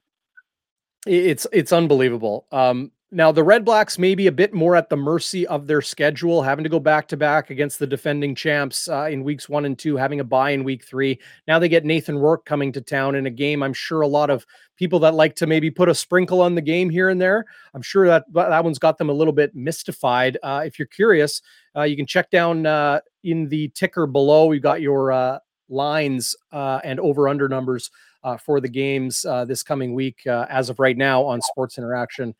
It's 1.05 1.45
it's 1.51 1.71
unbelievable. 1.71 2.47
Um, 2.51 2.91
now 3.11 3.31
the 3.31 3.43
Red 3.43 3.63
Blacks 3.63 3.99
may 3.99 4.15
be 4.15 4.27
a 4.27 4.31
bit 4.31 4.53
more 4.53 4.75
at 4.75 4.89
the 4.89 4.97
mercy 4.97 5.45
of 5.47 5.67
their 5.67 5.81
schedule, 5.81 6.41
having 6.41 6.63
to 6.63 6.69
go 6.69 6.79
back 6.79 7.07
to 7.09 7.17
back 7.17 7.51
against 7.51 7.77
the 7.77 7.85
defending 7.85 8.33
champs 8.33 8.89
uh, 8.89 9.07
in 9.09 9.23
weeks 9.23 9.47
one 9.47 9.65
and 9.65 9.77
two, 9.77 9.95
having 9.95 10.19
a 10.19 10.23
bye 10.23 10.49
in 10.49 10.63
week 10.63 10.83
three. 10.83 11.19
Now 11.47 11.59
they 11.59 11.69
get 11.69 11.85
Nathan 11.85 12.17
Rourke 12.17 12.43
coming 12.45 12.71
to 12.73 12.81
town 12.81 13.15
in 13.15 13.27
a 13.27 13.29
game. 13.29 13.61
I'm 13.61 13.73
sure 13.73 14.01
a 14.01 14.07
lot 14.07 14.31
of 14.31 14.45
people 14.77 14.99
that 14.99 15.13
like 15.13 15.35
to 15.35 15.47
maybe 15.47 15.69
put 15.69 15.87
a 15.87 15.95
sprinkle 15.95 16.41
on 16.41 16.55
the 16.55 16.61
game 16.61 16.89
here 16.89 17.09
and 17.09 17.21
there. 17.21 17.45
I'm 17.75 17.83
sure 17.83 18.07
that 18.07 18.25
that 18.33 18.63
one's 18.63 18.79
got 18.79 18.97
them 18.97 19.09
a 19.09 19.13
little 19.13 19.31
bit 19.31 19.55
mystified. 19.55 20.37
Uh, 20.41 20.63
if 20.65 20.79
you're 20.79 20.87
curious, 20.87 21.41
uh, 21.75 21.83
you 21.83 21.95
can 21.95 22.07
check 22.07 22.31
down 22.31 22.65
uh, 22.65 22.99
in 23.23 23.47
the 23.47 23.69
ticker 23.69 24.07
below. 24.07 24.47
We've 24.47 24.61
got 24.61 24.81
your 24.81 25.11
uh, 25.11 25.39
lines 25.69 26.35
uh, 26.51 26.79
and 26.83 26.99
over 26.99 27.29
under 27.29 27.47
numbers 27.47 27.91
for 28.39 28.59
the 28.59 28.69
games 28.69 29.25
this 29.47 29.63
coming 29.63 29.93
week 29.93 30.25
as 30.27 30.69
of 30.69 30.79
right 30.79 30.97
now 30.97 31.23
on 31.23 31.41
Sports 31.41 31.77
Interaction 31.77 32.35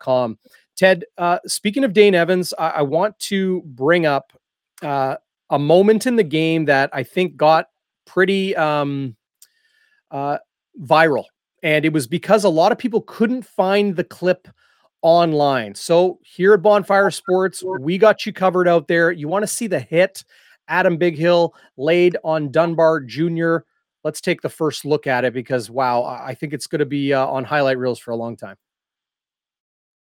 com. 0.00 0.38
Ted, 0.76 1.04
uh, 1.16 1.38
speaking 1.46 1.84
of 1.84 1.92
Dane 1.92 2.14
Evans, 2.14 2.54
I, 2.58 2.68
I 2.68 2.82
want 2.82 3.18
to 3.20 3.62
bring 3.62 4.06
up 4.06 4.32
uh, 4.82 5.16
a 5.50 5.58
moment 5.58 6.06
in 6.06 6.16
the 6.16 6.22
game 6.22 6.66
that 6.66 6.90
I 6.92 7.02
think 7.02 7.36
got 7.36 7.66
pretty 8.06 8.54
um, 8.54 9.16
uh, 10.10 10.38
viral. 10.80 11.24
And 11.62 11.84
it 11.84 11.92
was 11.92 12.06
because 12.06 12.44
a 12.44 12.48
lot 12.48 12.70
of 12.70 12.78
people 12.78 13.00
couldn't 13.02 13.44
find 13.44 13.96
the 13.96 14.04
clip 14.04 14.46
online. 15.02 15.74
So 15.74 16.20
here 16.22 16.54
at 16.54 16.62
Bonfire 16.62 17.10
Sports, 17.10 17.64
we 17.80 17.98
got 17.98 18.24
you 18.24 18.32
covered 18.32 18.68
out 18.68 18.86
there. 18.86 19.10
You 19.10 19.26
want 19.26 19.42
to 19.42 19.48
see 19.48 19.66
the 19.66 19.80
hit 19.80 20.24
Adam 20.68 20.96
Bighill 20.96 21.50
laid 21.76 22.16
on 22.22 22.52
Dunbar 22.52 23.00
Jr. 23.00 23.58
Let's 24.04 24.20
take 24.20 24.42
the 24.42 24.48
first 24.48 24.84
look 24.84 25.06
at 25.06 25.24
it 25.24 25.32
because, 25.32 25.68
wow, 25.68 26.04
I 26.04 26.34
think 26.34 26.52
it's 26.52 26.66
going 26.66 26.78
to 26.80 26.86
be 26.86 27.12
uh, 27.12 27.26
on 27.26 27.44
highlight 27.44 27.78
reels 27.78 27.98
for 27.98 28.12
a 28.12 28.16
long 28.16 28.36
time. 28.36 28.56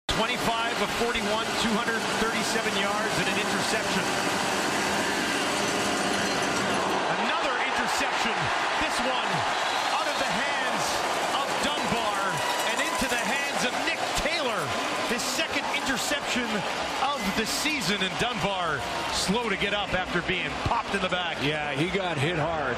25 0.09 0.82
of 0.82 0.90
41, 0.99 1.22
237 1.22 2.82
yards 2.82 3.14
and 3.18 3.28
an 3.30 3.38
interception. 3.38 4.05
Another 7.22 7.55
interception. 7.70 8.34
This 8.82 8.97
one 9.07 9.30
out 9.95 10.07
of 10.11 10.16
the 10.18 10.30
hands 10.42 10.84
of 11.38 11.47
Dunbar 11.62 12.22
and 12.74 12.78
into 12.82 13.07
the 13.07 13.22
hands 13.22 13.62
of 13.62 13.72
Nick 13.86 14.03
Taylor. 14.18 14.59
His 15.07 15.22
second 15.22 15.64
interception 15.78 16.51
of 17.03 17.22
the 17.36 17.47
season 17.47 18.03
and 18.03 18.18
Dunbar 18.18 18.80
slow 19.12 19.49
to 19.49 19.57
get 19.57 19.72
up 19.72 19.95
after 19.95 20.20
being 20.22 20.51
popped 20.64 20.95
in 20.95 21.03
the 21.03 21.09
back. 21.09 21.38
Yeah, 21.42 21.72
he 21.72 21.90
got 21.97 22.18
hit 22.18 22.36
hard. 22.36 22.76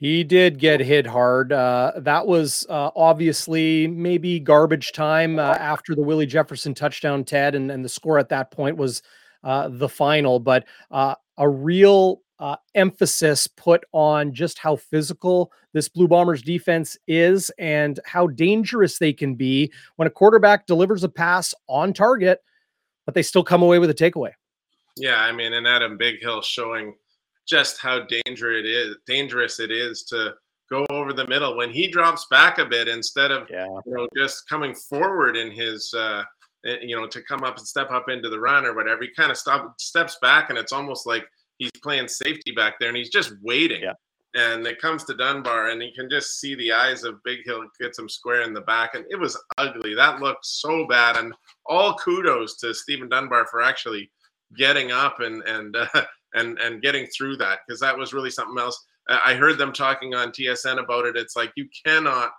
He 0.00 0.24
did 0.24 0.58
get 0.58 0.80
hit 0.80 1.06
hard. 1.06 1.52
Uh, 1.52 1.92
that 1.98 2.26
was 2.26 2.66
uh, 2.70 2.90
obviously 2.96 3.86
maybe 3.86 4.40
garbage 4.40 4.92
time 4.92 5.38
uh, 5.38 5.42
after 5.42 5.94
the 5.94 6.00
Willie 6.00 6.24
Jefferson 6.24 6.72
touchdown, 6.72 7.22
Ted, 7.22 7.54
and, 7.54 7.70
and 7.70 7.84
the 7.84 7.88
score 7.88 8.18
at 8.18 8.30
that 8.30 8.50
point 8.50 8.78
was 8.78 9.02
uh, 9.44 9.68
the 9.70 9.90
final. 9.90 10.40
But 10.40 10.64
uh, 10.90 11.16
a 11.36 11.46
real 11.46 12.22
uh, 12.38 12.56
emphasis 12.74 13.46
put 13.46 13.84
on 13.92 14.32
just 14.32 14.58
how 14.58 14.76
physical 14.76 15.52
this 15.74 15.90
Blue 15.90 16.08
Bombers 16.08 16.40
defense 16.40 16.96
is 17.06 17.50
and 17.58 18.00
how 18.06 18.26
dangerous 18.26 18.98
they 18.98 19.12
can 19.12 19.34
be 19.34 19.70
when 19.96 20.08
a 20.08 20.10
quarterback 20.10 20.66
delivers 20.66 21.04
a 21.04 21.10
pass 21.10 21.52
on 21.68 21.92
target, 21.92 22.40
but 23.04 23.14
they 23.14 23.22
still 23.22 23.44
come 23.44 23.62
away 23.62 23.78
with 23.78 23.90
a 23.90 23.94
takeaway. 23.94 24.32
Yeah, 24.96 25.20
I 25.20 25.30
mean, 25.32 25.52
and 25.52 25.68
Adam 25.68 25.98
Bighill 25.98 26.42
showing– 26.42 26.94
just 27.50 27.78
how 27.80 28.06
dangerous 28.24 28.64
it 28.64 28.66
is 28.66 28.96
dangerous 29.06 29.58
it 29.58 29.72
is 29.72 30.04
to 30.04 30.32
go 30.70 30.86
over 30.90 31.12
the 31.12 31.26
middle 31.26 31.56
when 31.56 31.70
he 31.70 31.88
drops 31.88 32.26
back 32.30 32.58
a 32.58 32.64
bit 32.64 32.86
instead 32.86 33.32
of 33.32 33.48
yeah. 33.50 33.66
you 33.84 33.94
know 33.94 34.06
just 34.16 34.48
coming 34.48 34.74
forward 34.74 35.36
in 35.36 35.50
his 35.50 35.92
uh 35.96 36.22
eh, 36.64 36.76
you 36.80 36.96
know 36.96 37.06
to 37.06 37.20
come 37.22 37.42
up 37.42 37.58
and 37.58 37.66
step 37.66 37.90
up 37.90 38.08
into 38.08 38.28
the 38.28 38.38
run 38.38 38.64
or 38.64 38.74
whatever 38.74 39.02
he 39.02 39.08
kind 39.16 39.32
of 39.32 39.36
stop 39.36 39.74
steps 39.80 40.16
back 40.22 40.48
and 40.48 40.58
it's 40.58 40.72
almost 40.72 41.06
like 41.06 41.26
he's 41.58 41.72
playing 41.82 42.06
safety 42.06 42.52
back 42.52 42.74
there 42.78 42.88
and 42.88 42.96
he's 42.96 43.10
just 43.10 43.32
waiting 43.42 43.82
yeah. 43.82 43.92
and 44.34 44.64
it 44.64 44.80
comes 44.80 45.02
to 45.02 45.14
dunbar 45.14 45.70
and 45.70 45.82
you 45.82 45.90
can 45.96 46.08
just 46.08 46.38
see 46.38 46.54
the 46.54 46.72
eyes 46.72 47.02
of 47.02 47.16
bighill 47.26 47.64
gets 47.80 47.98
him 47.98 48.08
square 48.08 48.42
in 48.42 48.54
the 48.54 48.60
back 48.60 48.94
and 48.94 49.04
it 49.10 49.18
was 49.18 49.36
ugly 49.58 49.94
that 49.94 50.20
looked 50.20 50.46
so 50.46 50.86
bad 50.86 51.16
and 51.16 51.34
all 51.66 51.94
kudos 51.96 52.56
to 52.58 52.72
steven 52.72 53.08
dunbar 53.08 53.44
for 53.50 53.60
actually 53.60 54.08
getting 54.56 54.92
up 54.92 55.18
and 55.18 55.42
and 55.42 55.76
uh, 55.94 56.02
and 56.34 56.58
and 56.58 56.82
getting 56.82 57.06
through 57.06 57.36
that 57.36 57.60
because 57.66 57.80
that 57.80 57.96
was 57.96 58.12
really 58.12 58.30
something 58.30 58.58
else. 58.58 58.84
I 59.08 59.34
heard 59.34 59.58
them 59.58 59.72
talking 59.72 60.14
on 60.14 60.30
TSN 60.30 60.82
about 60.82 61.06
it. 61.06 61.16
It's 61.16 61.34
like 61.34 61.52
you 61.56 61.66
cannot 61.84 62.30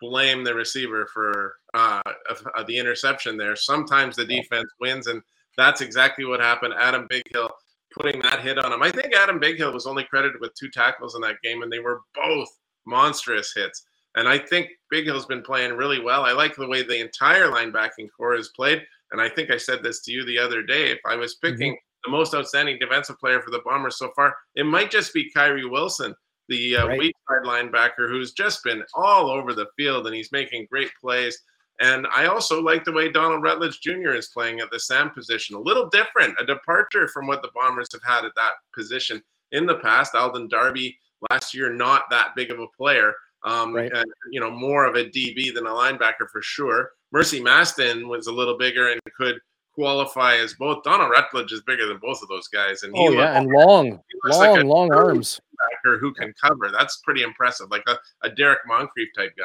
blame 0.00 0.44
the 0.44 0.54
receiver 0.54 1.06
for 1.12 1.56
uh, 1.74 2.00
uh, 2.30 2.62
the 2.64 2.78
interception 2.78 3.36
there. 3.36 3.56
Sometimes 3.56 4.16
the 4.16 4.24
defense 4.24 4.70
wins, 4.80 5.06
and 5.06 5.20
that's 5.56 5.80
exactly 5.80 6.24
what 6.24 6.40
happened. 6.40 6.74
Adam 6.78 7.06
Bighill 7.08 7.50
putting 7.92 8.20
that 8.22 8.42
hit 8.42 8.58
on 8.58 8.72
him. 8.72 8.82
I 8.82 8.90
think 8.90 9.14
Adam 9.14 9.40
Bighill 9.40 9.72
was 9.72 9.86
only 9.86 10.04
credited 10.04 10.40
with 10.40 10.54
two 10.54 10.70
tackles 10.70 11.14
in 11.14 11.20
that 11.22 11.42
game, 11.42 11.62
and 11.62 11.70
they 11.70 11.80
were 11.80 12.00
both 12.14 12.48
monstrous 12.86 13.52
hits. 13.54 13.84
And 14.14 14.28
I 14.28 14.38
think 14.38 14.68
Bighill's 14.92 15.26
been 15.26 15.42
playing 15.42 15.74
really 15.74 16.00
well. 16.00 16.24
I 16.24 16.32
like 16.32 16.56
the 16.56 16.66
way 16.66 16.82
the 16.82 17.00
entire 17.00 17.48
linebacking 17.48 18.08
corps 18.16 18.36
has 18.36 18.48
played. 18.48 18.82
And 19.12 19.20
I 19.20 19.28
think 19.28 19.50
I 19.50 19.56
said 19.56 19.82
this 19.82 20.02
to 20.02 20.12
you 20.12 20.24
the 20.24 20.38
other 20.38 20.62
day. 20.62 20.90
If 20.90 20.98
I 21.06 21.16
was 21.16 21.36
picking 21.36 21.72
mm-hmm 21.72 21.87
the 22.04 22.10
most 22.10 22.34
outstanding 22.34 22.78
defensive 22.80 23.18
player 23.18 23.40
for 23.40 23.50
the 23.50 23.62
Bombers 23.64 23.98
so 23.98 24.10
far, 24.14 24.34
it 24.54 24.66
might 24.66 24.90
just 24.90 25.12
be 25.12 25.30
Kyrie 25.30 25.66
Wilson, 25.66 26.14
the 26.48 26.76
uh, 26.76 26.86
right. 26.86 26.98
weak 26.98 27.14
side 27.28 27.46
linebacker, 27.46 28.08
who's 28.08 28.32
just 28.32 28.62
been 28.64 28.82
all 28.94 29.30
over 29.30 29.52
the 29.52 29.66
field 29.76 30.06
and 30.06 30.14
he's 30.14 30.32
making 30.32 30.66
great 30.70 30.90
plays. 31.00 31.38
And 31.80 32.06
I 32.14 32.26
also 32.26 32.60
like 32.60 32.84
the 32.84 32.92
way 32.92 33.10
Donald 33.10 33.42
Rutledge 33.42 33.80
Jr. 33.80 34.10
is 34.10 34.28
playing 34.28 34.60
at 34.60 34.70
the 34.70 34.80
Sam 34.80 35.10
position. 35.10 35.54
A 35.54 35.60
little 35.60 35.88
different, 35.88 36.34
a 36.40 36.44
departure 36.44 37.06
from 37.08 37.26
what 37.26 37.40
the 37.42 37.50
Bombers 37.54 37.88
have 37.92 38.02
had 38.04 38.24
at 38.24 38.32
that 38.34 38.52
position. 38.74 39.22
in 39.52 39.64
the 39.64 39.76
past. 39.76 40.14
Alden 40.14 40.48
Darby 40.48 40.98
last 41.30 41.54
year, 41.54 41.72
not 41.72 42.02
that 42.10 42.34
big 42.36 42.50
of 42.50 42.58
a 42.58 42.66
player. 42.76 43.14
Um, 43.44 43.72
right. 43.72 43.90
and, 43.92 44.04
you 44.32 44.40
know, 44.40 44.50
more 44.50 44.84
of 44.84 44.96
a 44.96 45.04
DB 45.04 45.54
than 45.54 45.66
a 45.66 45.70
linebacker 45.70 46.28
for 46.30 46.42
sure. 46.42 46.90
Mercy 47.12 47.40
Maston 47.40 48.08
was 48.08 48.26
a 48.26 48.32
little 48.32 48.58
bigger 48.58 48.90
and 48.90 49.00
could 49.16 49.38
qualify 49.78 50.36
as 50.36 50.54
both. 50.54 50.82
Donald 50.82 51.10
Rutledge 51.10 51.52
is 51.52 51.62
bigger 51.62 51.86
than 51.86 51.98
both 51.98 52.20
of 52.22 52.28
those 52.28 52.48
guys, 52.48 52.82
and 52.82 52.94
he 52.96 53.08
oh 53.08 53.12
yeah, 53.12 53.38
and 53.38 53.48
long, 53.48 54.00
long, 54.24 54.54
like 54.54 54.64
long 54.64 54.92
arms. 54.92 55.40
Who 55.84 56.12
can 56.12 56.34
cover? 56.42 56.70
That's 56.70 56.98
pretty 56.98 57.22
impressive, 57.22 57.70
like 57.70 57.84
a, 57.86 57.98
a 58.22 58.30
Derrick 58.30 58.60
Moncrief 58.66 59.08
type 59.16 59.32
guy. 59.38 59.44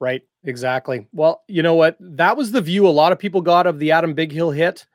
Right, 0.00 0.22
exactly. 0.44 1.06
Well, 1.12 1.42
you 1.48 1.62
know 1.62 1.74
what? 1.74 1.96
That 2.00 2.36
was 2.36 2.52
the 2.52 2.60
view 2.60 2.86
a 2.86 2.90
lot 2.90 3.12
of 3.12 3.18
people 3.18 3.40
got 3.40 3.66
of 3.66 3.78
the 3.78 3.92
Adam 3.92 4.14
Bighill 4.14 4.54
hit. 4.54 4.86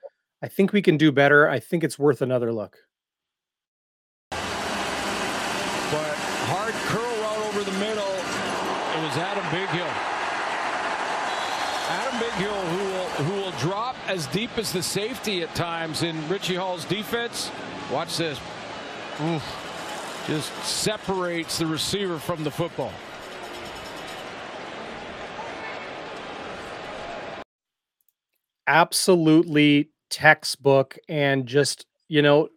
I 0.42 0.48
think 0.48 0.72
we 0.72 0.82
can 0.82 0.98
do 0.98 1.12
better. 1.12 1.50
I 1.50 1.60
think 1.60 1.84
it's 1.84 1.98
worth 1.98 2.22
another 2.22 2.54
look. 2.54 2.78
But 4.30 4.38
hard 6.48 6.74
curl 6.86 7.02
route 7.02 7.48
over 7.48 7.64
the 7.64 7.78
middle. 7.80 8.04
It 8.04 9.02
was 9.04 9.18
Adam 9.18 9.44
Bighill. 9.46 9.90
Adam 11.90 12.20
Bighill, 12.20 12.62
who 12.70 12.84
will 12.94 13.10
who 13.26 13.34
will 13.42 13.52
drop 13.60 13.96
as 14.10 14.26
deep 14.28 14.58
as 14.58 14.74
the 14.74 14.82
safety 14.82 15.44
at 15.44 15.54
times 15.54 16.02
in 16.02 16.28
Richie 16.28 16.56
Hall's 16.56 16.84
defense. 16.86 17.52
Watch 17.92 18.18
this. 18.18 18.40
Oof. 19.22 20.24
Just 20.26 20.52
separates 20.64 21.60
the 21.60 21.68
receiver 21.68 22.18
from 22.18 22.44
the 22.44 22.52
football. 22.52 22.92
absolutely 28.70 29.90
textbook 30.12 30.96
and 31.10 31.48
just 31.48 31.88
you 32.08 32.22
know 32.22 32.48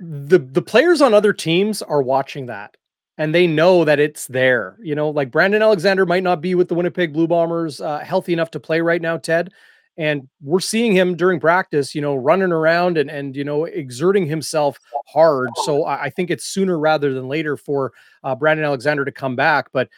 the 0.00 0.38
the 0.38 0.62
players 0.62 1.02
on 1.02 1.12
other 1.12 1.34
teams 1.34 1.82
are 1.82 2.00
watching 2.00 2.46
that 2.46 2.74
and 3.18 3.34
they 3.34 3.46
know 3.46 3.84
that 3.84 4.00
it's 4.00 4.26
there 4.28 4.78
you 4.80 4.94
know 4.94 5.10
like 5.10 5.30
brandon 5.30 5.60
alexander 5.60 6.06
might 6.06 6.22
not 6.22 6.40
be 6.40 6.54
with 6.54 6.68
the 6.68 6.74
winnipeg 6.74 7.12
blue 7.12 7.26
bombers 7.26 7.82
uh, 7.82 7.98
healthy 7.98 8.32
enough 8.32 8.50
to 8.50 8.58
play 8.58 8.80
right 8.80 9.02
now 9.02 9.18
ted 9.18 9.52
and 9.96 10.28
we're 10.42 10.60
seeing 10.60 10.92
him 10.92 11.16
during 11.16 11.38
practice 11.38 11.94
you 11.94 12.00
know 12.00 12.14
running 12.14 12.52
around 12.52 12.98
and 12.98 13.10
and 13.10 13.36
you 13.36 13.44
know 13.44 13.64
exerting 13.64 14.26
himself 14.26 14.78
hard 15.06 15.48
so 15.64 15.84
i, 15.84 16.04
I 16.04 16.10
think 16.10 16.30
it's 16.30 16.44
sooner 16.44 16.78
rather 16.78 17.14
than 17.14 17.28
later 17.28 17.56
for 17.56 17.92
uh, 18.22 18.34
brandon 18.34 18.64
alexander 18.64 19.04
to 19.04 19.12
come 19.12 19.36
back 19.36 19.68
but 19.72 19.88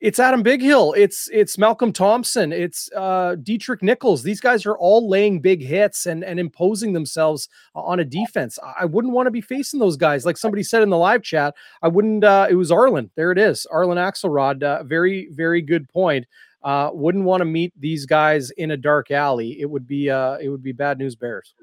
it's 0.00 0.18
Adam 0.18 0.44
Bighill. 0.44 0.94
it's 0.96 1.28
it's 1.32 1.56
Malcolm 1.56 1.90
Thompson, 1.92 2.52
it's 2.52 2.90
uh, 2.94 3.34
Deatrick 3.42 3.82
Nichols. 3.82 4.22
These 4.22 4.40
guys 4.40 4.66
are 4.66 4.76
all 4.76 5.08
laying 5.08 5.40
big 5.40 5.62
hits 5.62 6.04
and 6.04 6.22
and 6.22 6.38
imposing 6.38 6.92
themselves 6.92 7.48
on 7.74 8.00
a 8.00 8.04
defense. 8.04 8.58
I 8.78 8.84
wouldn't 8.84 9.14
want 9.14 9.26
to 9.26 9.30
be 9.30 9.40
facing 9.40 9.80
those 9.80 9.96
guys. 9.96 10.26
Like 10.26 10.36
somebody 10.36 10.62
said 10.62 10.82
in 10.82 10.90
the 10.90 10.98
live 10.98 11.22
chat, 11.22 11.54
I 11.82 11.88
wouldn't. 11.88 12.24
Uh, 12.24 12.46
it 12.50 12.56
was 12.56 12.70
Arlen. 12.70 13.10
There 13.16 13.32
it 13.32 13.38
is, 13.38 13.66
Arlen 13.66 13.96
Axelrod. 13.96 14.62
Uh, 14.62 14.82
very 14.82 15.28
very 15.32 15.62
good 15.62 15.88
point. 15.88 16.26
Uh, 16.66 16.90
wouldn't 16.92 17.22
want 17.22 17.40
to 17.40 17.44
meet 17.44 17.72
these 17.78 18.06
guys 18.06 18.50
in 18.50 18.72
a 18.72 18.76
dark 18.76 19.12
alley. 19.12 19.60
It 19.60 19.70
would 19.70 19.86
be 19.86 20.10
uh, 20.10 20.36
it 20.38 20.48
would 20.48 20.64
be 20.64 20.72
bad 20.72 20.98
news 20.98 21.14
bears. 21.14 21.54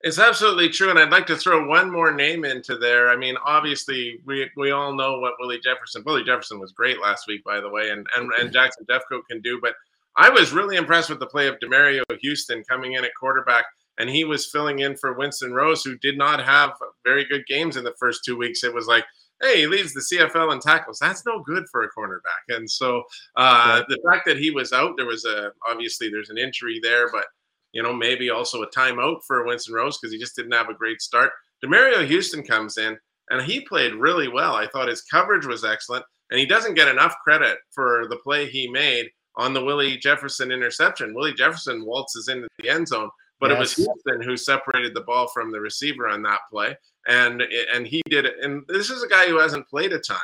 It's 0.00 0.18
absolutely 0.18 0.70
true, 0.70 0.88
and 0.88 0.98
I'd 0.98 1.10
like 1.10 1.26
to 1.26 1.36
throw 1.36 1.68
one 1.68 1.92
more 1.92 2.10
name 2.10 2.46
into 2.46 2.78
there. 2.78 3.10
I 3.10 3.16
mean, 3.16 3.36
obviously, 3.44 4.18
we 4.24 4.48
we 4.56 4.70
all 4.70 4.94
know 4.94 5.18
what 5.18 5.34
Willie 5.38 5.60
Jefferson. 5.62 6.04
Willie 6.06 6.24
Jefferson 6.24 6.58
was 6.58 6.72
great 6.72 7.02
last 7.02 7.26
week, 7.28 7.44
by 7.44 7.60
the 7.60 7.68
way, 7.68 7.90
and 7.90 8.06
and, 8.16 8.30
and 8.40 8.50
Jackson 8.54 8.86
Jeffcoat 8.88 9.26
can 9.30 9.42
do. 9.42 9.58
But 9.60 9.74
I 10.16 10.30
was 10.30 10.54
really 10.54 10.76
impressed 10.76 11.10
with 11.10 11.20
the 11.20 11.26
play 11.26 11.46
of 11.46 11.58
Demerio 11.58 12.02
Houston 12.22 12.64
coming 12.64 12.94
in 12.94 13.04
at 13.04 13.10
quarterback, 13.20 13.66
and 13.98 14.08
he 14.08 14.24
was 14.24 14.50
filling 14.50 14.78
in 14.78 14.96
for 14.96 15.18
Winston 15.18 15.52
Rose, 15.52 15.84
who 15.84 15.98
did 15.98 16.16
not 16.16 16.42
have 16.42 16.70
very 17.04 17.26
good 17.26 17.44
games 17.46 17.76
in 17.76 17.84
the 17.84 17.94
first 18.00 18.24
two 18.24 18.38
weeks. 18.38 18.64
It 18.64 18.72
was 18.72 18.86
like, 18.86 19.04
hey, 19.42 19.60
he 19.60 19.66
leads 19.66 19.92
the 19.92 20.00
CFL 20.00 20.52
in 20.52 20.60
tackles. 20.60 20.98
That's 20.98 21.24
no 21.24 21.42
good 21.42 21.64
for 21.70 21.82
a 21.82 21.90
cornerback. 21.90 22.56
And 22.56 22.68
so 22.68 23.02
uh, 23.36 23.82
the 23.88 23.98
fact 24.10 24.26
that 24.26 24.38
he 24.38 24.50
was 24.50 24.72
out, 24.72 24.94
there 24.96 25.06
was 25.06 25.24
a 25.24 25.52
obviously 25.68 26.08
there's 26.08 26.30
an 26.30 26.38
injury 26.38 26.80
there, 26.82 27.10
but 27.10 27.26
you 27.72 27.82
know, 27.82 27.92
maybe 27.92 28.30
also 28.30 28.62
a 28.62 28.70
timeout 28.70 29.18
for 29.26 29.44
Winston 29.44 29.74
Rose 29.74 29.98
because 29.98 30.12
he 30.12 30.18
just 30.18 30.34
didn't 30.34 30.52
have 30.52 30.68
a 30.68 30.74
great 30.74 31.00
start. 31.00 31.32
Demerio 31.64 32.06
Houston 32.06 32.42
comes 32.42 32.78
in 32.78 32.96
and 33.30 33.42
he 33.42 33.60
played 33.60 33.94
really 33.94 34.28
well. 34.28 34.54
I 34.54 34.66
thought 34.68 34.88
his 34.88 35.02
coverage 35.02 35.46
was 35.46 35.64
excellent, 35.64 36.04
and 36.30 36.40
he 36.40 36.46
doesn't 36.46 36.74
get 36.74 36.88
enough 36.88 37.14
credit 37.22 37.58
for 37.74 38.06
the 38.08 38.16
play 38.16 38.46
he 38.46 38.68
made 38.68 39.10
on 39.36 39.52
the 39.52 39.62
Willie 39.62 39.98
Jefferson 39.98 40.50
interception. 40.50 41.14
Willie 41.14 41.34
Jefferson 41.34 41.84
waltzes 41.84 42.28
into 42.28 42.48
the 42.58 42.68
end 42.68 42.88
zone, 42.88 43.10
but 43.40 43.50
yes. 43.50 43.56
it 43.56 43.60
was 43.60 43.74
Houston 43.74 44.22
who 44.22 44.36
separated 44.36 44.94
the 44.94 45.02
ball 45.02 45.28
from 45.28 45.52
the 45.52 45.60
receiver 45.60 46.08
on 46.08 46.22
that 46.22 46.40
play, 46.50 46.76
and 47.06 47.42
and 47.74 47.86
he 47.86 48.02
did 48.08 48.24
it. 48.24 48.36
And 48.42 48.64
this 48.68 48.90
is 48.90 49.02
a 49.02 49.08
guy 49.08 49.28
who 49.28 49.38
hasn't 49.38 49.68
played 49.68 49.92
a 49.92 49.98
ton, 49.98 50.16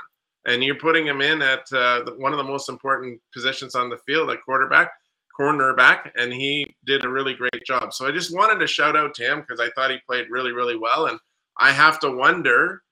and 0.46 0.62
you're 0.62 0.74
putting 0.74 1.06
him 1.06 1.20
in 1.20 1.42
at 1.42 1.70
uh, 1.72 2.04
one 2.18 2.32
of 2.32 2.38
the 2.38 2.44
most 2.44 2.68
important 2.68 3.20
positions 3.32 3.74
on 3.74 3.88
the 3.88 3.98
field 3.98 4.30
at 4.30 4.42
quarterback 4.44 4.90
cornerback, 5.38 6.10
and 6.16 6.32
he 6.32 6.74
did 6.86 7.04
a 7.04 7.08
really 7.08 7.34
great 7.34 7.64
job. 7.66 7.92
So 7.92 8.06
I 8.06 8.12
just 8.12 8.34
wanted 8.34 8.60
to 8.60 8.66
shout 8.66 8.96
out 8.96 9.14
to 9.14 9.24
him 9.24 9.40
because 9.40 9.60
I 9.60 9.70
thought 9.70 9.90
he 9.90 9.98
played 10.06 10.30
really, 10.30 10.52
really 10.52 10.76
well. 10.76 11.06
And 11.06 11.18
I 11.58 11.72
have 11.72 11.98
to 12.00 12.10
wonder, 12.10 12.82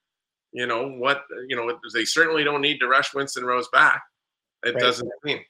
you 0.52 0.66
know, 0.66 0.88
what 0.88 1.22
you 1.48 1.56
know, 1.56 1.78
they 1.94 2.04
certainly 2.04 2.44
don't 2.44 2.60
need 2.60 2.78
to 2.78 2.88
rush 2.88 3.14
Winston 3.14 3.44
Rose 3.44 3.68
back. 3.72 4.02
It 4.64 4.74
right. 4.74 4.80
doesn't 4.80 5.10
mean. 5.24 5.40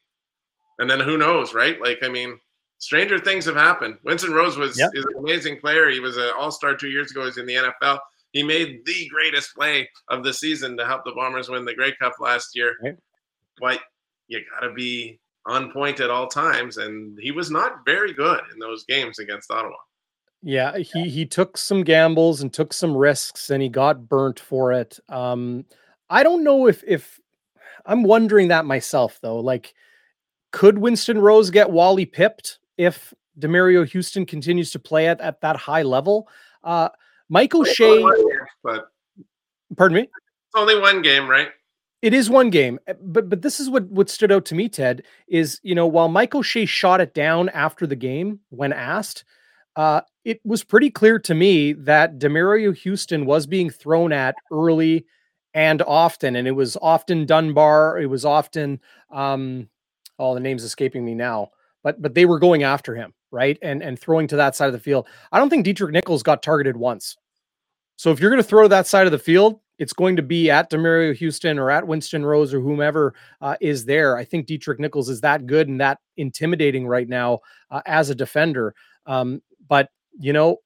And 0.78 0.88
then 0.88 1.00
who 1.00 1.18
knows, 1.18 1.54
right? 1.54 1.80
Like, 1.80 1.98
I 2.02 2.08
mean, 2.08 2.38
stranger 2.82 3.16
things 3.16 3.44
have 3.44 3.54
happened. 3.54 3.96
Winston 4.02 4.32
Rose 4.32 4.56
was 4.56 4.76
yep. 4.76 4.90
is 4.94 5.04
an 5.04 5.18
amazing 5.18 5.60
player. 5.60 5.88
He 5.88 6.00
was 6.00 6.16
an 6.16 6.30
all-star 6.36 6.74
two 6.74 6.88
years 6.88 7.12
ago. 7.12 7.24
He's 7.24 7.38
in 7.38 7.46
the 7.46 7.54
NFL. 7.54 8.00
He 8.32 8.42
made 8.42 8.84
the 8.84 9.08
greatest 9.08 9.54
play 9.54 9.88
of 10.08 10.24
the 10.24 10.34
season 10.34 10.76
to 10.78 10.84
help 10.84 11.04
the 11.04 11.12
Bombers 11.12 11.48
win 11.48 11.64
the 11.64 11.74
Grey 11.74 11.94
Cup 11.94 12.14
last 12.18 12.56
year. 12.56 12.74
Right. 12.82 12.96
But 13.60 13.80
you 14.26 14.40
gotta 14.52 14.72
be 14.72 15.20
on 15.46 15.70
point 15.70 16.00
at 16.00 16.10
all 16.10 16.26
times, 16.26 16.76
and 16.78 17.16
he 17.20 17.30
was 17.30 17.52
not 17.52 17.84
very 17.86 18.12
good 18.12 18.40
in 18.52 18.58
those 18.58 18.84
games 18.84 19.20
against 19.20 19.50
Ottawa. 19.52 19.76
Yeah, 20.42 20.76
he 20.78 21.08
he 21.08 21.24
took 21.24 21.56
some 21.56 21.84
gambles 21.84 22.42
and 22.42 22.52
took 22.52 22.72
some 22.72 22.96
risks, 22.96 23.50
and 23.50 23.62
he 23.62 23.68
got 23.68 24.08
burnt 24.08 24.40
for 24.40 24.72
it. 24.72 24.98
Um, 25.08 25.66
I 26.10 26.24
don't 26.24 26.42
know 26.42 26.66
if 26.66 26.82
if 26.84 27.20
I'm 27.86 28.02
wondering 28.02 28.48
that 28.48 28.64
myself 28.64 29.20
though. 29.22 29.38
Like, 29.38 29.72
could 30.50 30.78
Winston 30.78 31.20
Rose 31.20 31.50
get 31.50 31.70
Wally 31.70 32.06
pipped 32.06 32.58
if 32.76 33.12
Demerio 33.38 33.88
Houston 33.88 34.26
continues 34.26 34.70
to 34.72 34.78
play 34.78 35.08
at, 35.08 35.20
at 35.20 35.40
that 35.40 35.56
high 35.56 35.82
level? 35.82 36.28
Uh, 36.62 36.88
Mike 37.28 37.54
O'Shea, 37.54 38.04
but 38.62 38.88
pardon 39.76 39.96
me, 39.96 40.02
it's 40.02 40.54
only 40.54 40.78
one 40.78 41.02
game, 41.02 41.28
right? 41.28 41.48
It 42.02 42.12
is 42.12 42.28
one 42.28 42.50
game, 42.50 42.78
eh, 42.86 42.94
but 43.00 43.28
but 43.28 43.42
this 43.42 43.60
is 43.60 43.70
what 43.70 43.84
what 43.84 44.10
stood 44.10 44.32
out 44.32 44.44
to 44.46 44.54
me, 44.54 44.68
Ted, 44.68 45.04
is 45.28 45.60
you 45.62 45.74
know 45.74 45.86
while 45.86 46.08
Mike 46.08 46.34
O'Shea 46.34 46.66
shot 46.66 47.00
it 47.00 47.14
down 47.14 47.48
after 47.50 47.86
the 47.86 47.96
game 47.96 48.40
when 48.50 48.72
asked, 48.72 49.24
uh, 49.76 50.02
it 50.24 50.40
was 50.44 50.62
pretty 50.64 50.90
clear 50.90 51.18
to 51.20 51.34
me 51.34 51.72
that 51.72 52.18
Demario 52.18 52.76
Houston 52.76 53.24
was 53.24 53.46
being 53.46 53.70
thrown 53.70 54.12
at 54.12 54.34
early 54.52 55.06
and 55.54 55.82
often, 55.82 56.36
and 56.36 56.48
it 56.48 56.52
was 56.52 56.76
often 56.80 57.26
Dunbar, 57.26 58.00
it 58.00 58.06
was 58.06 58.24
often 58.24 58.80
um, 59.10 59.68
all 60.18 60.32
oh, 60.32 60.34
the 60.34 60.40
names 60.40 60.64
escaping 60.64 61.04
me 61.04 61.14
now, 61.14 61.50
but 61.82 62.00
but 62.00 62.14
they 62.14 62.24
were 62.24 62.38
going 62.38 62.62
after 62.62 62.94
him, 62.94 63.12
right, 63.30 63.58
and 63.62 63.82
and 63.82 63.98
throwing 63.98 64.26
to 64.28 64.36
that 64.36 64.56
side 64.56 64.66
of 64.66 64.72
the 64.72 64.78
field. 64.78 65.08
I 65.30 65.38
don't 65.38 65.50
think 65.50 65.66
Deatrick 65.66 65.92
Nichols 65.92 66.22
got 66.22 66.42
targeted 66.42 66.76
once. 66.76 67.16
So 67.96 68.10
if 68.10 68.20
you're 68.20 68.30
going 68.30 68.42
to 68.42 68.48
throw 68.48 68.66
that 68.68 68.86
side 68.86 69.06
of 69.06 69.12
the 69.12 69.18
field, 69.18 69.60
it's 69.78 69.92
going 69.92 70.16
to 70.16 70.22
be 70.22 70.50
at 70.50 70.70
Demerio 70.70 71.14
Houston 71.14 71.58
or 71.58 71.70
at 71.70 71.86
Winston 71.86 72.24
Rose 72.24 72.54
or 72.54 72.60
whomever 72.60 73.14
uh, 73.40 73.56
is 73.60 73.84
there. 73.84 74.16
I 74.16 74.24
think 74.24 74.46
Deatrick 74.46 74.78
Nichols 74.78 75.08
is 75.08 75.20
that 75.20 75.46
good 75.46 75.68
and 75.68 75.80
that 75.80 75.98
intimidating 76.16 76.86
right 76.86 77.08
now 77.08 77.40
uh, 77.70 77.82
as 77.86 78.10
a 78.10 78.14
defender. 78.14 78.74
Um, 79.06 79.42
but 79.68 79.90
you 80.18 80.32
know, 80.32 80.58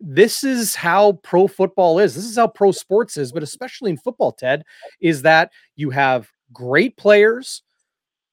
this 0.00 0.44
is 0.44 0.74
how 0.74 1.12
pro 1.22 1.46
football 1.46 1.98
is. 1.98 2.14
This 2.14 2.24
is 2.24 2.36
how 2.36 2.48
pro 2.48 2.72
sports 2.72 3.16
is, 3.16 3.32
but 3.32 3.42
especially 3.42 3.90
in 3.90 3.98
football, 3.98 4.32
Ted, 4.32 4.64
is 5.00 5.22
that 5.22 5.50
you 5.76 5.90
have 5.90 6.30
great 6.52 6.96
players. 6.96 7.62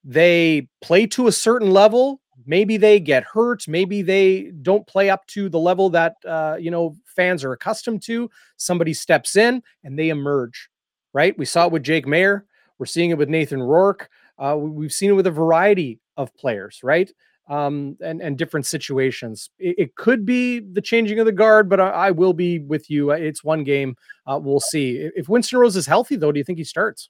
They 0.03 0.69
play 0.81 1.07
to 1.07 1.27
a 1.27 1.31
certain 1.31 1.71
level 1.71 2.21
maybe 2.47 2.77
they 2.77 2.99
get 2.99 3.23
hurt 3.23 3.67
maybe 3.67 4.01
they 4.01 4.51
don't 4.61 4.87
play 4.87 5.09
up 5.09 5.25
to 5.27 5.49
the 5.49 5.59
level 5.59 5.89
that 5.89 6.15
uh, 6.25 6.57
you 6.59 6.71
know 6.71 6.95
fans 7.05 7.43
are 7.43 7.53
accustomed 7.53 8.01
to. 8.03 8.29
Somebody 8.55 8.93
steps 8.93 9.35
in 9.35 9.61
and 9.83 9.99
they 9.99 10.09
emerge 10.09 10.69
right? 11.13 11.37
We 11.37 11.45
saw 11.45 11.65
it 11.65 11.71
with 11.71 11.83
jake 11.83 12.05
maier. 12.05 12.43
We're 12.79 12.85
seeing 12.85 13.09
it 13.09 13.17
with 13.17 13.29
nathan 13.29 13.61
rourke. 13.61 14.09
Uh, 14.37 14.55
we've 14.57 14.93
seen 14.93 15.09
it 15.09 15.13
with 15.13 15.27
a 15.27 15.31
variety 15.31 15.99
of 16.15 16.33
players 16.35 16.79
right? 16.83 17.11
Um, 17.49 17.95
and 18.01 18.21
and 18.21 18.37
different 18.37 18.65
situations. 18.65 19.49
It, 19.57 19.75
it, 19.77 19.95
could 19.95 20.25
be 20.25 20.59
the 20.59 20.81
changing 20.81 21.19
of 21.19 21.25
the 21.25 21.31
guard 21.31 21.69
but 21.69 21.79
i, 21.79 21.89
I 21.89 22.11
will 22.11 22.33
be 22.33 22.59
with 22.59 22.89
you. 22.89 23.11
It's 23.11 23.43
one 23.43 23.63
game. 23.63 23.95
Uh, 24.25 24.39
we'll 24.41 24.59
see. 24.59 25.09
If 25.15 25.29
winston 25.29 25.59
rose 25.59 25.75
is 25.75 25.85
healthy 25.85 26.15
though 26.15 26.31
do 26.31 26.39
you 26.39 26.43
think 26.43 26.57
he 26.57 26.65
starts 26.65 27.09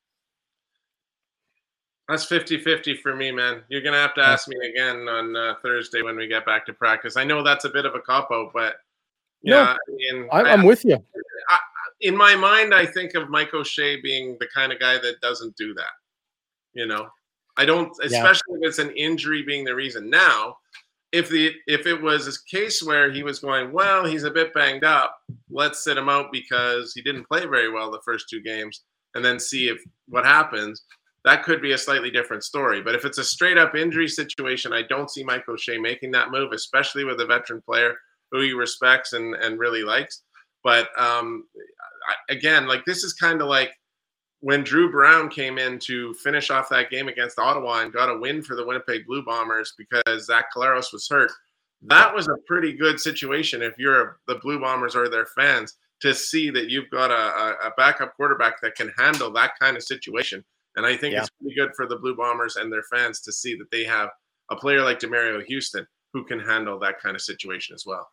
that's 2.07 2.25
50 2.25 2.59
50 2.59 2.97
for 2.97 3.15
me, 3.15 3.31
man. 3.31 3.63
You're 3.69 3.81
going 3.81 3.93
to 3.93 3.99
have 3.99 4.13
to 4.15 4.21
ask 4.21 4.47
me 4.47 4.55
again 4.67 5.07
on 5.07 5.35
uh, 5.35 5.55
Thursday 5.61 6.01
when 6.01 6.15
we 6.15 6.27
get 6.27 6.45
back 6.45 6.65
to 6.67 6.73
practice. 6.73 7.17
I 7.17 7.23
know 7.23 7.43
that's 7.43 7.65
a 7.65 7.69
bit 7.69 7.85
of 7.85 7.95
a 7.95 7.99
cop 7.99 8.29
out, 8.31 8.51
but 8.53 8.75
yeah, 9.41 9.75
no, 9.91 10.33
I 10.33 10.43
mean, 10.43 10.51
am 10.51 10.63
with 10.63 10.85
you. 10.85 11.03
I, 11.49 11.57
in 12.01 12.15
my 12.15 12.35
mind, 12.35 12.73
I 12.73 12.85
think 12.85 13.13
of 13.15 13.29
Mike 13.29 13.53
O'Shea 13.53 14.01
being 14.01 14.37
the 14.39 14.47
kind 14.53 14.71
of 14.71 14.79
guy 14.79 14.97
that 14.97 15.21
doesn't 15.21 15.55
do 15.57 15.73
that. 15.73 15.93
You 16.73 16.85
know, 16.85 17.07
I 17.57 17.65
don't, 17.65 17.91
especially 18.03 18.59
yeah. 18.59 18.67
if 18.67 18.69
it's 18.69 18.79
an 18.79 18.91
injury 18.91 19.43
being 19.43 19.65
the 19.65 19.75
reason. 19.75 20.09
Now, 20.09 20.57
if 21.11 21.29
the 21.29 21.53
if 21.67 21.87
it 21.87 22.01
was 22.01 22.27
a 22.27 22.55
case 22.55 22.83
where 22.83 23.11
he 23.11 23.23
was 23.23 23.39
going, 23.39 23.71
well, 23.71 24.05
he's 24.05 24.23
a 24.23 24.31
bit 24.31 24.53
banged 24.53 24.83
up, 24.83 25.17
let's 25.49 25.83
sit 25.83 25.97
him 25.97 26.09
out 26.09 26.31
because 26.31 26.93
he 26.93 27.01
didn't 27.01 27.27
play 27.27 27.41
very 27.41 27.71
well 27.71 27.91
the 27.91 28.01
first 28.05 28.29
two 28.29 28.41
games, 28.41 28.83
and 29.15 29.25
then 29.25 29.39
see 29.39 29.67
if 29.67 29.81
what 30.07 30.25
happens. 30.25 30.83
That 31.27 31.43
could 31.43 31.61
be 31.61 31.73
a 31.73 31.77
slightly 31.77 32.09
different 32.09 32.45
story. 32.45 32.81
But 32.81 32.95
if 32.95 33.03
it's 33.03 33.17
a 33.17 33.23
straight 33.25 33.57
up 33.57 33.75
injury 33.75 34.07
situation, 34.07 34.71
I 34.71 34.83
don't 34.83 35.11
see 35.11 35.25
Mike 35.25 35.43
O'Shea 35.49 35.77
making 35.77 36.11
that 36.11 36.31
move, 36.31 36.53
especially 36.53 37.03
with 37.03 37.19
a 37.19 37.25
veteran 37.25 37.61
player 37.61 37.97
who 38.31 38.39
he 38.39 38.53
respects 38.53 39.11
and, 39.11 39.35
and 39.35 39.59
really 39.59 39.83
likes. 39.83 40.23
But 40.63 40.87
um, 40.97 41.43
again, 42.29 42.65
like 42.65 42.85
this 42.85 43.03
is 43.03 43.11
kind 43.11 43.41
of 43.41 43.49
like 43.49 43.73
when 44.39 44.63
Dru 44.63 44.89
Brown 44.89 45.27
came 45.27 45.57
in 45.57 45.79
to 45.79 46.13
finish 46.13 46.49
off 46.49 46.69
that 46.69 46.89
game 46.89 47.09
against 47.09 47.39
Ottawa 47.39 47.81
and 47.81 47.91
got 47.91 48.07
a 48.07 48.17
win 48.17 48.41
for 48.41 48.55
the 48.55 48.65
Winnipeg 48.65 49.05
Blue 49.05 49.25
Bombers 49.25 49.73
because 49.77 50.27
Zach 50.27 50.45
Collaros 50.55 50.93
was 50.93 51.09
hurt. 51.09 51.33
That 51.81 52.15
was 52.15 52.29
a 52.29 52.37
pretty 52.47 52.71
good 52.71 53.01
situation 53.01 53.61
if 53.61 53.77
you're 53.77 54.19
the 54.27 54.35
Blue 54.35 54.61
Bombers 54.61 54.95
or 54.95 55.09
their 55.09 55.25
fans 55.25 55.73
to 55.99 56.13
see 56.13 56.51
that 56.51 56.69
you've 56.69 56.89
got 56.89 57.11
a, 57.11 57.67
a 57.67 57.73
backup 57.75 58.15
quarterback 58.15 58.61
that 58.61 58.75
can 58.75 58.93
handle 58.97 59.29
that 59.33 59.59
kind 59.59 59.75
of 59.75 59.83
situation. 59.83 60.45
And 60.77 60.85
I 60.85 60.95
think 60.95 61.13
yeah. 61.13 61.21
it's 61.21 61.29
pretty 61.41 61.55
good 61.55 61.71
for 61.75 61.87
the 61.87 61.97
Blue 61.97 62.15
Bombers 62.15 62.55
and 62.55 62.71
their 62.71 62.83
fans 62.83 63.19
to 63.21 63.33
see 63.33 63.55
that 63.57 63.69
they 63.71 63.83
have 63.83 64.09
a 64.49 64.55
player 64.55 64.81
like 64.83 64.99
Demerio 64.99 65.43
Houston 65.43 65.85
who 66.13 66.23
can 66.23 66.39
handle 66.39 66.79
that 66.79 67.01
kind 67.01 67.15
of 67.15 67.21
situation 67.21 67.73
as 67.75 67.83
well. 67.85 68.07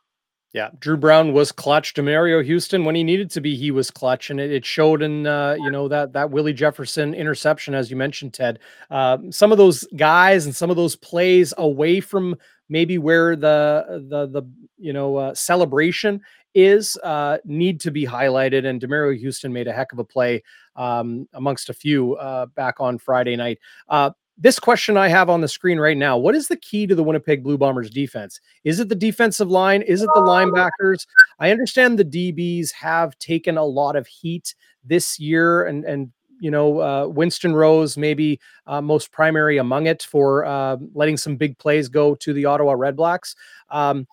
Yeah, 0.55 0.71
Dru 0.79 0.97
Brown 0.97 1.33
was 1.33 1.51
clutch. 1.51 1.95
Demerio 1.95 2.43
Houston, 2.43 2.85
when 2.85 2.95
he 2.95 3.03
needed 3.03 3.29
to 3.33 3.41
be, 3.41 3.57
he 3.57 3.73
was 3.73 3.91
clutch, 3.91 4.31
and 4.31 4.39
it, 4.39 4.53
it 4.53 4.65
showed 4.65 5.03
in 5.03 5.27
uh, 5.27 5.57
you 5.59 5.69
know 5.69 5.89
that 5.89 6.13
that 6.13 6.31
Willie 6.31 6.53
Jefferson 6.53 7.13
interception, 7.13 7.75
as 7.75 7.91
you 7.91 7.97
mentioned, 7.97 8.35
Ted. 8.35 8.61
Uh, 8.89 9.19
some 9.31 9.51
of 9.51 9.59
those 9.59 9.85
guys 9.97 10.47
and 10.47 10.55
some 10.55 10.71
of 10.71 10.77
those 10.77 10.95
plays 10.95 11.53
away 11.59 11.99
from 11.99 12.37
maybe 12.69 12.99
where 12.99 13.35
the 13.35 14.07
the 14.09 14.27
the 14.29 14.49
you 14.79 14.93
know 14.93 15.17
uh, 15.17 15.35
celebration 15.35 16.21
is 16.55 16.97
uh, 17.03 17.39
need 17.45 17.81
to 17.81 17.91
be 17.91 18.07
highlighted. 18.07 18.67
And 18.67 18.81
Demerio 18.81 19.19
Houston 19.19 19.53
made 19.53 19.69
a 19.69 19.73
heck 19.73 19.93
of 19.93 19.99
a 19.99 20.05
play 20.05 20.43
um, 20.77 21.29
amongst 21.33 21.69
a 21.69 21.75
few 21.75 22.15
uh, 22.17 22.47
back 22.47 22.81
on 22.81 22.99
Friday 22.99 23.37
night. 23.37 23.59
Uh, 23.89 24.11
this 24.37 24.59
question 24.59 24.97
I 24.97 25.09
have 25.09 25.31
on 25.31 25.41
the 25.41 25.49
screen 25.49 25.79
right 25.79 25.97
now 25.97 26.19
what 26.19 26.35
is 26.35 26.49
the 26.49 26.57
key 26.57 26.87
to 26.89 26.95
the 26.95 27.05
Winnipeg 27.05 27.45
Blue 27.45 27.57
Bombers 27.57 27.91
defense? 27.91 28.41
Is 28.65 28.81
it 28.81 28.89
the 28.89 28.95
defensive 28.95 29.49
line? 29.49 29.83
Is 29.83 30.03
it 30.03 30.11
the 30.15 30.21
linebackers? 30.21 31.07
I 31.39 31.51
understand 31.51 31.99
the 31.99 32.05
DBs 32.05 32.73
have 32.73 33.17
taken 33.19 33.57
a 33.57 33.65
lot 33.65 33.95
of 33.95 34.07
heat 34.07 34.55
this 34.85 35.21
year, 35.21 35.65
and, 35.67 35.85
and 35.85 36.11
you 36.41 36.51
know, 36.51 36.81
uh, 36.81 37.07
Winston 37.07 37.55
Rose, 37.55 37.97
maybe 37.97 38.41
uh, 38.67 38.81
most 38.81 39.13
primary 39.13 39.59
among 39.59 39.87
it 39.87 40.03
for 40.03 40.45
uh, 40.45 40.77
letting 40.95 41.17
some 41.17 41.37
big 41.37 41.57
plays 41.59 41.89
go 41.89 42.15
to 42.17 42.33
the 42.33 42.45
Ottawa 42.45 42.75
Redblacks. 42.75 43.37
Um, 43.71 44.07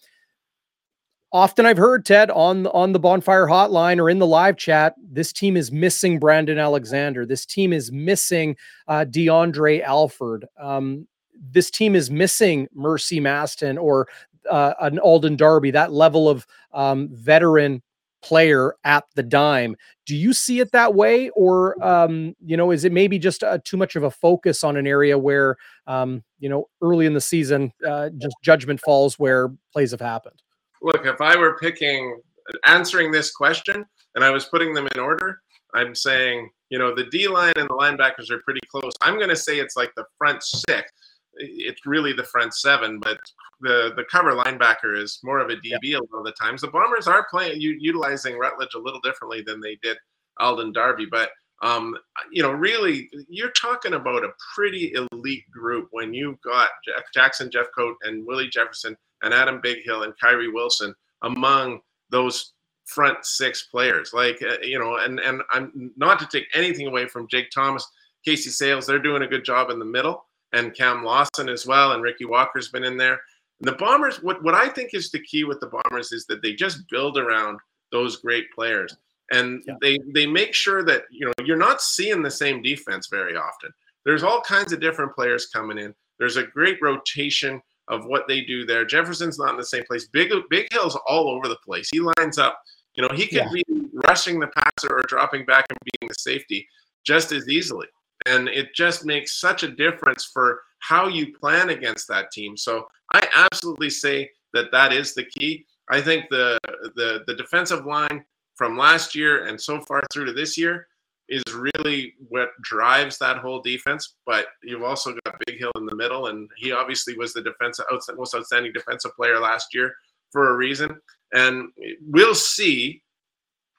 often 1.32 1.65
I've 1.65 1.77
heard 1.77 2.05
Ted 2.05 2.29
on 2.32 2.67
on 2.67 2.91
the 2.91 2.99
bonfire 2.99 3.47
hotline 3.47 3.99
or 3.99 4.09
in 4.09 4.19
the 4.19 4.27
live 4.27 4.57
chat, 4.57 4.95
this 5.01 5.32
team 5.34 5.55
is 5.57 5.71
missing 5.71 6.19
Brandon 6.19 6.57
Alexander. 6.57 7.25
This 7.25 7.45
team 7.45 7.73
is 7.73 7.91
missing 7.91 8.55
uh, 8.88 9.05
DeAndre 9.07 9.82
Alford. 9.82 10.45
Um, 10.59 11.07
this 11.51 11.71
team 11.71 11.95
is 11.95 12.11
missing 12.11 12.67
Mercy 12.73 13.19
Maston 13.19 13.77
or 13.77 14.07
uh, 14.49 14.73
an 14.82 14.99
Alden 14.99 15.36
Darby. 15.36 15.71
That 15.71 15.91
level 15.91 16.29
of 16.29 16.45
um, 16.73 17.09
veteran 17.11 17.82
player 18.21 18.75
at 18.84 19.05
the 19.15 19.23
dime. 19.23 19.75
Do 20.05 20.15
you 20.15 20.34
see 20.34 20.59
it 20.59 20.71
that 20.73 20.93
way, 20.93 21.29
or 21.29 21.82
um, 21.84 22.36
you 22.43 22.57
know, 22.57 22.71
is 22.71 22.86
it 22.86 22.91
maybe 22.91 23.17
just 23.17 23.43
uh, 23.43 23.59
too 23.63 23.77
much 23.77 23.95
of 23.95 24.03
a 24.03 24.11
focus 24.11 24.63
on 24.63 24.77
an 24.77 24.86
area 24.86 25.17
where 25.17 25.57
um, 25.88 26.23
you 26.39 26.49
know 26.49 26.67
early 26.82 27.05
in 27.05 27.13
the 27.13 27.21
season, 27.21 27.71
uh, 27.88 28.09
just 28.17 28.36
judgment 28.43 28.79
falls 28.79 29.17
where 29.17 29.49
plays 29.73 29.91
have 29.91 30.01
happened? 30.01 30.41
Look, 30.82 31.05
if 31.05 31.21
I 31.21 31.38
were 31.38 31.57
picking, 31.57 32.19
answering 32.65 33.11
this 33.11 33.32
question 33.32 33.86
and 34.15 34.23
I 34.23 34.29
was 34.29 34.45
putting 34.45 34.73
them 34.73 34.88
in 34.93 34.99
order, 34.99 35.41
I'm 35.73 35.95
saying, 35.95 36.49
you 36.69 36.79
know, 36.79 36.93
the 36.93 37.05
D 37.05 37.27
line 37.27 37.53
and 37.55 37.69
the 37.69 37.73
linebackers 37.73 38.29
are 38.29 38.41
pretty 38.41 38.61
close. 38.69 38.93
I'm 39.01 39.17
going 39.17 39.29
to 39.29 39.36
say 39.36 39.59
it's 39.59 39.77
like 39.77 39.91
the 39.95 40.05
front 40.17 40.43
six. 40.43 40.91
It's 41.36 41.86
really 41.86 42.11
the 42.11 42.25
front 42.25 42.53
seven, 42.53 42.99
but 42.99 43.17
the 43.61 43.93
the 43.95 44.03
cover 44.11 44.34
linebacker 44.34 44.97
is 44.97 45.19
more 45.23 45.39
of 45.39 45.49
a 45.49 45.55
DB 45.55 45.79
yeah. 45.84 45.97
a 45.97 46.05
lot 46.11 46.19
of 46.19 46.25
the 46.25 46.34
times. 46.34 46.61
The 46.61 46.67
Bombers 46.67 47.07
are 47.07 47.25
playing 47.32 47.61
utilizing 47.61 48.38
Rutledge 48.38 48.73
a 48.75 48.79
little 48.79 48.99
differently 48.99 49.41
than 49.41 49.61
they 49.61 49.77
did 49.82 49.97
Alden 50.39 50.73
Darby, 50.73 51.05
but 51.09 51.29
um, 51.61 51.95
you 52.32 52.41
know, 52.41 52.51
really, 52.51 53.09
you're 53.29 53.51
talking 53.51 53.93
about 53.93 54.23
a 54.23 54.34
pretty 54.55 54.93
elite 55.11 55.49
group 55.51 55.89
when 55.91 56.13
you've 56.13 56.41
got 56.41 56.69
Jackson 57.13 57.49
Jeffcoat 57.49 57.93
and 58.01 58.25
Willie 58.25 58.49
Jefferson 58.49 58.97
and 59.24 59.34
Adam 59.34 59.61
Bighill 59.61 60.03
and 60.03 60.13
Kyrie 60.19 60.51
Wilson 60.51 60.93
among 61.22 61.82
those 62.09 62.53
front 62.86 63.26
six 63.26 63.63
players. 63.63 64.13
Like 64.13 64.41
uh, 64.41 64.57
you 64.61 64.80
know, 64.80 64.97
and 64.97 65.19
and 65.19 65.41
I'm 65.49 65.91
not 65.95 66.19
to 66.19 66.28
take 66.28 66.47
anything 66.53 66.88
away 66.88 67.07
from 67.07 67.28
Jake 67.28 67.49
Thomas, 67.51 67.88
Casey 68.26 68.49
Sayles. 68.49 68.86
They're 68.86 68.99
doing 68.99 69.24
a 69.24 69.28
good 69.28 69.45
job 69.45 69.69
in 69.69 69.80
the 69.80 69.86
middle, 69.86 70.26
and 70.53 70.76
Cam 70.76 71.03
Lawson 71.03 71.49
as 71.49 71.65
well, 71.65 71.93
and 71.93 72.03
Ricky 72.03 72.26
Walker's 72.26 72.69
been 72.69 72.84
in 72.84 72.97
there. 72.97 73.19
And 73.59 73.67
The 73.67 73.74
Bombers, 73.74 74.22
what 74.22 74.43
what 74.43 74.55
I 74.55 74.69
think 74.69 74.93
is 74.93 75.11
the 75.11 75.24
key 75.24 75.43
with 75.43 75.59
the 75.59 75.67
Bombers 75.67 76.11
is 76.11 76.26
that 76.28 76.41
they 76.41 76.53
just 76.53 76.88
build 76.89 77.17
around 77.17 77.59
those 77.91 78.17
great 78.17 78.51
players, 78.53 78.95
and 79.32 79.63
yeah. 79.65 79.76
they 79.82 79.99
they 80.13 80.26
make 80.26 80.53
sure 80.53 80.84
that 80.84 81.03
you 81.11 81.26
know 81.26 81.34
you're 81.45 81.57
not 81.57 81.82
seeing 81.82 82.22
the 82.22 82.32
same 82.32 82.61
defense 82.61 83.07
very 83.07 83.36
often. 83.36 83.72
There's 84.03 84.24
all 84.24 84.41
kinds 84.41 84.74
of 84.74 84.82
different 84.82 85.13
players 85.13 85.45
coming 85.45 85.78
in. 85.78 85.93
There's 86.17 86.38
a 86.38 86.43
great 86.43 86.80
rotation 86.82 87.61
of 87.91 88.05
what 88.05 88.27
they 88.27 88.41
do 88.41 88.65
there. 88.65 88.85
Jefferson's 88.85 89.37
not 89.37 89.51
in 89.51 89.57
the 89.57 89.65
same 89.65 89.83
place. 89.83 90.07
Big 90.07 90.31
Bighill's 90.31 90.97
all 91.07 91.29
over 91.29 91.47
the 91.47 91.57
place. 91.57 91.89
He 91.91 91.99
lines 91.99 92.39
up. 92.39 92.59
You 92.95 93.03
know, 93.03 93.13
he 93.13 93.27
could 93.27 93.37
yeah. 93.37 93.49
be 93.53 93.63
rushing 94.07 94.39
the 94.39 94.47
passer 94.47 94.97
or 94.97 95.03
dropping 95.03 95.45
back 95.45 95.65
and 95.69 95.77
being 95.83 96.09
the 96.09 96.15
safety 96.17 96.67
just 97.05 97.31
as 97.31 97.47
easily. 97.47 97.87
And 98.25 98.47
it 98.47 98.73
just 98.75 99.05
makes 99.05 99.39
such 99.39 99.63
a 99.63 99.67
difference 99.67 100.29
for 100.33 100.61
how 100.79 101.07
you 101.07 101.33
plan 101.37 101.69
against 101.69 102.07
that 102.07 102.31
team. 102.31 102.57
So 102.57 102.87
I 103.13 103.27
absolutely 103.35 103.89
say 103.89 104.29
that 104.53 104.71
that 104.71 104.93
is 104.93 105.13
the 105.13 105.25
key. 105.25 105.65
I 105.89 106.01
think 106.01 106.25
the 106.29 106.57
the 106.95 107.23
the 107.27 107.35
defensive 107.35 107.85
line 107.85 108.23
from 108.55 108.77
last 108.77 109.15
year 109.15 109.45
and 109.45 109.59
so 109.59 109.81
far 109.81 110.01
through 110.13 110.25
to 110.25 110.33
this 110.33 110.57
year 110.57 110.87
is 111.32 111.43
really 111.53 112.13
what 112.27 112.49
drives 112.61 113.17
that 113.17 113.38
whole 113.38 113.61
defense. 113.61 114.15
But 114.25 114.47
you've 114.61 114.84
also 114.84 115.13
got 115.25 115.41
Bighill 115.47 115.71
in 115.77 115.86
the 115.86 115.95
middle, 115.95 116.27
and 116.27 116.49
he 116.57 116.73
obviously 116.73 117.17
was 117.17 117.34
the 117.34 117.41
defensive 117.41 117.86
most 118.17 118.36
outstanding 118.36 118.73
defensive 118.73 119.15
player 119.15 119.39
last 119.39 119.73
year 119.73 119.93
for 120.32 120.49
a 120.49 120.55
reason. 120.57 120.99
And 121.34 121.69
we'll 122.07 122.36
see. 122.36 123.01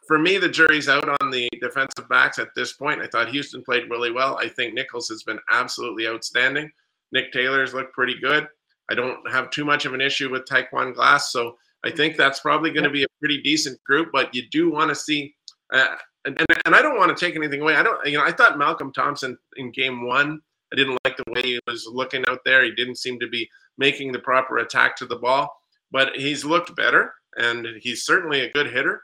For 0.09 0.19
me, 0.19 0.39
the 0.39 0.49
jury's 0.49 0.89
out 0.89 1.09
on 1.21 1.31
the 1.31 1.49
defensive 1.61 2.09
backs 2.09 2.39
at 2.39 2.49
this 2.57 2.73
point. 2.73 3.03
I 3.03 3.07
thought 3.07 3.29
Houston 3.29 3.63
played 3.63 3.89
really 3.89 4.11
well. 4.11 4.37
I 4.37 4.49
think 4.49 4.75
Nichols 4.75 5.09
has 5.09 5.23
been 5.23 5.39
absolutely 5.51 6.09
outstanding. 6.09 6.71
Nick 7.13 7.33
Taylor's 7.33 7.73
looked 7.75 7.93
pretty 7.93 8.19
good. 8.19 8.49
I 8.91 8.95
don't 8.95 9.19
have 9.31 9.51
too 9.51 9.65
much 9.65 9.85
of 9.85 9.95
an 9.95 10.01
issue 10.01 10.31
with 10.31 10.45
Tyquwan 10.47 10.95
Glass, 10.95 11.31
so 11.31 11.57
I 11.85 11.91
think 11.91 12.17
that's 12.17 12.41
probably 12.41 12.71
going 12.71 12.85
to 12.85 12.91
be 12.91 13.05
a 13.05 13.09
pretty 13.21 13.41
decent 13.43 13.83
group. 13.85 14.09
But 14.13 14.35
you 14.35 14.43
do 14.51 14.71
want 14.71 14.89
to 14.89 14.95
see 14.95 15.35
uh, 15.73 15.95
and, 16.25 16.39
and, 16.39 16.47
and 16.65 16.75
I 16.75 16.83
don't 16.83 16.99
want 16.99 17.17
to 17.17 17.25
take 17.25 17.37
anything 17.37 17.61
away. 17.61 17.75
I 17.75 17.83
don't, 17.83 18.05
you 18.07 18.17
know, 18.17 18.25
I 18.25 18.33
thought 18.33 18.59
Malcolm 18.59 18.93
Thompson 18.93 19.37
in 19.57 19.73
game 19.73 20.07
one, 20.07 20.41
I 20.73 20.77
didn't 20.77 20.99
like 21.05 21.17
the 21.17 21.31
way 21.31 21.43
he 21.43 21.61
was 21.67 21.89
looking 21.91 22.25
out 22.29 22.41
there. 22.45 22.65
He 22.65 22.73
didn't 22.73 22.97
seem 22.97 23.19
to 23.21 23.29
be 23.29 23.49
making 23.79 24.13
the 24.13 24.19
proper 24.19 24.59
attack 24.59 24.97
to 24.97 25.07
the 25.07 25.17
ball, 25.17 25.55
but 25.91 26.17
he's 26.17 26.45
looked 26.45 26.75
better 26.77 27.15
and 27.37 27.67
he's 27.81 28.05
certainly 28.05 28.41
a 28.41 28.51
good 28.51 28.71
hitter. 28.71 29.03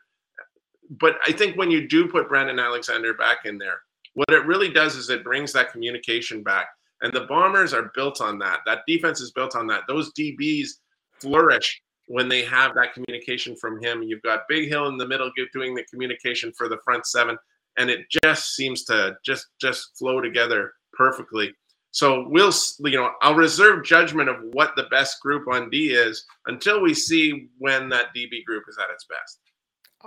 But 0.91 1.17
I 1.27 1.33
think 1.33 1.57
when 1.57 1.71
you 1.71 1.87
do 1.87 2.09
put 2.09 2.29
Brandon 2.29 2.59
Alexander 2.59 3.13
back 3.15 3.39
in 3.45 3.59
there, 3.59 3.81
what 4.15 4.31
it 4.31 4.47
really 4.47 4.71
does 4.71 4.97
is 4.97 5.11
it 5.11 5.25
brings 5.25 5.53
that 5.53 5.73
communication 5.73 6.43
back. 6.43 6.69
And 7.03 7.13
the 7.13 7.27
Bombers 7.27 7.73
are 7.75 7.93
built 7.95 8.21
on 8.21 8.39
that. 8.39 8.61
That 8.67 8.81
defense 8.87 9.21
is 9.21 9.31
built 9.31 9.55
on 9.55 9.67
that. 9.69 9.83
Those 9.87 10.13
DBs 10.15 10.69
flourish 11.21 11.81
when 12.09 12.29
they 12.29 12.43
have 12.43 12.75
that 12.75 12.95
communication 12.95 13.55
from 13.57 13.83
him. 13.83 14.03
You've 14.03 14.23
got 14.23 14.49
Bighill 14.51 14.89
in 14.89 14.97
the 14.97 15.07
middle 15.07 15.31
doing 15.53 15.75
the 15.75 15.85
communication 15.85 16.53
for 16.57 16.69
the 16.69 16.79
front 16.85 17.07
seven, 17.07 17.39
and 17.79 17.89
it 17.91 18.01
just 18.25 18.57
seems 18.57 18.85
to 18.85 19.17
just 19.25 19.47
just 19.61 19.97
flow 19.99 20.21
together 20.21 20.73
perfectly. 20.93 21.55
So 21.91 22.29
we'll, 22.29 22.53
you 22.81 22.99
know, 22.99 23.13
I'll 23.23 23.35
reserve 23.35 23.85
judgment 23.85 24.29
of 24.29 24.37
what 24.53 24.77
the 24.77 24.85
best 24.85 25.21
group 25.21 25.49
on 25.49 25.71
D 25.71 25.91
is 25.91 26.25
until 26.47 26.83
we 26.83 26.93
see 26.93 27.49
when 27.59 27.89
that 27.91 28.15
DB 28.15 28.45
group 28.45 28.65
is 28.69 28.79
at 28.79 28.91
its 28.93 29.05
best. 29.05 29.41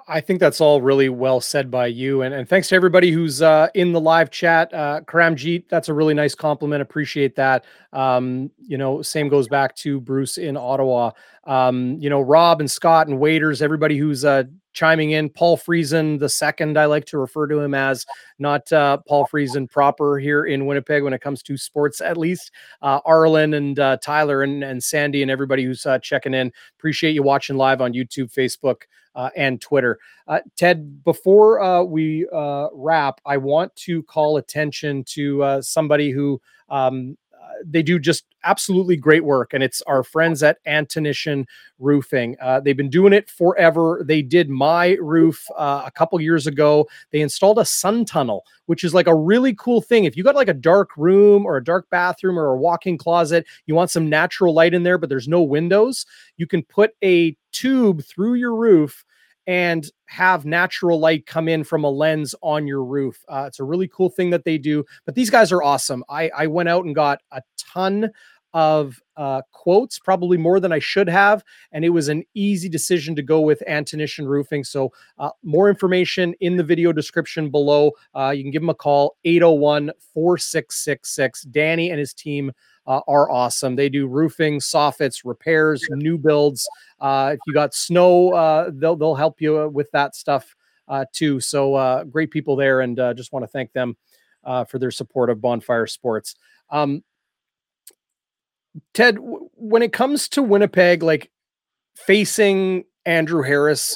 I 0.08 0.22
think 0.22 0.39
that's 0.39 0.62
all 0.62 0.82
really 0.82 1.10
well 1.10 1.42
said 1.42 1.70
by 1.70 1.88
you. 1.88 2.22
And, 2.22 2.34
and 2.34 2.48
thanks 2.48 2.70
to 2.70 2.76
everybody 2.76 3.12
who's 3.12 3.42
uh, 3.42 3.68
in 3.76 3.92
the 3.92 4.00
live 4.00 4.32
chat. 4.32 4.74
Uh, 4.74 5.02
Karamjeet, 5.02 5.68
that's 5.68 5.89
a 5.89 5.94
really 5.94 6.14
nice 6.14 6.34
compliment. 6.34 6.82
Appreciate 6.82 7.36
that. 7.36 7.66
Um, 7.92 8.52
you 8.58 8.78
know, 8.78 9.02
same 9.02 9.28
goes 9.28 9.50
back 9.50 9.76
to 9.78 10.00
Bruce 10.00 10.38
in 10.38 10.56
Ottawa. 10.56 11.12
Um, 11.46 11.98
you 12.00 12.10
know, 12.10 12.22
Rob 12.22 12.62
and 12.62 12.72
Scott 12.72 13.08
and 13.08 13.20
waiters, 13.20 13.62
everybody 13.62 13.98
who's 13.98 14.24
uh, 14.24 14.44
chiming 14.72 15.12
in. 15.12 15.30
Paul 15.30 15.58
Friesen, 15.58 16.20
the 16.20 16.30
second, 16.30 16.78
I 16.78 16.86
like 16.86 17.04
to 17.06 17.18
refer 17.18 17.48
to 17.48 17.60
him 17.60 17.74
as, 17.74 18.06
not 18.39 18.72
uh, 18.72 18.98
Paul 19.08 19.28
Friesen 19.28 19.70
proper 19.70 20.20
here 20.20 20.46
in 20.46 20.68
Winnipeg 20.68 21.04
when 21.04 21.14
it 21.14 21.20
comes 21.20 21.44
to 21.44 21.58
sports, 21.58 22.00
at 22.00 22.16
least. 22.16 22.52
Uh, 22.82 23.02
Arlen 23.06 23.56
and 23.56 23.78
uh, 23.78 23.98
Tyler 23.98 24.44
and, 24.44 24.64
and 24.64 24.82
Sandy 24.82 25.22
and 25.22 25.30
everybody 25.30 25.66
who's 25.66 25.86
uh, 25.86 26.00
checking 26.00 26.34
in. 26.34 26.52
Appreciate 26.80 27.12
you 27.12 27.24
watching 27.24 27.58
live 27.58 27.82
on 27.82 27.92
YouTube, 27.92 28.34
Facebook 28.34 28.84
and 29.36 29.62
Twitter. 29.62 29.99
Uh, 30.28 30.39
Ted, 30.55 31.03
before 31.03 31.62
uh, 31.62 31.84
we 31.84 32.28
uh, 32.34 32.68
wrap, 32.74 33.20
I 33.26 33.38
want 33.38 33.76
to 33.78 34.03
call 34.03 34.38
attention 34.38 35.03
to 35.05 35.43
uh, 35.43 35.62
somebody 35.62 36.12
who 36.12 36.41
um, 36.70 37.18
uh, 37.21 37.21
they 37.66 37.84
do 37.84 37.99
just 37.99 38.26
absolutely 38.43 38.95
great 38.95 39.24
work, 39.24 39.54
and 39.54 39.64
it's 39.64 39.82
our 39.84 40.04
friends 40.04 40.41
at 40.43 40.64
Antonition 40.66 41.45
Roofing. 41.80 42.36
Uh, 42.41 42.60
they've 42.60 42.78
been 42.78 42.89
doing 42.89 43.14
it 43.14 43.30
forever. 43.30 44.02
They 44.04 44.22
did 44.22 44.49
my 44.49 44.97
roof 45.02 45.45
uh, 45.58 45.84
a 45.86 45.91
couple 45.91 46.20
years 46.22 46.47
ago. 46.47 46.88
They 47.12 47.22
installed 47.22 47.60
a 47.60 47.66
sun 47.66 48.06
tunnel, 48.06 48.45
which 48.66 48.84
is 48.84 48.93
like 48.93 49.08
a 49.08 49.16
really 49.16 49.54
cool 49.56 49.82
thing. 49.82 50.06
If 50.06 50.18
you 50.18 50.24
got 50.24 50.36
like 50.36 50.47
a 50.47 50.54
dark 50.54 50.89
room 50.97 51.45
or 51.45 51.58
a 51.58 51.64
dark 51.64 51.89
bathroom 51.89 52.38
or 52.38 52.47
a 52.47 52.58
walk-in 52.58 52.97
closet, 52.97 53.45
you 53.66 53.76
want 53.76 53.91
some 53.91 54.10
natural 54.10 54.54
light 54.54 54.74
in 54.74 54.84
there, 54.84 54.97
but 54.97 55.10
there's 55.10 55.28
no 55.28 55.41
windows, 55.41 56.06
you 56.38 56.47
can 56.47 56.64
put 56.64 56.91
a 57.04 57.36
tube 57.52 58.04
through 58.04 58.36
your 58.36 58.56
roof 58.56 59.04
and 59.48 59.89
have 60.06 60.46
natural 60.46 61.00
light 61.00 61.26
come 61.26 61.48
in 61.48 61.64
from 61.64 61.84
a 61.84 61.89
lens 61.89 62.36
on 62.42 62.68
your 62.68 62.84
roof. 62.84 63.24
Uh, 63.28 63.46
it's 63.48 63.60
a 63.60 63.64
really 63.64 63.88
cool 63.88 64.10
thing 64.10 64.30
that 64.30 64.44
they 64.44 64.58
do. 64.58 64.84
But 65.06 65.16
these 65.16 65.30
guys 65.30 65.52
are 65.52 65.64
awesome. 65.64 66.04
I, 66.10 66.30
I 66.38 66.48
went 66.48 66.70
out 66.70 66.86
and 66.86 66.94
got 66.94 67.20
a 67.32 67.42
ton 67.58 68.12
of 68.54 69.02
uh, 69.16 69.42
quotes, 69.52 69.98
probably 70.00 70.38
more 70.38 70.60
than 70.60 70.72
I 70.72 70.80
should 70.80 71.08
have. 71.08 71.44
And 71.72 71.86
it 71.86 71.89
was 71.89 72.10
an 72.10 72.24
easy 72.34 72.68
decision 72.68 73.16
to 73.16 73.22
go 73.22 73.39
with 73.39 73.64
Antonition 73.68 74.28
Roofing. 74.28 74.64
So, 74.64 74.92
uh, 75.18 75.30
more 75.44 75.70
information 75.70 76.34
in 76.42 76.58
the 76.58 76.64
video 76.64 76.92
description 76.92 77.50
below. 77.50 77.92
Uh, 78.14 78.32
you 78.32 78.44
can 78.44 78.52
give 78.52 78.62
them 78.62 78.70
a 78.70 78.76
call 78.76 79.18
801 79.24 79.92
4666. 80.14 81.44
Danny 81.44 81.89
and 81.92 82.00
his 82.00 82.14
team 82.14 82.52
uh, 82.88 83.02
are 83.08 83.30
awesome. 83.30 83.76
They 83.76 83.90
do 83.90 84.08
roofing, 84.08 84.60
soffits, 84.60 85.22
repairs, 85.24 85.84
new 85.92 86.18
builds. 86.18 86.68
Uh, 87.00 87.32
if 87.34 87.40
you 87.48 87.54
got 87.54 87.74
snow, 87.74 88.34
uh, 88.34 88.72
they'll 88.74 88.96
they'll 88.96 89.16
help 89.16 89.42
you 89.42 89.62
uh, 89.62 89.68
with 89.68 89.90
that 89.92 90.16
stuff 90.16 90.56
uh, 90.88 91.06
too. 91.14 91.40
So 91.40 91.76
uh, 91.76 92.04
great 92.06 92.32
people 92.32 92.56
there, 92.56 92.82
and 92.82 92.98
just 93.16 93.32
want 93.32 93.44
to 93.44 93.48
thank 93.48 93.72
them 93.74 93.98
for 94.44 94.80
their 94.80 94.92
support 94.92 95.30
of 95.30 95.42
Bonfire 95.42 95.88
Sports. 95.88 96.36
Um, 96.70 97.04
Ted, 98.94 99.16
w- 99.16 99.50
when 99.56 99.82
it 99.82 99.94
comes 99.94 100.30
to 100.30 100.42
Winnipeg, 100.42 101.04
like 101.04 101.30
facing 101.96 102.86
Andrew 103.06 103.42
Harris 103.42 103.96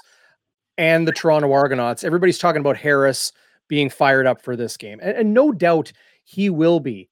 and 0.78 1.08
the 1.08 1.14
Toronto 1.14 1.52
Argonauts, 1.54 2.04
everybody's 2.04 2.38
talking 2.38 2.60
about 2.60 2.78
Harris 2.78 3.32
being 3.68 3.90
fired 3.90 4.28
up 4.28 4.42
for 4.42 4.56
this 4.56 4.78
game, 4.78 5.00
and, 5.02 5.18
and 5.18 5.34
no 5.34 5.52
doubt 5.52 5.92
he 6.24 6.50
will 6.50 6.80
be. 6.80 7.10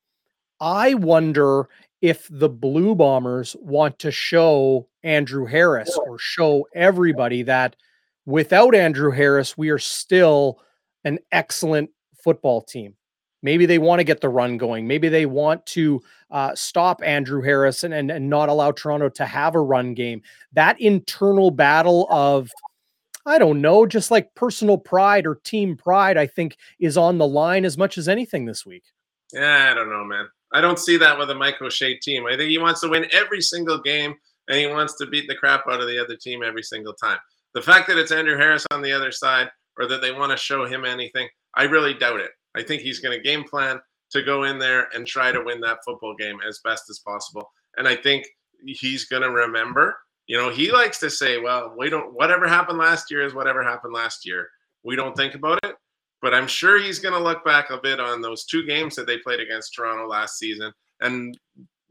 I 0.63 0.93
wonder 0.93 1.67
if 2.01 2.29
the 2.31 2.47
Blue 2.47 2.95
Bombers 2.95 3.53
want 3.59 3.99
to 3.99 4.11
show 4.11 4.87
Andrew 5.03 5.45
Harris 5.45 5.93
or 5.97 6.17
show 6.17 6.65
everybody 6.73 7.43
that 7.43 7.75
without 8.25 8.73
Andrew 8.73 9.11
Harris, 9.11 9.57
we 9.57 9.69
are 9.71 9.77
still 9.77 10.61
an 11.03 11.19
excellent 11.33 11.89
football 12.23 12.61
team. 12.61 12.95
Maybe 13.41 13.65
they 13.65 13.77
want 13.77 13.99
to 13.99 14.05
get 14.05 14.21
the 14.21 14.29
run 14.29 14.57
going. 14.57 14.87
Maybe 14.87 15.09
they 15.09 15.25
want 15.25 15.65
to 15.65 16.01
uh, 16.31 16.55
stop 16.55 17.01
Andrew 17.03 17.41
Harris 17.41 17.83
and, 17.83 17.93
and, 17.93 18.09
and 18.09 18.29
not 18.29 18.47
allow 18.47 18.71
Toronto 18.71 19.09
to 19.09 19.25
have 19.25 19.55
a 19.55 19.59
run 19.59 19.93
game. 19.93 20.21
That 20.53 20.79
internal 20.79 21.51
battle 21.51 22.07
of, 22.09 22.49
I 23.25 23.37
don't 23.37 23.59
know, 23.59 23.85
just 23.85 24.11
like 24.11 24.33
personal 24.33 24.77
pride 24.77 25.27
or 25.27 25.35
team 25.35 25.75
pride, 25.75 26.15
I 26.15 26.25
think 26.25 26.55
is 26.79 26.95
on 26.95 27.17
the 27.17 27.27
line 27.27 27.65
as 27.65 27.77
much 27.77 27.97
as 27.97 28.07
anything 28.07 28.45
this 28.45 28.65
week. 28.65 28.83
Yeah, 29.33 29.69
I 29.71 29.73
don't 29.73 29.89
know, 29.89 30.03
man. 30.03 30.27
I 30.53 30.61
don't 30.61 30.79
see 30.79 30.97
that 30.97 31.17
with 31.17 31.31
a 31.31 31.35
Mike 31.35 31.61
O'Shea 31.61 31.95
team. 31.97 32.25
I 32.27 32.37
think 32.37 32.49
he 32.49 32.59
wants 32.59 32.81
to 32.81 32.89
win 32.89 33.07
every 33.11 33.41
single 33.41 33.81
game 33.81 34.15
and 34.47 34.57
he 34.57 34.67
wants 34.67 34.95
to 34.97 35.07
beat 35.07 35.27
the 35.27 35.35
crap 35.35 35.67
out 35.67 35.81
of 35.81 35.87
the 35.87 36.01
other 36.01 36.15
team 36.15 36.43
every 36.43 36.63
single 36.63 36.93
time. 36.93 37.17
The 37.55 37.61
fact 37.61 37.87
that 37.87 37.97
it's 37.97 38.11
Andrew 38.11 38.37
Harris 38.37 38.65
on 38.71 38.81
the 38.81 38.91
other 38.91 39.11
side 39.11 39.49
or 39.77 39.87
that 39.87 40.01
they 40.01 40.11
want 40.11 40.31
to 40.31 40.37
show 40.37 40.65
him 40.65 40.85
anything, 40.85 41.27
I 41.55 41.63
really 41.63 41.93
doubt 41.93 42.19
it. 42.19 42.31
I 42.55 42.61
think 42.61 42.81
he's 42.81 42.99
going 42.99 43.17
to 43.17 43.23
game 43.23 43.43
plan 43.43 43.79
to 44.11 44.21
go 44.21 44.43
in 44.43 44.59
there 44.59 44.89
and 44.93 45.07
try 45.07 45.31
to 45.31 45.43
win 45.43 45.59
that 45.61 45.79
football 45.83 46.15
game 46.15 46.37
as 46.47 46.59
best 46.63 46.89
as 46.89 46.99
possible. 46.99 47.51
And 47.77 47.87
I 47.87 47.95
think 47.95 48.27
he's 48.65 49.05
going 49.05 49.23
to 49.23 49.31
remember, 49.31 49.97
you 50.27 50.37
know, 50.37 50.51
he 50.51 50.71
likes 50.71 50.99
to 50.99 51.09
say, 51.09 51.39
well, 51.39 51.73
we 51.75 51.89
don't, 51.89 52.13
whatever 52.13 52.47
happened 52.47 52.77
last 52.77 53.09
year 53.09 53.23
is 53.23 53.33
whatever 53.33 53.63
happened 53.63 53.93
last 53.93 54.25
year. 54.25 54.47
We 54.83 54.95
don't 54.95 55.17
think 55.17 55.33
about 55.33 55.59
it. 55.63 55.75
But 56.23 56.33
I'm 56.33 56.47
sure 56.47 56.81
he's 56.81 56.99
going 56.99 57.13
to 57.13 57.19
look 57.19 57.43
back 57.43 57.69
a 57.69 57.77
bit 57.77 57.99
on 57.99 58.21
those 58.21 58.45
two 58.45 58.65
games 58.65 58.95
that 58.95 59.05
they 59.05 59.17
played 59.17 59.41
against 59.41 59.75
Toronto 59.75 60.07
last 60.07 60.39
season. 60.39 60.71
And 61.01 61.37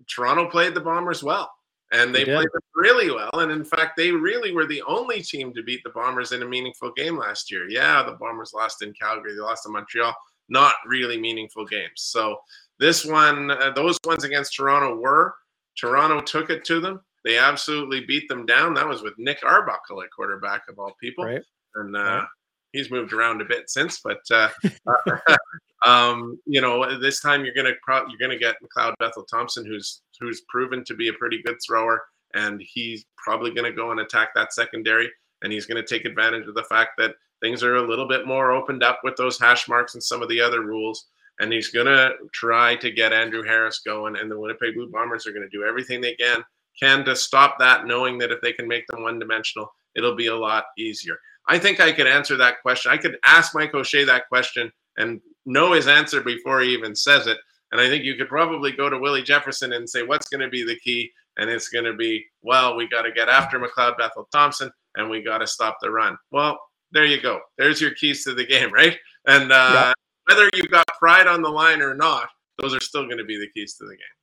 Toronto 0.09 0.49
played 0.49 0.73
the 0.75 0.81
Bombers 0.81 1.23
well. 1.23 1.53
And 1.93 2.15
they, 2.15 2.25
they 2.25 2.33
played 2.33 2.49
them 2.51 2.63
really 2.75 3.11
well. 3.11 3.31
And 3.35 3.53
in 3.53 3.63
fact, 3.63 3.99
they 3.99 4.11
really 4.11 4.53
were 4.53 4.65
the 4.65 4.81
only 4.87 5.21
team 5.21 5.53
to 5.53 5.63
beat 5.63 5.83
the 5.85 5.91
Bombers 5.91 6.33
in 6.33 6.43
a 6.43 6.47
meaningful 6.47 6.93
game 6.93 7.19
last 7.19 7.51
year. 7.51 7.69
Yeah, 7.69 8.03
the 8.03 8.13
Bombers 8.13 8.53
lost 8.55 8.81
in 8.81 8.95
Calgary, 8.95 9.35
they 9.35 9.41
lost 9.41 9.67
in 9.67 9.73
Montreal. 9.75 10.15
Not 10.49 10.77
really 10.87 11.21
meaningful 11.21 11.67
games. 11.67 11.97
So 11.97 12.39
this 12.79 13.05
one, 13.05 13.51
uh, 13.51 13.73
those 13.77 13.99
ones 14.07 14.25
against 14.25 14.57
Toronto 14.57 14.97
were. 14.97 15.35
Toronto 15.79 16.23
took 16.23 16.49
it 16.49 16.65
to 16.65 16.81
them. 16.81 17.03
They 17.27 17.37
absolutely 17.37 18.01
beat 18.07 18.29
them 18.29 18.47
down. 18.47 18.73
That 18.73 18.89
was 18.89 19.03
with 19.03 19.13
Nick 19.19 19.41
Arbuckle 19.45 20.03
at 20.03 20.11
quarterback 20.11 20.63
of 20.71 20.79
all 20.79 20.97
people. 20.99 21.27
Right. 21.27 21.43
And 21.75 21.95
uh, 21.95 22.25
he's 22.73 22.91
moved 22.91 23.13
around 23.13 23.41
a 23.41 23.45
bit 23.45 23.71
since, 23.71 24.01
but 24.01 24.21
uh, 24.31 24.49
um, 25.87 26.39
you 26.47 26.61
know, 26.61 26.99
this 26.99 27.21
time 27.21 27.45
you're 27.45 27.55
gonna 27.55 27.75
pro- 27.83 28.07
you're 28.09 28.19
gonna 28.19 28.39
get 28.39 28.57
McLeod 28.63 28.95
Bethel 28.99 29.25
Thompson, 29.25 29.65
who's 29.65 30.03
who's 30.21 30.43
proven 30.49 30.85
to 30.85 30.95
be 30.95 31.09
a 31.09 31.15
pretty 31.15 31.43
good 31.43 31.57
thrower, 31.67 32.03
and 32.35 32.61
he's 32.65 33.05
probably 33.17 33.53
gonna 33.53 33.73
go 33.73 33.91
and 33.91 34.01
attack 34.01 34.31
that 34.35 34.53
secondary, 34.53 35.11
and 35.43 35.53
he's 35.53 35.67
gonna 35.67 35.85
take 35.85 36.05
advantage 36.05 36.47
of 36.47 36.55
the 36.55 36.65
fact 36.65 36.93
that 36.99 37.15
things 37.41 37.63
are 37.63 37.77
a 37.77 37.89
little 37.89 38.07
bit 38.07 38.27
more 38.27 38.53
opened 38.53 38.83
up 38.83 39.01
with 39.03 39.17
those 39.17 39.39
hash 39.39 39.69
marks 39.69 39.95
and 39.95 40.03
some 40.03 40.23
of 40.23 40.29
the 40.29 40.41
other 40.41 40.63
rules. 40.63 41.07
And 41.41 41.53
he's 41.53 41.69
gonna 41.69 42.11
try 42.33 42.77
to 42.77 42.91
get 42.91 43.13
Andrew 43.13 43.43
Harris 43.43 43.81
going, 43.85 44.17
and 44.17 44.31
the 44.31 44.39
Winnipeg 44.39 44.75
Blue 44.75 44.91
Bombers 44.91 45.27
are 45.27 45.33
gonna 45.33 45.49
do 45.49 45.65
everything 45.65 46.01
they 46.01 46.15
can 46.15 46.45
can 46.79 47.05
to 47.05 47.17
stop 47.17 47.59
that, 47.59 47.87
knowing 47.87 48.19
that 48.19 48.31
if 48.31 48.41
they 48.41 48.53
can 48.53 48.67
make 48.67 48.87
them 48.87 49.03
one 49.03 49.19
dimensional, 49.19 49.73
it'll 49.95 50.15
be 50.15 50.29
a 50.29 50.37
lot 50.37 50.65
easier. 50.79 51.19
I 51.49 51.59
think 51.59 51.81
I 51.81 51.93
could 51.93 52.07
answer 52.07 52.37
that 52.37 52.63
question. 52.63 52.93
I 52.93 52.97
could 52.97 53.17
ask 53.25 53.55
Mike 53.55 53.75
O'Shea 53.75 54.05
that 54.05 54.29
question 54.29 54.71
and 54.97 55.21
know 55.45 55.73
his 55.73 55.89
answer 55.89 56.23
before 56.23 56.61
he 56.61 56.73
even 56.73 56.95
says 56.95 57.27
it. 57.27 57.39
And 57.73 57.81
I 57.81 57.89
think 57.89 58.05
you 58.05 58.17
could 58.17 58.29
probably 58.29 58.73
go 58.73 58.91
to 58.91 58.99
Willie 58.99 59.23
Jefferson 59.23 59.73
and 59.73 59.89
say, 59.89 60.03
what's 60.03 60.29
going 60.29 60.43
to 60.43 60.49
be 60.49 60.65
the 60.65 60.79
key? 60.79 61.11
And 61.39 61.49
it's 61.49 61.69
going 61.69 61.87
to 61.87 61.95
be, 61.95 62.25
well, 62.43 62.77
we 62.77 62.87
got 62.89 63.03
to 63.03 63.13
get 63.13 63.29
after 63.29 63.59
McLeod 63.59 63.97
Bethel 63.97 64.29
Thompson 64.31 64.71
and 64.97 65.09
we 65.09 65.23
got 65.23 65.39
to 65.39 65.47
stop 65.47 65.79
the 65.81 65.91
run. 65.91 66.17
Well, 66.31 66.59
there 66.93 67.07
you 67.07 67.21
go. 67.21 67.41
There's 67.57 67.81
your 67.81 67.95
keys 67.95 68.25
to 68.25 68.35
the 68.35 68.47
game, 68.47 68.73
right? 68.75 68.97
And 69.27 69.51
uh, 69.51 69.73
yeah. 69.73 69.93
whether 70.27 70.51
you've 70.55 70.71
got 70.71 70.87
pride 70.99 71.27
on 71.27 71.43
the 71.43 71.49
line 71.49 71.81
or 71.81 71.95
not, 71.95 72.29
those 72.59 72.75
are 72.75 72.81
still 72.81 73.05
going 73.05 73.19
to 73.19 73.25
be 73.25 73.39
the 73.39 73.49
keys 73.55 73.75
to 73.77 73.85
the 73.85 73.93
game. 73.93 74.22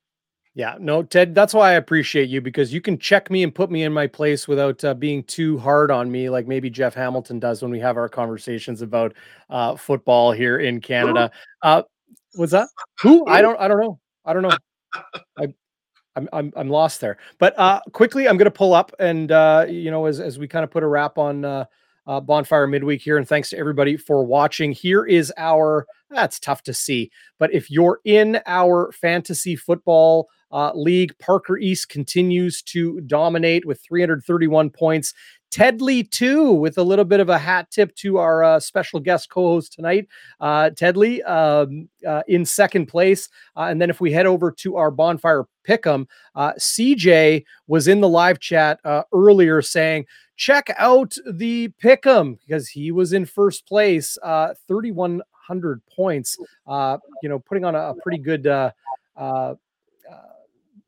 Yeah, 0.55 0.75
no, 0.79 1.03
Ted, 1.03 1.35
that's 1.35 1.53
why 1.53 1.69
I 1.69 1.73
appreciate 1.73 2.27
you 2.27 2.41
because 2.41 2.73
you 2.73 2.81
can 2.81 2.97
check 2.97 3.29
me 3.29 3.43
and 3.43 3.53
put 3.53 3.69
me 3.69 3.83
in 3.83 3.93
my 3.93 4.07
place 4.07 4.47
without 4.47 4.83
uh, 4.83 4.93
being 4.93 5.23
too 5.23 5.57
hard 5.59 5.91
on 5.91 6.11
me, 6.11 6.29
like 6.29 6.47
maybe 6.47 6.69
Jeff 6.69 6.95
Hamilton 6.95 7.39
does 7.39 7.61
when 7.61 7.71
we 7.71 7.79
have 7.79 7.97
our 7.97 8.09
conversations 8.09 8.81
about 8.81 9.13
uh, 9.49 9.75
football 9.75 10.31
here 10.31 10.57
in 10.57 10.81
Canada. 10.81 11.31
Uh, 11.61 11.83
what's 12.33 12.51
that? 12.51 12.67
Who? 13.01 13.27
I 13.27 13.41
don't. 13.41 13.59
I 13.59 13.67
don't 13.67 13.79
know. 13.79 13.99
I 14.25 14.33
don't 14.33 14.41
know. 14.41 14.57
I, 15.37 15.53
I'm, 16.15 16.27
I'm 16.33 16.51
I'm 16.55 16.69
lost 16.69 16.99
there. 16.99 17.17
But 17.37 17.57
uh, 17.57 17.81
quickly, 17.93 18.27
I'm 18.27 18.37
going 18.37 18.45
to 18.45 18.51
pull 18.51 18.73
up 18.73 18.91
and 18.99 19.31
uh, 19.31 19.65
you 19.69 19.91
know 19.91 20.05
as 20.07 20.19
as 20.19 20.39
we 20.39 20.47
kind 20.47 20.63
of 20.63 20.71
put 20.71 20.83
a 20.83 20.87
wrap 20.87 21.17
on 21.17 21.45
uh, 21.45 21.65
uh, 22.07 22.19
bonfire 22.19 22.67
midweek 22.67 23.01
here, 23.01 23.17
and 23.17 23.27
thanks 23.27 23.51
to 23.51 23.57
everybody 23.57 23.95
for 23.97 24.25
watching. 24.25 24.71
Here 24.71 25.05
is 25.05 25.31
our. 25.37 25.85
That's 26.09 26.39
tough 26.39 26.63
to 26.63 26.73
see, 26.73 27.11
but 27.37 27.53
if 27.53 27.69
you're 27.69 28.01
in 28.03 28.41
our 28.47 28.91
fantasy 28.91 29.55
football 29.55 30.27
uh, 30.51 30.71
league. 30.73 31.17
Parker 31.19 31.57
East 31.57 31.89
continues 31.89 32.61
to 32.63 33.01
dominate 33.01 33.65
with 33.65 33.81
331 33.81 34.69
points. 34.69 35.13
Tedley 35.51 36.03
too, 36.03 36.51
with 36.51 36.77
a 36.77 36.83
little 36.83 37.05
bit 37.05 37.19
of 37.19 37.29
a 37.29 37.37
hat 37.37 37.71
tip 37.71 37.95
to 37.95 38.17
our 38.17 38.43
uh, 38.43 38.59
special 38.59 38.99
guest 38.99 39.29
co-host 39.29 39.73
tonight, 39.73 40.07
uh, 40.39 40.69
Tedley, 40.69 41.23
um, 41.23 41.89
uh, 42.07 42.21
in 42.27 42.45
second 42.45 42.85
place. 42.85 43.29
Uh, 43.57 43.63
and 43.63 43.81
then 43.81 43.89
if 43.89 43.99
we 43.99 44.11
head 44.11 44.27
over 44.27 44.51
to 44.51 44.75
our 44.75 44.91
bonfire 44.91 45.45
pick'em, 45.67 46.05
uh, 46.35 46.53
CJ 46.53 47.43
was 47.65 47.87
in 47.87 47.99
the 47.99 48.07
live 48.07 48.39
chat 48.39 48.79
earlier 49.11 49.61
saying 49.63 50.05
check 50.39 50.73
out 50.77 51.13
the 51.33 51.67
pick'em 51.83 52.39
because 52.39 52.69
he 52.69 52.91
was 52.91 53.11
in 53.11 53.25
first 53.25 53.67
place, 53.67 54.17
uh, 54.23 54.53
3,100 54.67 55.81
points. 55.93 56.37
Uh, 56.65 56.97
you 57.21 57.27
know, 57.27 57.39
putting 57.39 57.65
on 57.65 57.75
a, 57.75 57.89
a 57.89 57.95
pretty 58.01 58.17
good 58.17 58.47
uh, 58.47 58.71
uh, 59.17 59.53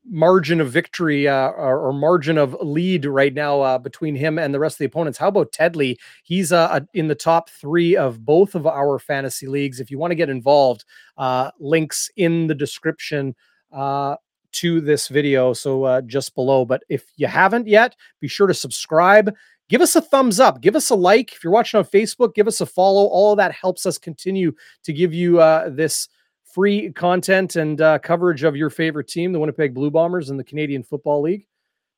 margin 0.04 0.60
of 0.60 0.70
victory 0.70 1.28
uh, 1.28 1.48
or, 1.50 1.86
or, 1.86 1.92
margin 1.92 2.36
of 2.36 2.56
lead 2.60 3.04
right 3.04 3.34
now 3.34 3.60
uh, 3.60 3.78
between 3.78 4.14
him 4.14 4.38
and 4.38 4.52
the 4.52 4.58
rest 4.58 4.74
of 4.74 4.78
the 4.78 4.84
opponents. 4.86 5.18
How 5.18 5.28
about 5.28 5.52
Tedley? 5.52 5.98
He's 6.24 6.52
uh, 6.52 6.80
in 6.94 7.08
the 7.08 7.14
top 7.14 7.50
three 7.50 7.96
of 7.96 8.24
both 8.24 8.54
of 8.54 8.66
our 8.66 8.98
fantasy 8.98 9.46
leagues. 9.46 9.80
If 9.80 9.90
you 9.90 9.98
want 9.98 10.10
to 10.10 10.16
get 10.16 10.28
involved, 10.28 10.84
uh, 11.18 11.50
links 11.60 12.10
in 12.16 12.46
the 12.46 12.54
description 12.54 13.34
uh, 13.70 14.16
to 14.52 14.80
this 14.80 15.08
video. 15.08 15.52
So 15.52 15.84
uh, 15.84 16.00
just 16.02 16.34
below. 16.34 16.64
But 16.64 16.82
if 16.88 17.04
you 17.16 17.28
haven't 17.28 17.68
yet, 17.68 17.94
be 18.20 18.28
sure 18.28 18.48
to 18.48 18.54
subscribe. 18.54 19.32
Give 19.68 19.80
us 19.80 19.96
a 19.96 20.00
thumbs 20.00 20.40
up. 20.40 20.60
Give 20.60 20.76
us 20.76 20.90
a 20.90 20.94
like. 20.94 21.32
If 21.32 21.44
you're 21.44 21.52
watching 21.52 21.78
on 21.78 21.84
Facebook, 21.84 22.34
give 22.34 22.48
us 22.48 22.60
a 22.60 22.66
follow. 22.66 23.06
All 23.06 23.32
of 23.32 23.36
that 23.38 23.52
helps 23.52 23.86
us 23.86 23.98
continue 23.98 24.52
to 24.82 24.92
give 24.92 25.14
you 25.14 25.36
this 25.70 26.08
free 26.52 26.92
content 26.92 27.56
and 27.56 27.80
uh, 27.80 27.98
coverage 27.98 28.44
of 28.44 28.54
your 28.54 28.70
favorite 28.70 29.08
team, 29.08 29.32
the 29.32 29.38
Winnipeg 29.38 29.74
Blue 29.74 29.90
Bombers 29.90 30.30
and 30.30 30.38
the 30.38 30.44
Canadian 30.44 30.82
Football 30.82 31.22
League. 31.22 31.46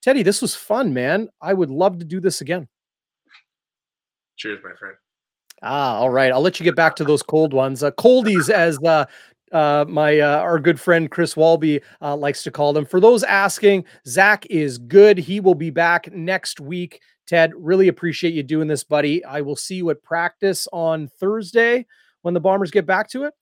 Teddy, 0.01 0.23
this 0.23 0.41
was 0.41 0.55
fun, 0.55 0.95
man. 0.95 1.29
I 1.41 1.55
would 1.55 1.71
love 1.71 1.99
to 1.99 2.05
do 2.05 2.21
this 2.21 2.41
again. 2.41 2.69
Cheers, 4.37 4.61
my 4.63 4.75
friend. 4.79 4.97
Ah, 5.63 5.97
all 5.97 6.11
right. 6.11 6.31
I'll 6.31 6.43
let 6.43 6.61
you 6.61 6.65
get 6.65 6.77
back 6.77 6.95
to 6.97 7.05
those 7.05 7.23
cold 7.23 7.53
ones. 7.53 7.83
Uh, 7.83 7.91
coldies, 7.93 8.51
as 8.51 8.79
uh, 8.85 9.07
uh, 9.53 9.85
my 9.89 10.19
uh, 10.19 10.39
our 10.39 10.59
good 10.59 10.79
friend 10.79 11.11
Chris 11.11 11.37
Walby 11.37 11.81
uh, 12.03 12.17
likes 12.17 12.43
to 12.43 12.51
call 12.51 12.73
them. 12.73 12.85
For 12.85 13.01
those 13.01 13.23
asking, 13.23 13.85
Zach 14.07 14.45
is 14.51 14.79
good. 14.79 15.17
He 15.17 15.41
will 15.41 15.55
be 15.55 15.71
back 15.71 16.13
next 16.13 16.61
week. 16.61 17.01
Ted, 17.27 17.53
really 17.57 17.89
appreciate 17.89 18.35
you 18.35 18.43
doing 18.43 18.69
this, 18.69 18.85
buddy. 18.85 19.25
I 19.25 19.41
will 19.41 19.57
see 19.57 19.77
you 19.77 19.89
at 19.91 20.03
practice 20.03 20.69
on 20.73 21.09
Thursday 21.09 21.87
when 22.23 22.35
the 22.35 22.41
Bombers 22.41 22.71
get 22.71 22.85
back 22.85 23.09
to 23.11 23.25
it. 23.25 23.33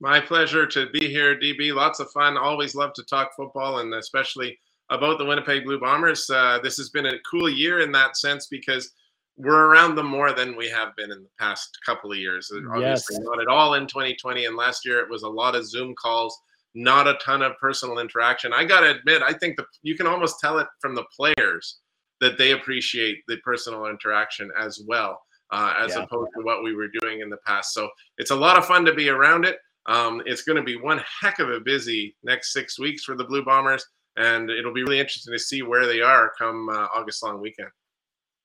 My 0.00 0.20
pleasure 0.20 0.66
to 0.66 0.90
be 0.90 1.08
here, 1.08 1.38
DB. 1.38 1.74
Lots 1.74 2.00
of 2.00 2.10
fun. 2.10 2.36
Always 2.36 2.74
love 2.74 2.92
to 2.94 3.04
talk 3.04 3.34
football 3.34 3.78
and 3.78 3.94
especially 3.94 4.58
about 4.90 5.18
the 5.18 5.24
Winnipeg 5.24 5.64
Blue 5.64 5.80
Bombers. 5.80 6.28
Uh, 6.28 6.58
this 6.62 6.76
has 6.76 6.90
been 6.90 7.06
a 7.06 7.18
cool 7.28 7.48
year 7.48 7.80
in 7.80 7.92
that 7.92 8.16
sense 8.16 8.46
because 8.46 8.92
we're 9.36 9.66
around 9.66 9.94
them 9.94 10.06
more 10.06 10.32
than 10.32 10.56
we 10.56 10.68
have 10.68 10.94
been 10.96 11.10
in 11.10 11.22
the 11.22 11.28
past 11.38 11.78
couple 11.84 12.12
of 12.12 12.18
years. 12.18 12.50
Obviously, 12.52 13.16
yes. 13.16 13.24
not 13.24 13.40
at 13.40 13.48
all 13.48 13.74
in 13.74 13.86
2020. 13.86 14.44
And 14.44 14.56
last 14.56 14.84
year 14.84 15.00
it 15.00 15.10
was 15.10 15.22
a 15.22 15.28
lot 15.28 15.54
of 15.54 15.66
Zoom 15.66 15.94
calls, 15.94 16.38
not 16.74 17.08
a 17.08 17.18
ton 17.24 17.42
of 17.42 17.56
personal 17.58 17.98
interaction. 17.98 18.52
I 18.52 18.64
got 18.64 18.80
to 18.80 18.90
admit, 18.90 19.22
I 19.22 19.32
think 19.32 19.56
the, 19.56 19.64
you 19.82 19.96
can 19.96 20.06
almost 20.06 20.40
tell 20.40 20.58
it 20.58 20.68
from 20.80 20.94
the 20.94 21.04
players 21.14 21.78
that 22.20 22.38
they 22.38 22.52
appreciate 22.52 23.18
the 23.28 23.36
personal 23.38 23.86
interaction 23.86 24.50
as 24.58 24.82
well. 24.86 25.20
Uh, 25.52 25.74
as 25.78 25.92
yeah. 25.94 26.02
opposed 26.02 26.28
to 26.36 26.42
what 26.42 26.64
we 26.64 26.74
were 26.74 26.88
doing 27.00 27.20
in 27.20 27.30
the 27.30 27.36
past. 27.46 27.72
So 27.72 27.88
it's 28.18 28.32
a 28.32 28.34
lot 28.34 28.58
of 28.58 28.66
fun 28.66 28.84
to 28.84 28.92
be 28.92 29.10
around 29.10 29.44
it. 29.44 29.58
Um, 29.86 30.22
it's 30.26 30.42
going 30.42 30.56
to 30.56 30.62
be 30.62 30.76
one 30.76 31.00
heck 31.20 31.38
of 31.38 31.50
a 31.50 31.60
busy 31.60 32.16
next 32.24 32.52
six 32.52 32.78
weeks 32.78 33.04
for 33.04 33.16
the 33.16 33.24
Blue 33.24 33.44
Bombers, 33.44 33.84
and 34.16 34.50
it'll 34.50 34.74
be 34.74 34.82
really 34.82 34.98
interesting 34.98 35.32
to 35.32 35.38
see 35.38 35.62
where 35.62 35.86
they 35.86 36.00
are 36.00 36.32
come 36.38 36.68
uh, 36.68 36.88
August 36.94 37.22
long 37.22 37.40
weekend. 37.40 37.68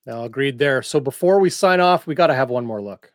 Now, 0.05 0.23
agreed 0.23 0.57
there. 0.57 0.81
So 0.81 0.99
before 0.99 1.39
we 1.39 1.49
sign 1.49 1.79
off, 1.79 2.07
we 2.07 2.15
got 2.15 2.27
to 2.27 2.35
have 2.35 2.49
one 2.49 2.65
more 2.65 2.81
look. 2.81 3.11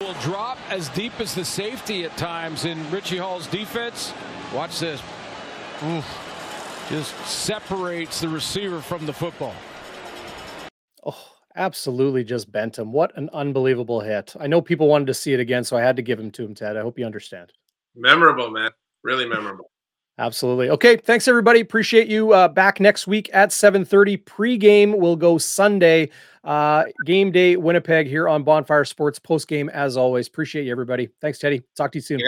Will 0.00 0.12
drop 0.14 0.58
as 0.70 0.88
deep 0.90 1.18
as 1.20 1.34
the 1.34 1.44
safety 1.44 2.04
at 2.04 2.16
times 2.16 2.64
in 2.64 2.90
Richie 2.90 3.16
Hall's 3.16 3.46
defense. 3.46 4.12
Watch 4.52 4.80
this. 4.80 5.00
Oof. 5.84 6.86
Just 6.88 7.16
separates 7.26 8.20
the 8.20 8.28
receiver 8.28 8.80
from 8.80 9.06
the 9.06 9.12
football. 9.12 9.54
Oh, 11.04 11.35
absolutely 11.56 12.24
just 12.24 12.52
bent 12.52 12.78
him. 12.78 12.92
What 12.92 13.16
an 13.16 13.30
unbelievable 13.32 14.00
hit. 14.00 14.34
I 14.38 14.46
know 14.46 14.60
people 14.60 14.88
wanted 14.88 15.06
to 15.08 15.14
see 15.14 15.32
it 15.32 15.40
again, 15.40 15.64
so 15.64 15.76
I 15.76 15.82
had 15.82 15.96
to 15.96 16.02
give 16.02 16.18
him 16.18 16.30
to 16.32 16.44
him, 16.44 16.54
Ted. 16.54 16.76
I 16.76 16.82
hope 16.82 16.98
you 16.98 17.06
understand. 17.06 17.52
Memorable, 17.94 18.50
man. 18.50 18.70
Really 19.02 19.26
memorable. 19.26 19.70
Absolutely. 20.18 20.70
Okay. 20.70 20.96
Thanks, 20.96 21.28
everybody. 21.28 21.60
Appreciate 21.60 22.08
you. 22.08 22.32
Uh, 22.32 22.48
back 22.48 22.80
next 22.80 23.06
week 23.06 23.28
at 23.34 23.50
7.30. 23.50 24.24
Pre-game 24.24 24.96
will 24.96 25.16
go 25.16 25.36
Sunday. 25.36 26.10
Uh, 26.42 26.84
game 27.04 27.30
day, 27.32 27.56
Winnipeg 27.56 28.06
here 28.06 28.28
on 28.28 28.42
Bonfire 28.42 28.84
Sports. 28.84 29.18
Post-game, 29.18 29.68
as 29.68 29.96
always. 29.96 30.28
Appreciate 30.28 30.64
you, 30.64 30.72
everybody. 30.72 31.08
Thanks, 31.20 31.38
Teddy. 31.38 31.62
Talk 31.76 31.92
to 31.92 31.98
you 31.98 32.02
soon. 32.02 32.20